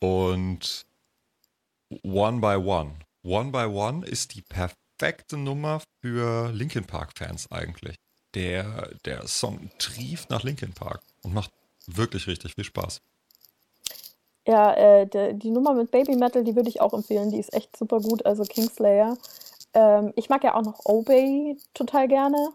und 0.00 0.86
One 2.02 2.40
by 2.40 2.56
One. 2.56 2.94
One 3.22 3.50
by 3.50 3.64
One 3.66 4.06
ist 4.06 4.34
die 4.34 4.42
perfekte 4.42 5.36
Nummer 5.36 5.82
für 6.00 6.50
Linkin 6.52 6.84
Park 6.84 7.12
Fans 7.16 7.50
eigentlich. 7.50 7.96
Der, 8.34 8.90
der 9.04 9.26
Song 9.26 9.70
trieft 9.78 10.30
nach 10.30 10.42
Linkin 10.42 10.72
Park 10.72 11.02
und 11.22 11.32
macht 11.32 11.50
wirklich 11.86 12.26
richtig 12.26 12.54
viel 12.54 12.64
Spaß. 12.64 13.00
Ja, 14.48 14.72
äh, 14.74 15.06
die, 15.06 15.38
die 15.38 15.50
Nummer 15.50 15.74
mit 15.74 15.90
Baby 15.90 16.16
Metal, 16.16 16.42
die 16.42 16.56
würde 16.56 16.70
ich 16.70 16.80
auch 16.80 16.94
empfehlen. 16.94 17.30
Die 17.30 17.38
ist 17.38 17.52
echt 17.52 17.76
super 17.76 18.00
gut, 18.00 18.24
also 18.26 18.44
Kingslayer. 18.44 19.16
Ähm, 19.74 20.12
ich 20.16 20.30
mag 20.30 20.42
ja 20.42 20.54
auch 20.54 20.62
noch 20.62 20.86
Obey 20.86 21.58
total 21.74 22.08
gerne. 22.08 22.50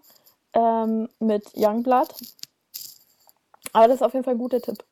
ähm, 0.53 1.09
mit 1.19 1.45
Youngblood. 1.55 2.09
Aber 3.73 3.87
das 3.87 3.97
ist 3.97 4.01
auf 4.03 4.13
jeden 4.13 4.23
Fall 4.23 4.35
ein 4.35 4.39
guter 4.39 4.61
Tipp. 4.61 4.83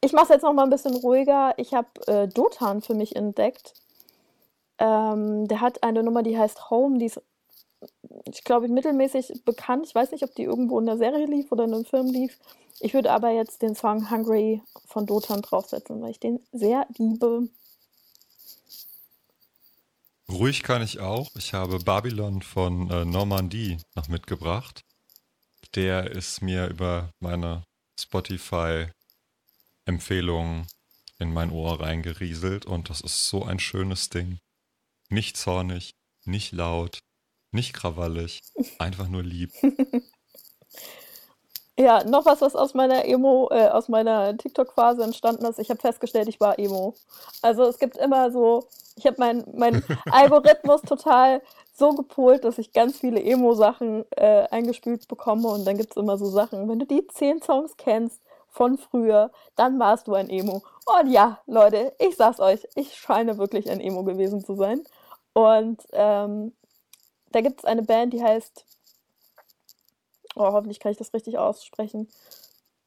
Ich 0.00 0.12
mache 0.12 0.24
es 0.24 0.30
jetzt 0.30 0.42
noch 0.42 0.52
mal 0.52 0.64
ein 0.64 0.70
bisschen 0.70 0.96
ruhiger. 0.96 1.54
Ich 1.58 1.74
habe 1.74 1.88
äh, 2.06 2.28
Dotan 2.28 2.82
für 2.82 2.94
mich 2.94 3.14
entdeckt. 3.16 3.74
Ähm, 4.78 5.46
der 5.48 5.60
hat 5.60 5.82
eine 5.82 6.02
Nummer, 6.02 6.22
die 6.22 6.38
heißt 6.38 6.70
Home. 6.70 6.98
Die 6.98 7.06
ist, 7.06 7.20
ich 8.24 8.44
glaube, 8.44 8.68
mittelmäßig 8.68 9.44
bekannt. 9.44 9.86
Ich 9.86 9.94
weiß 9.94 10.12
nicht, 10.12 10.24
ob 10.24 10.34
die 10.34 10.44
irgendwo 10.44 10.78
in 10.78 10.86
der 10.86 10.98
Serie 10.98 11.26
lief 11.26 11.50
oder 11.52 11.64
in 11.64 11.74
einem 11.74 11.84
Film 11.84 12.10
lief. 12.10 12.38
Ich 12.80 12.94
würde 12.94 13.12
aber 13.12 13.30
jetzt 13.30 13.60
den 13.62 13.74
Song 13.74 14.10
Hungry 14.10 14.62
von 14.86 15.04
Dotan 15.06 15.42
draufsetzen, 15.42 16.00
weil 16.02 16.10
ich 16.10 16.20
den 16.20 16.40
sehr 16.52 16.86
liebe. 16.98 17.48
Ruhig 20.28 20.62
kann 20.62 20.82
ich 20.82 21.00
auch. 21.00 21.30
Ich 21.36 21.52
habe 21.52 21.78
Babylon 21.78 22.42
von 22.42 22.90
äh, 22.90 23.04
Normandie 23.04 23.78
noch 23.94 24.08
mitgebracht. 24.08 24.82
Der 25.74 26.10
ist 26.10 26.42
mir 26.42 26.68
über 26.68 27.10
meine 27.20 27.64
Spotify-Empfehlungen 27.98 30.66
in 31.18 31.32
mein 31.32 31.50
Ohr 31.50 31.80
reingerieselt 31.80 32.66
und 32.66 32.90
das 32.90 33.00
ist 33.00 33.28
so 33.28 33.44
ein 33.44 33.58
schönes 33.58 34.10
Ding. 34.10 34.38
Nicht 35.08 35.36
zornig, 35.36 35.94
nicht 36.24 36.52
laut, 36.52 37.00
nicht 37.52 37.74
krawallig, 37.74 38.40
einfach 38.78 39.08
nur 39.08 39.22
lieb. 39.22 39.52
Ja, 41.78 42.04
noch 42.04 42.26
was, 42.26 42.42
was 42.42 42.54
aus 42.54 42.74
meiner 42.74 43.06
Emo, 43.06 43.48
äh, 43.50 43.68
aus 43.68 43.88
meiner 43.88 44.36
TikTok-Phase 44.36 45.02
entstanden 45.02 45.46
ist. 45.46 45.58
Ich 45.58 45.70
habe 45.70 45.80
festgestellt, 45.80 46.28
ich 46.28 46.38
war 46.38 46.58
Emo. 46.58 46.94
Also 47.40 47.64
es 47.64 47.78
gibt 47.78 47.96
immer 47.96 48.30
so, 48.30 48.68
ich 48.94 49.06
habe 49.06 49.16
meinen 49.18 49.44
mein 49.54 49.82
Algorithmus 50.10 50.82
total 50.82 51.40
so 51.72 51.94
gepolt, 51.94 52.44
dass 52.44 52.58
ich 52.58 52.74
ganz 52.74 52.98
viele 52.98 53.22
Emo-Sachen 53.22 54.04
äh, 54.10 54.46
eingespült 54.50 55.08
bekomme 55.08 55.48
und 55.48 55.64
dann 55.66 55.78
gibt 55.78 55.92
es 55.92 55.96
immer 55.96 56.18
so 56.18 56.26
Sachen. 56.26 56.68
Wenn 56.68 56.78
du 56.78 56.86
die 56.86 57.06
zehn 57.06 57.40
Songs 57.40 57.76
kennst 57.78 58.20
von 58.50 58.76
früher, 58.76 59.30
dann 59.56 59.78
warst 59.78 60.08
du 60.08 60.14
ein 60.14 60.28
Emo. 60.28 60.62
Und 60.84 61.10
ja, 61.10 61.40
Leute, 61.46 61.94
ich 61.98 62.16
sag's 62.16 62.38
euch, 62.38 62.68
ich 62.74 62.94
scheine 62.94 63.38
wirklich 63.38 63.70
ein 63.70 63.80
Emo 63.80 64.04
gewesen 64.04 64.44
zu 64.44 64.54
sein. 64.54 64.82
Und 65.32 65.82
ähm, 65.92 66.52
da 67.34 67.40
gibt 67.40 67.60
es 67.60 67.64
eine 67.64 67.82
Band, 67.82 68.12
die 68.12 68.22
heißt 68.22 68.64
oh, 70.34 70.52
hoffentlich 70.52 70.80
kann 70.80 70.92
ich 70.92 70.98
das 70.98 71.14
richtig 71.14 71.38
aussprechen. 71.38 72.08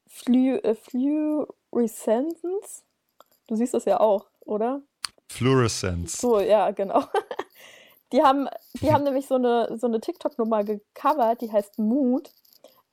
Flu 0.07 0.57
äh, 0.57 0.75
Fluorescence? 0.75 2.83
Du 3.47 3.55
siehst 3.55 3.73
das 3.73 3.85
ja 3.85 3.99
auch, 3.99 4.27
oder? 4.41 4.81
Fluorescence. 5.29 6.19
So, 6.19 6.39
ja, 6.39 6.71
genau. 6.71 7.03
Die 8.11 8.21
haben, 8.21 8.47
die 8.81 8.93
haben 8.93 9.03
nämlich 9.03 9.27
so 9.27 9.35
eine, 9.35 9.77
so 9.77 9.87
eine 9.87 9.99
TikTok-Nummer 9.99 10.63
gecovert, 10.63 11.41
die 11.41 11.51
heißt 11.51 11.79
Mood. 11.79 12.29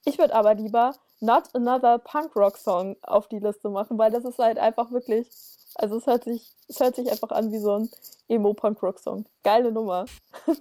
Ich 0.06 0.18
würde 0.18 0.34
aber 0.34 0.54
lieber 0.54 0.96
Not 1.20 1.54
Another 1.54 1.98
Punk 1.98 2.34
Rock 2.34 2.56
Song 2.56 2.96
auf 3.02 3.28
die 3.28 3.38
Liste 3.38 3.68
machen, 3.68 3.98
weil 3.98 4.10
das 4.10 4.24
ist 4.24 4.38
halt 4.38 4.58
einfach 4.58 4.90
wirklich, 4.90 5.28
also 5.74 5.98
es 5.98 6.06
hört 6.06 6.24
sich, 6.24 6.56
es 6.66 6.80
hört 6.80 6.96
sich 6.96 7.10
einfach 7.10 7.30
an 7.30 7.52
wie 7.52 7.58
so 7.58 7.78
ein 7.78 7.90
Emo 8.26 8.54
Punk 8.54 8.82
Rock 8.82 8.98
Song. 8.98 9.26
Geile 9.44 9.70
Nummer. 9.70 10.06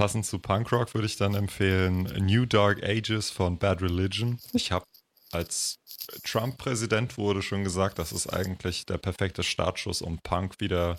Passend 0.00 0.24
zu 0.24 0.38
Punkrock 0.38 0.94
würde 0.94 1.04
ich 1.04 1.18
dann 1.18 1.34
empfehlen 1.34 2.04
New 2.24 2.46
Dark 2.46 2.82
Ages 2.82 3.28
von 3.28 3.58
Bad 3.58 3.82
Religion. 3.82 4.40
Ich 4.54 4.72
habe 4.72 4.86
als 5.30 5.78
Trump 6.24 6.56
Präsident 6.56 7.18
wurde 7.18 7.42
schon 7.42 7.64
gesagt, 7.64 7.98
das 7.98 8.10
ist 8.10 8.26
eigentlich 8.26 8.86
der 8.86 8.96
perfekte 8.96 9.42
Startschuss, 9.42 10.00
um 10.00 10.18
Punk 10.20 10.58
wieder 10.58 10.96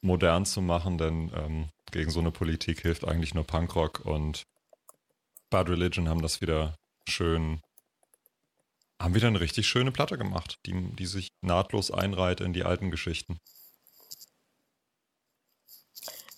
modern 0.00 0.46
zu 0.46 0.62
machen, 0.62 0.96
denn 0.96 1.32
ähm, 1.34 1.70
gegen 1.90 2.12
so 2.12 2.20
eine 2.20 2.30
Politik 2.30 2.82
hilft 2.82 3.04
eigentlich 3.04 3.34
nur 3.34 3.42
Punkrock 3.42 3.98
und 4.04 4.44
Bad 5.50 5.68
Religion 5.68 6.08
haben 6.08 6.22
das 6.22 6.40
wieder 6.40 6.76
schön, 7.08 7.60
haben 9.02 9.16
wieder 9.16 9.26
eine 9.26 9.40
richtig 9.40 9.66
schöne 9.66 9.90
Platte 9.90 10.16
gemacht, 10.16 10.60
die, 10.66 10.94
die 10.94 11.06
sich 11.06 11.30
nahtlos 11.40 11.90
einreiht 11.90 12.42
in 12.42 12.52
die 12.52 12.62
alten 12.62 12.92
Geschichten. 12.92 13.40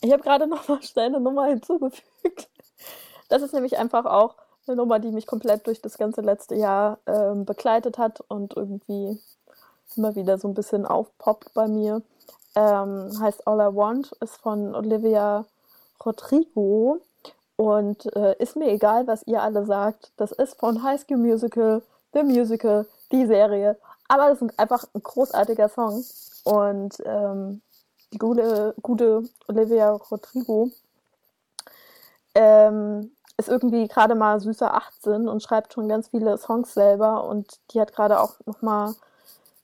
Ich 0.03 0.13
habe 0.13 0.23
gerade 0.23 0.47
noch 0.47 0.67
mal 0.69 0.83
schnell 0.83 1.07
eine 1.07 1.21
Nummer 1.21 1.47
hinzugefügt. 1.47 2.49
Das 3.29 3.43
ist 3.43 3.53
nämlich 3.53 3.79
einfach 3.79 4.07
auch 4.07 4.35
eine 4.67 4.77
Nummer, 4.77 4.99
die 4.99 5.11
mich 5.11 5.27
komplett 5.27 5.67
durch 5.67 5.81
das 5.83 5.99
ganze 5.99 6.21
letzte 6.21 6.55
Jahr 6.55 6.99
ähm, 7.07 7.45
begleitet 7.45 7.99
hat 7.99 8.23
und 8.29 8.57
irgendwie 8.57 9.21
immer 9.97 10.15
wieder 10.15 10.39
so 10.39 10.49
ein 10.49 10.55
bisschen 10.55 10.87
aufpoppt 10.87 11.53
bei 11.55 11.69
mir. 11.69 12.03
Ähm, 12.55 13.11
heißt 13.21 13.47
All 13.47 13.61
I 13.61 13.77
Want, 13.77 14.13
ist 14.21 14.37
von 14.39 14.75
Olivia 14.75 15.45
Rodrigo 16.05 16.99
und 17.57 18.15
äh, 18.17 18.37
ist 18.39 18.57
mir 18.57 18.71
egal, 18.71 19.07
was 19.07 19.27
ihr 19.27 19.43
alle 19.43 19.67
sagt. 19.67 20.13
Das 20.17 20.33
ist 20.33 20.59
von 20.59 20.83
High 20.83 21.01
School 21.01 21.19
Musical, 21.19 21.83
The 22.13 22.23
Musical, 22.23 22.87
die 23.13 23.27
Serie. 23.27 23.77
Aber 24.09 24.29
das 24.29 24.43
ist 24.43 24.59
einfach 24.59 24.85
ein 24.95 25.03
großartiger 25.03 25.69
Song 25.69 26.05
und 26.45 26.97
ähm, 27.05 27.63
die 28.13 28.19
gute, 28.19 28.75
gute 28.83 29.23
Olivia 29.49 29.91
Rodrigo, 29.93 30.71
ähm, 32.35 33.13
ist 33.37 33.49
irgendwie 33.49 33.89
gerade 33.89 34.15
mal 34.15 34.41
süßer 34.41 34.75
18 34.75 35.29
und 35.29 35.43
schreibt 35.43 35.73
schon 35.73 35.89
ganz 35.89 36.09
viele 36.09 36.37
Songs 36.39 36.75
selber 36.75 37.25
und 37.25 37.59
die 37.73 37.81
hat 37.81 37.93
gerade 37.95 38.21
auch 38.21 38.35
nochmal 38.47 38.95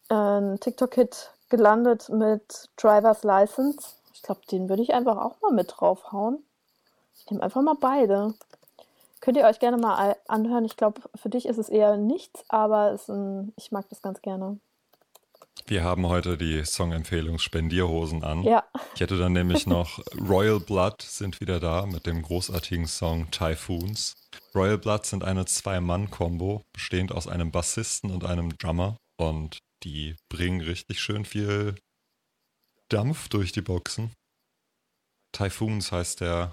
äh, 0.09 0.15
einen 0.15 0.61
TikTok-Hit 0.61 1.31
gelandet 1.49 2.09
mit 2.09 2.71
Driver's 2.77 3.23
License. 3.23 3.79
Ich 4.15 4.23
glaube, 4.23 4.41
den 4.51 4.69
würde 4.69 4.83
ich 4.83 4.95
einfach 4.95 5.19
auch 5.19 5.41
mal 5.43 5.53
mit 5.53 5.75
draufhauen. 5.77 6.43
Ich 7.19 7.31
nehme 7.31 7.43
einfach 7.43 7.63
mal 7.63 7.77
beide. 7.79 8.35
Könnt 9.21 9.37
ihr 9.37 9.45
euch 9.45 9.59
gerne 9.59 9.77
mal 9.77 10.17
anhören. 10.29 10.65
Ich 10.65 10.77
glaube, 10.77 11.03
für 11.15 11.29
dich 11.29 11.47
ist 11.47 11.59
es 11.59 11.69
eher 11.69 11.97
nichts, 11.97 12.45
aber 12.49 12.99
ein, 13.09 13.53
ich 13.57 13.73
mag 13.73 13.89
das 13.89 14.03
ganz 14.03 14.23
gerne. 14.23 14.59
Wir 15.69 15.83
haben 15.83 16.07
heute 16.07 16.39
die 16.39 16.65
Songempfehlung 16.65 17.41
Spendierhosen 17.41 18.23
an. 18.23 18.45
Ja. 18.45 18.65
Ich 18.95 19.01
hätte 19.01 19.19
dann 19.19 19.33
nämlich 19.33 19.67
noch 19.67 19.99
Royal 20.17 20.61
Blood 20.61 21.03
sind 21.03 21.41
wieder 21.41 21.59
da 21.59 21.87
mit 21.87 22.07
dem 22.07 22.23
großartigen 22.23 22.87
Song 22.87 23.29
Typhoons. 23.33 24.15
Royal 24.55 24.79
Blood 24.79 25.07
sind 25.07 25.25
eine 25.25 25.45
Zwei-Mann-Kombo, 25.45 26.63
bestehend 26.73 27.11
aus 27.11 27.27
einem 27.27 27.51
Bassisten 27.51 28.13
und 28.13 28.25
einem 28.25 28.57
Drummer. 28.59 28.97
Und 29.17 29.59
die 29.83 30.15
bringen 30.29 30.61
richtig 30.61 31.01
schön 31.01 31.25
viel 31.25 31.75
Dampf 32.89 33.29
durch 33.29 33.51
die 33.51 33.63
Boxen. 33.63 34.13
Typhoons 35.33 35.91
heißt 35.91 36.21
der 36.21 36.53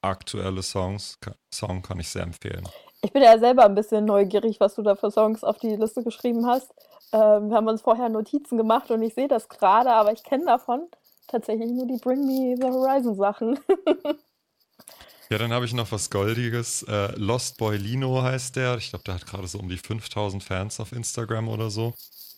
aktuelle 0.00 0.62
Songs, 0.62 1.16
Song, 1.52 1.82
kann 1.82 1.98
ich 1.98 2.08
sehr 2.08 2.22
empfehlen. 2.22 2.68
Ich 3.02 3.12
bin 3.12 3.22
ja 3.22 3.36
selber 3.38 3.64
ein 3.64 3.74
bisschen 3.74 4.04
neugierig, 4.04 4.60
was 4.60 4.76
du 4.76 4.82
da 4.82 4.94
für 4.94 5.10
Songs 5.10 5.42
auf 5.42 5.58
die 5.58 5.74
Liste 5.74 6.04
geschrieben 6.04 6.46
hast. 6.46 6.72
Ähm, 7.12 7.48
wir 7.48 7.56
haben 7.56 7.68
uns 7.68 7.82
vorher 7.82 8.08
Notizen 8.08 8.56
gemacht 8.56 8.90
und 8.90 9.02
ich 9.02 9.14
sehe 9.14 9.28
das 9.28 9.48
gerade, 9.48 9.92
aber 9.92 10.12
ich 10.12 10.22
kenne 10.22 10.44
davon 10.44 10.88
tatsächlich 11.30 11.70
nur 11.70 11.86
die 11.86 11.98
Bring 11.98 12.26
Me 12.26 12.56
the 12.56 12.68
Horizon 12.68 13.14
Sachen. 13.14 13.58
ja, 15.30 15.38
dann 15.38 15.52
habe 15.52 15.64
ich 15.64 15.72
noch 15.72 15.90
was 15.92 16.10
Goldiges. 16.10 16.82
Äh, 16.84 17.12
Lost 17.16 17.58
Boy 17.58 17.76
Lino 17.76 18.22
heißt 18.22 18.56
der. 18.56 18.76
Ich 18.76 18.90
glaube, 18.90 19.04
der 19.04 19.14
hat 19.14 19.26
gerade 19.26 19.46
so 19.46 19.58
um 19.58 19.68
die 19.68 19.78
5000 19.78 20.42
Fans 20.42 20.80
auf 20.80 20.92
Instagram 20.92 21.48
oder 21.48 21.70
so. 21.70 21.94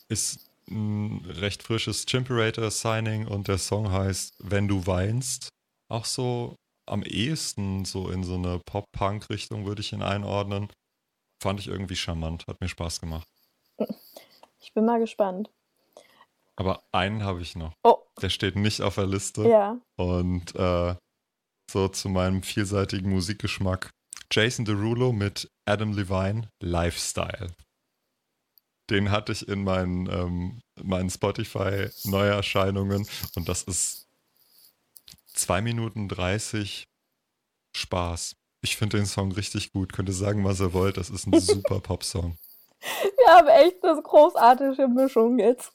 Ist 0.08 0.40
ein 0.70 1.24
recht 1.26 1.62
frisches 1.62 2.06
Chimperator-Signing 2.06 3.26
und 3.26 3.48
der 3.48 3.58
Song 3.58 3.90
heißt 3.90 4.34
Wenn 4.38 4.68
du 4.68 4.86
weinst. 4.86 5.48
Auch 5.88 6.04
so 6.04 6.56
am 6.86 7.02
ehesten 7.02 7.84
so 7.84 8.08
in 8.08 8.24
so 8.24 8.34
eine 8.34 8.60
Pop-Punk-Richtung 8.64 9.66
würde 9.66 9.80
ich 9.80 9.92
ihn 9.92 10.02
einordnen. 10.02 10.68
Fand 11.42 11.60
ich 11.60 11.68
irgendwie 11.68 11.96
charmant, 11.96 12.44
hat 12.46 12.60
mir 12.60 12.68
Spaß 12.68 13.00
gemacht. 13.00 13.26
Ich 14.62 14.72
bin 14.72 14.84
mal 14.84 15.00
gespannt. 15.00 15.50
Aber 16.56 16.84
einen 16.92 17.24
habe 17.24 17.42
ich 17.42 17.56
noch. 17.56 17.74
Oh. 17.82 17.98
Der 18.20 18.28
steht 18.30 18.54
nicht 18.56 18.80
auf 18.80 18.94
der 18.94 19.06
Liste. 19.06 19.48
Ja. 19.48 19.80
Und 19.96 20.54
äh, 20.54 20.94
so 21.70 21.88
zu 21.88 22.08
meinem 22.08 22.42
vielseitigen 22.42 23.10
Musikgeschmack. 23.10 23.90
Jason 24.30 24.64
Derulo 24.64 25.12
mit 25.12 25.50
Adam 25.66 25.92
Levine, 25.92 26.48
Lifestyle. 26.62 27.54
Den 28.88 29.10
hatte 29.10 29.32
ich 29.32 29.48
in 29.48 29.64
meinen, 29.64 30.06
ähm, 30.08 30.60
meinen 30.80 31.10
Spotify-Neuerscheinungen 31.10 33.06
und 33.34 33.48
das 33.48 33.62
ist 33.62 34.06
2 35.34 35.62
Minuten 35.62 36.08
30 36.08 36.84
Spaß. 37.74 38.36
Ich 38.62 38.76
finde 38.76 38.98
den 38.98 39.06
Song 39.06 39.32
richtig 39.32 39.72
gut. 39.72 39.92
Könnt 39.92 40.08
ihr 40.08 40.14
sagen, 40.14 40.44
was 40.44 40.60
ihr 40.60 40.72
wollt. 40.72 40.96
Das 40.96 41.10
ist 41.10 41.26
ein 41.26 41.40
super 41.40 41.80
Pop-Song. 41.80 42.36
Wir 42.82 43.34
haben 43.34 43.48
echt 43.48 43.84
eine 43.84 44.00
großartige 44.02 44.88
Mischung 44.88 45.38
jetzt. 45.38 45.72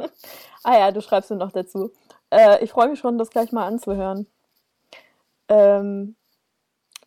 ah 0.64 0.78
ja, 0.78 0.90
du 0.90 1.02
schreibst 1.02 1.30
mir 1.30 1.36
noch 1.36 1.52
dazu. 1.52 1.92
Äh, 2.30 2.64
ich 2.64 2.70
freue 2.70 2.88
mich 2.88 2.98
schon, 2.98 3.18
das 3.18 3.30
gleich 3.30 3.52
mal 3.52 3.66
anzuhören. 3.66 4.26
Ähm, 5.48 6.16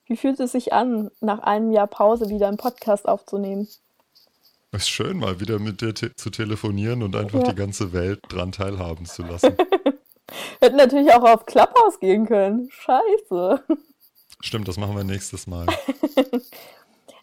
wie 0.06 0.18
fühlt 0.18 0.40
es 0.40 0.52
sich 0.52 0.74
an, 0.74 1.10
nach 1.22 1.40
einem 1.40 1.72
Jahr 1.72 1.88
Pause 1.88 2.30
wieder 2.30 2.48
einen 2.48 2.58
Podcast 2.58 3.08
aufzunehmen? 3.08 3.68
Es 4.74 4.84
ist 4.84 4.90
schön, 4.90 5.18
mal 5.18 5.40
wieder 5.40 5.60
mit 5.60 5.82
dir 5.82 5.94
te 5.94 6.16
zu 6.16 6.30
telefonieren 6.30 7.04
und 7.04 7.16
einfach 7.16 7.40
ja. 7.40 7.50
die 7.50 7.56
ganze 7.56 7.94
Welt 7.94 8.22
dran 8.30 8.52
teilhaben 8.52 9.06
zu 9.06 9.22
lassen. 9.24 9.56
Hätten 10.62 10.78
natürlich 10.78 11.14
auch 11.14 11.24
auf 11.24 11.46
Clubhouse 11.46 12.00
gehen 12.00 12.26
können. 12.26 12.70
Scheiße. 12.72 13.64
Stimmt, 14.42 14.68
das 14.68 14.78
machen 14.78 14.96
wir 14.96 15.04
nächstes 15.04 15.46
Mal. 15.46 15.68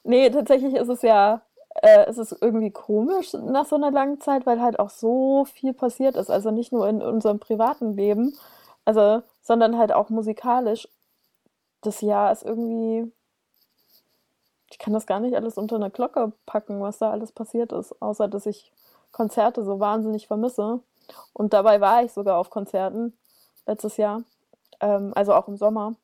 nee, 0.05 0.29
tatsächlich 0.31 0.75
ist 0.75 0.89
es 0.89 1.03
ja, 1.03 1.43
äh, 1.83 2.07
es 2.07 2.19
ist 2.19 2.37
irgendwie 2.41 2.71
komisch 2.71 3.33
nach 3.35 3.67
so 3.67 3.77
einer 3.77 3.91
langen 3.91 4.21
Zeit, 4.21 4.47
weil 4.47 4.61
halt 4.61 4.79
auch 4.79 4.91
so 4.91 5.45
viel 5.45 5.73
passiert 5.75 6.17
ist. 6.17 6.31
Also 6.31 6.51
nicht 6.51 6.73
nur 6.73 6.89
in 6.89 7.03
unserem 7.03 7.39
privaten 7.39 7.97
Leben, 7.97 8.37
also, 8.85 9.23
sondern 9.43 9.79
halt 9.79 9.93
auch 9.93 10.09
musikalisch. 10.09 10.89
Das 11.83 12.01
Jahr 12.01 12.33
ist 12.33 12.43
irgendwie, 12.45 13.13
ich 14.71 14.79
kann 14.79 14.93
das 14.93 15.07
gar 15.07 15.21
nicht 15.21 15.37
alles 15.37 15.59
unter 15.59 15.77
eine 15.77 15.91
Glocke 15.91 16.33
packen, 16.47 16.81
was 16.81 16.99
da 16.99 17.11
alles 17.11 17.33
passiert 17.33 17.73
ist, 17.73 18.01
außer 18.03 18.29
dass 18.29 18.47
ich 18.47 18.73
Konzerte 19.13 19.65
so 19.65 19.81
wahnsinnig 19.81 20.27
vermisse. 20.27 20.81
Und 21.33 21.53
dabei 21.53 21.81
war 21.81 22.03
ich 22.05 22.13
sogar 22.13 22.39
auf 22.39 22.51
Konzerten 22.51 23.17
letztes 23.67 23.97
Jahr, 23.97 24.23
ähm, 24.81 25.13
also 25.15 25.35
auch 25.35 25.49
im 25.49 25.57
Sommer. 25.57 25.95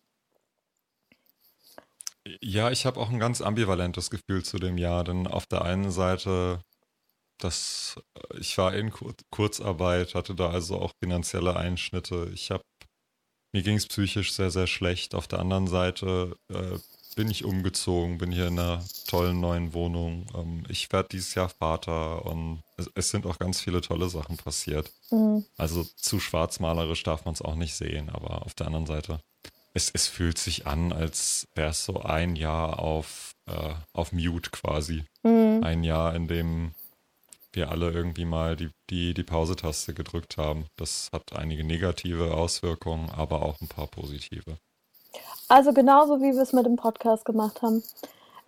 Ja, 2.41 2.71
ich 2.71 2.87
habe 2.87 3.01
auch 3.01 3.11
ein 3.11 3.19
ganz 3.19 3.41
ambivalentes 3.41 4.11
Gefühl 4.11 4.45
zu 4.45 4.59
dem 4.59 4.79
Jahr, 4.79 5.05
denn 5.05 5.27
auf 5.27 5.47
der 5.47 5.63
einen 5.63 5.91
Seite, 5.91 6.63
das, 7.39 7.97
ich 8.39 8.57
war 8.57 8.75
in 8.75 8.91
Kur 8.91 9.15
Kurzarbeit, 9.31 10.15
hatte 10.15 10.35
da 10.35 10.51
also 10.51 10.79
auch 10.81 10.93
finanzielle 11.03 11.57
Einschnitte. 11.57 12.31
Ich 12.33 12.51
habe, 12.51 12.65
mir 13.53 13.63
ging 13.63 13.77
es 13.77 13.87
psychisch 13.87 14.33
sehr, 14.33 14.51
sehr 14.51 14.67
schlecht. 14.67 15.15
Auf 15.15 15.29
der 15.29 15.41
anderen 15.41 15.67
Seite 15.67 16.37
äh, 16.49 16.79
bin 17.15 17.31
ich 17.31 17.45
umgezogen, 17.45 18.19
bin 18.19 18.33
hier 18.33 18.49
in 18.49 18.59
einer 18.59 18.83
tollen 19.07 19.41
neuen 19.41 19.75
Wohnung. 19.75 20.27
Ähm, 20.35 20.65
ich 20.69 20.91
werde 20.93 21.11
dieses 21.13 21.35
Jahr 21.35 21.49
Vater 21.49 22.25
und 22.25 22.63
es, 22.79 22.91
es, 22.95 23.11
sind 23.11 23.27
auch 23.27 23.39
ganz 23.39 23.61
viele 23.61 23.81
tolle 23.81 24.09
Sachen 24.09 24.37
passiert. 24.39 24.91
Mhm. 25.11 25.45
Also 25.57 25.85
zu 25.85 26.21
schwarzmalerisch 26.21 27.03
darf 27.03 27.25
man 27.25 27.35
es 27.35 27.43
auch 27.43 27.55
nicht 27.55 27.75
sehen, 27.75 28.09
aber 28.09 28.47
auf 28.47 28.55
der 28.55 28.67
anderen 28.67 28.87
Seite, 28.87 29.21
es, 29.75 29.91
es 29.93 30.07
fühlt 30.07 30.39
sich 30.39 30.67
an, 30.67 30.93
als 30.93 31.49
wäre 31.55 31.71
es 31.71 31.85
so 31.85 32.01
ein 32.01 32.37
Jahr 32.37 32.79
auf, 32.79 33.33
äh, 33.47 33.75
auf 33.93 34.13
Mute 34.13 34.51
quasi. 34.51 35.05
Mhm. 35.23 35.63
Ein 35.63 35.83
Jahr, 35.83 36.15
in 36.15 36.29
dem 36.29 36.75
wir 37.53 37.71
alle 37.71 37.91
irgendwie 37.91 38.25
mal 38.25 38.57
die, 38.57 38.71
die, 38.91 39.15
die 39.15 39.23
Pause-Taste 39.23 39.95
gedrückt 39.95 40.37
haben. 40.39 40.67
Das 40.77 41.09
hat 41.13 41.37
einige 41.37 41.65
negative 41.65 42.35
Auswirkungen, 42.35 43.11
aber 43.11 43.43
auch 43.43 43.61
ein 43.61 43.69
paar 43.69 43.87
positive. 43.87 44.57
Also 45.49 45.73
genauso 45.73 46.21
wie 46.21 46.35
wir 46.35 46.43
es 46.43 46.53
mit 46.53 46.67
dem 46.67 46.77
Podcast 46.77 47.25
gemacht 47.25 47.63
haben. 47.63 47.83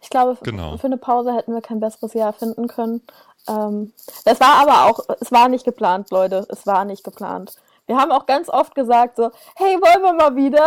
Ich 0.01 0.11
glaube, 0.11 0.39
genau. 0.43 0.77
für 0.77 0.87
eine 0.87 0.97
Pause 0.97 1.35
hätten 1.35 1.53
wir 1.53 1.61
kein 1.61 1.81
besseres 1.81 2.15
Jahr 2.15 2.33
finden 2.33 2.69
können. 2.69 3.03
Ähm, 3.49 3.93
das 4.25 4.41
war 4.41 4.61
aber 4.61 4.85
auch, 4.87 5.01
es 5.21 5.31
war 5.33 5.49
nicht 5.49 5.65
geplant, 5.65 6.11
Leute. 6.11 6.47
Es 6.49 6.67
war 6.67 6.85
nicht 6.85 7.05
geplant. 7.05 7.57
Wir 7.87 7.97
haben 7.97 8.11
auch 8.11 8.27
ganz 8.27 8.49
oft 8.49 8.75
gesagt 8.75 9.17
so, 9.17 9.31
hey, 9.57 9.77
wollen 9.77 10.03
wir 10.03 10.13
mal 10.13 10.35
wieder? 10.35 10.67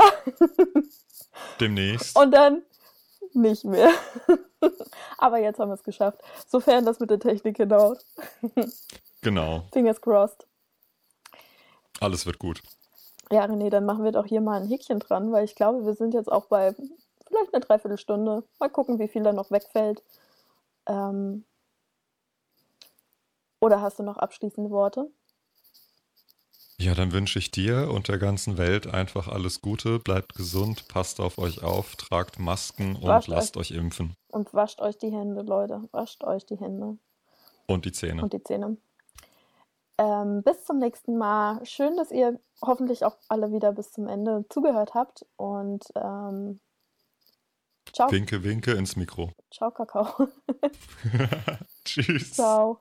Demnächst. 1.59 2.17
Und 2.17 2.31
dann 2.31 2.63
nicht 3.33 3.65
mehr. 3.65 3.91
aber 5.17 5.39
jetzt 5.39 5.59
haben 5.59 5.69
wir 5.69 5.75
es 5.75 5.83
geschafft. 5.83 6.21
Sofern 6.47 6.85
das 6.85 6.99
mit 6.99 7.09
der 7.09 7.19
Technik 7.19 7.57
hinhaut. 7.57 8.03
genau. 9.21 9.63
Fingers 9.71 10.01
crossed. 10.01 10.47
Alles 11.99 12.25
wird 12.25 12.39
gut. 12.39 12.61
Ja, 13.31 13.45
René, 13.45 13.69
dann 13.69 13.85
machen 13.85 14.03
wir 14.03 14.11
doch 14.11 14.25
hier 14.25 14.41
mal 14.41 14.61
ein 14.61 14.67
Häkchen 14.67 14.99
dran, 14.99 15.31
weil 15.31 15.45
ich 15.45 15.55
glaube, 15.55 15.85
wir 15.85 15.93
sind 15.93 16.13
jetzt 16.13 16.31
auch 16.31 16.45
bei 16.45 16.73
vielleicht 17.27 17.53
eine 17.53 17.63
Dreiviertelstunde. 17.63 18.43
Mal 18.59 18.69
gucken, 18.69 18.97
wie 18.99 19.07
viel 19.07 19.23
da 19.23 19.33
noch 19.33 19.51
wegfällt. 19.51 20.03
Ähm 20.87 21.45
oder 23.59 23.81
hast 23.81 23.99
du 23.99 24.03
noch 24.03 24.17
abschließende 24.17 24.71
Worte? 24.71 25.11
Ja, 26.81 26.95
dann 26.95 27.11
wünsche 27.11 27.39
ich 27.39 27.51
dir 27.51 27.91
und 27.91 28.07
der 28.07 28.17
ganzen 28.17 28.57
Welt 28.57 28.87
einfach 28.87 29.27
alles 29.27 29.61
Gute, 29.61 29.99
bleibt 29.99 30.35
gesund, 30.35 30.87
passt 30.87 31.19
auf 31.19 31.37
euch 31.37 31.61
auf, 31.61 31.97
tragt 31.97 32.39
Masken 32.39 32.95
und 32.95 33.03
wascht 33.03 33.27
lasst 33.27 33.57
euch, 33.57 33.71
euch 33.71 33.77
impfen. 33.77 34.15
Und 34.29 34.53
wascht 34.53 34.79
euch 34.79 34.97
die 34.97 35.11
Hände, 35.11 35.41
Leute. 35.41 35.81
Wascht 35.91 36.23
euch 36.23 36.45
die 36.45 36.57
Hände. 36.57 36.97
Und 37.67 37.83
die 37.83 37.91
Zähne. 37.91 38.21
Und 38.23 38.31
die 38.31 38.41
Zähne. 38.41 38.77
Ähm, 39.97 40.41
bis 40.43 40.63
zum 40.63 40.79
nächsten 40.79 41.17
Mal. 41.17 41.65
Schön, 41.65 41.97
dass 41.97 42.11
ihr 42.11 42.39
hoffentlich 42.61 43.03
auch 43.03 43.17
alle 43.27 43.51
wieder 43.51 43.73
bis 43.73 43.91
zum 43.91 44.07
Ende 44.07 44.45
zugehört 44.47 44.93
habt. 44.93 45.25
Und 45.35 45.83
ähm, 45.95 46.61
ciao. 47.91 48.09
Winke, 48.09 48.41
winke 48.45 48.71
ins 48.71 48.95
Mikro. 48.95 49.33
Ciao, 49.51 49.69
Kakao. 49.71 50.29
Tschüss. 51.83 52.31
Ciao. 52.31 52.79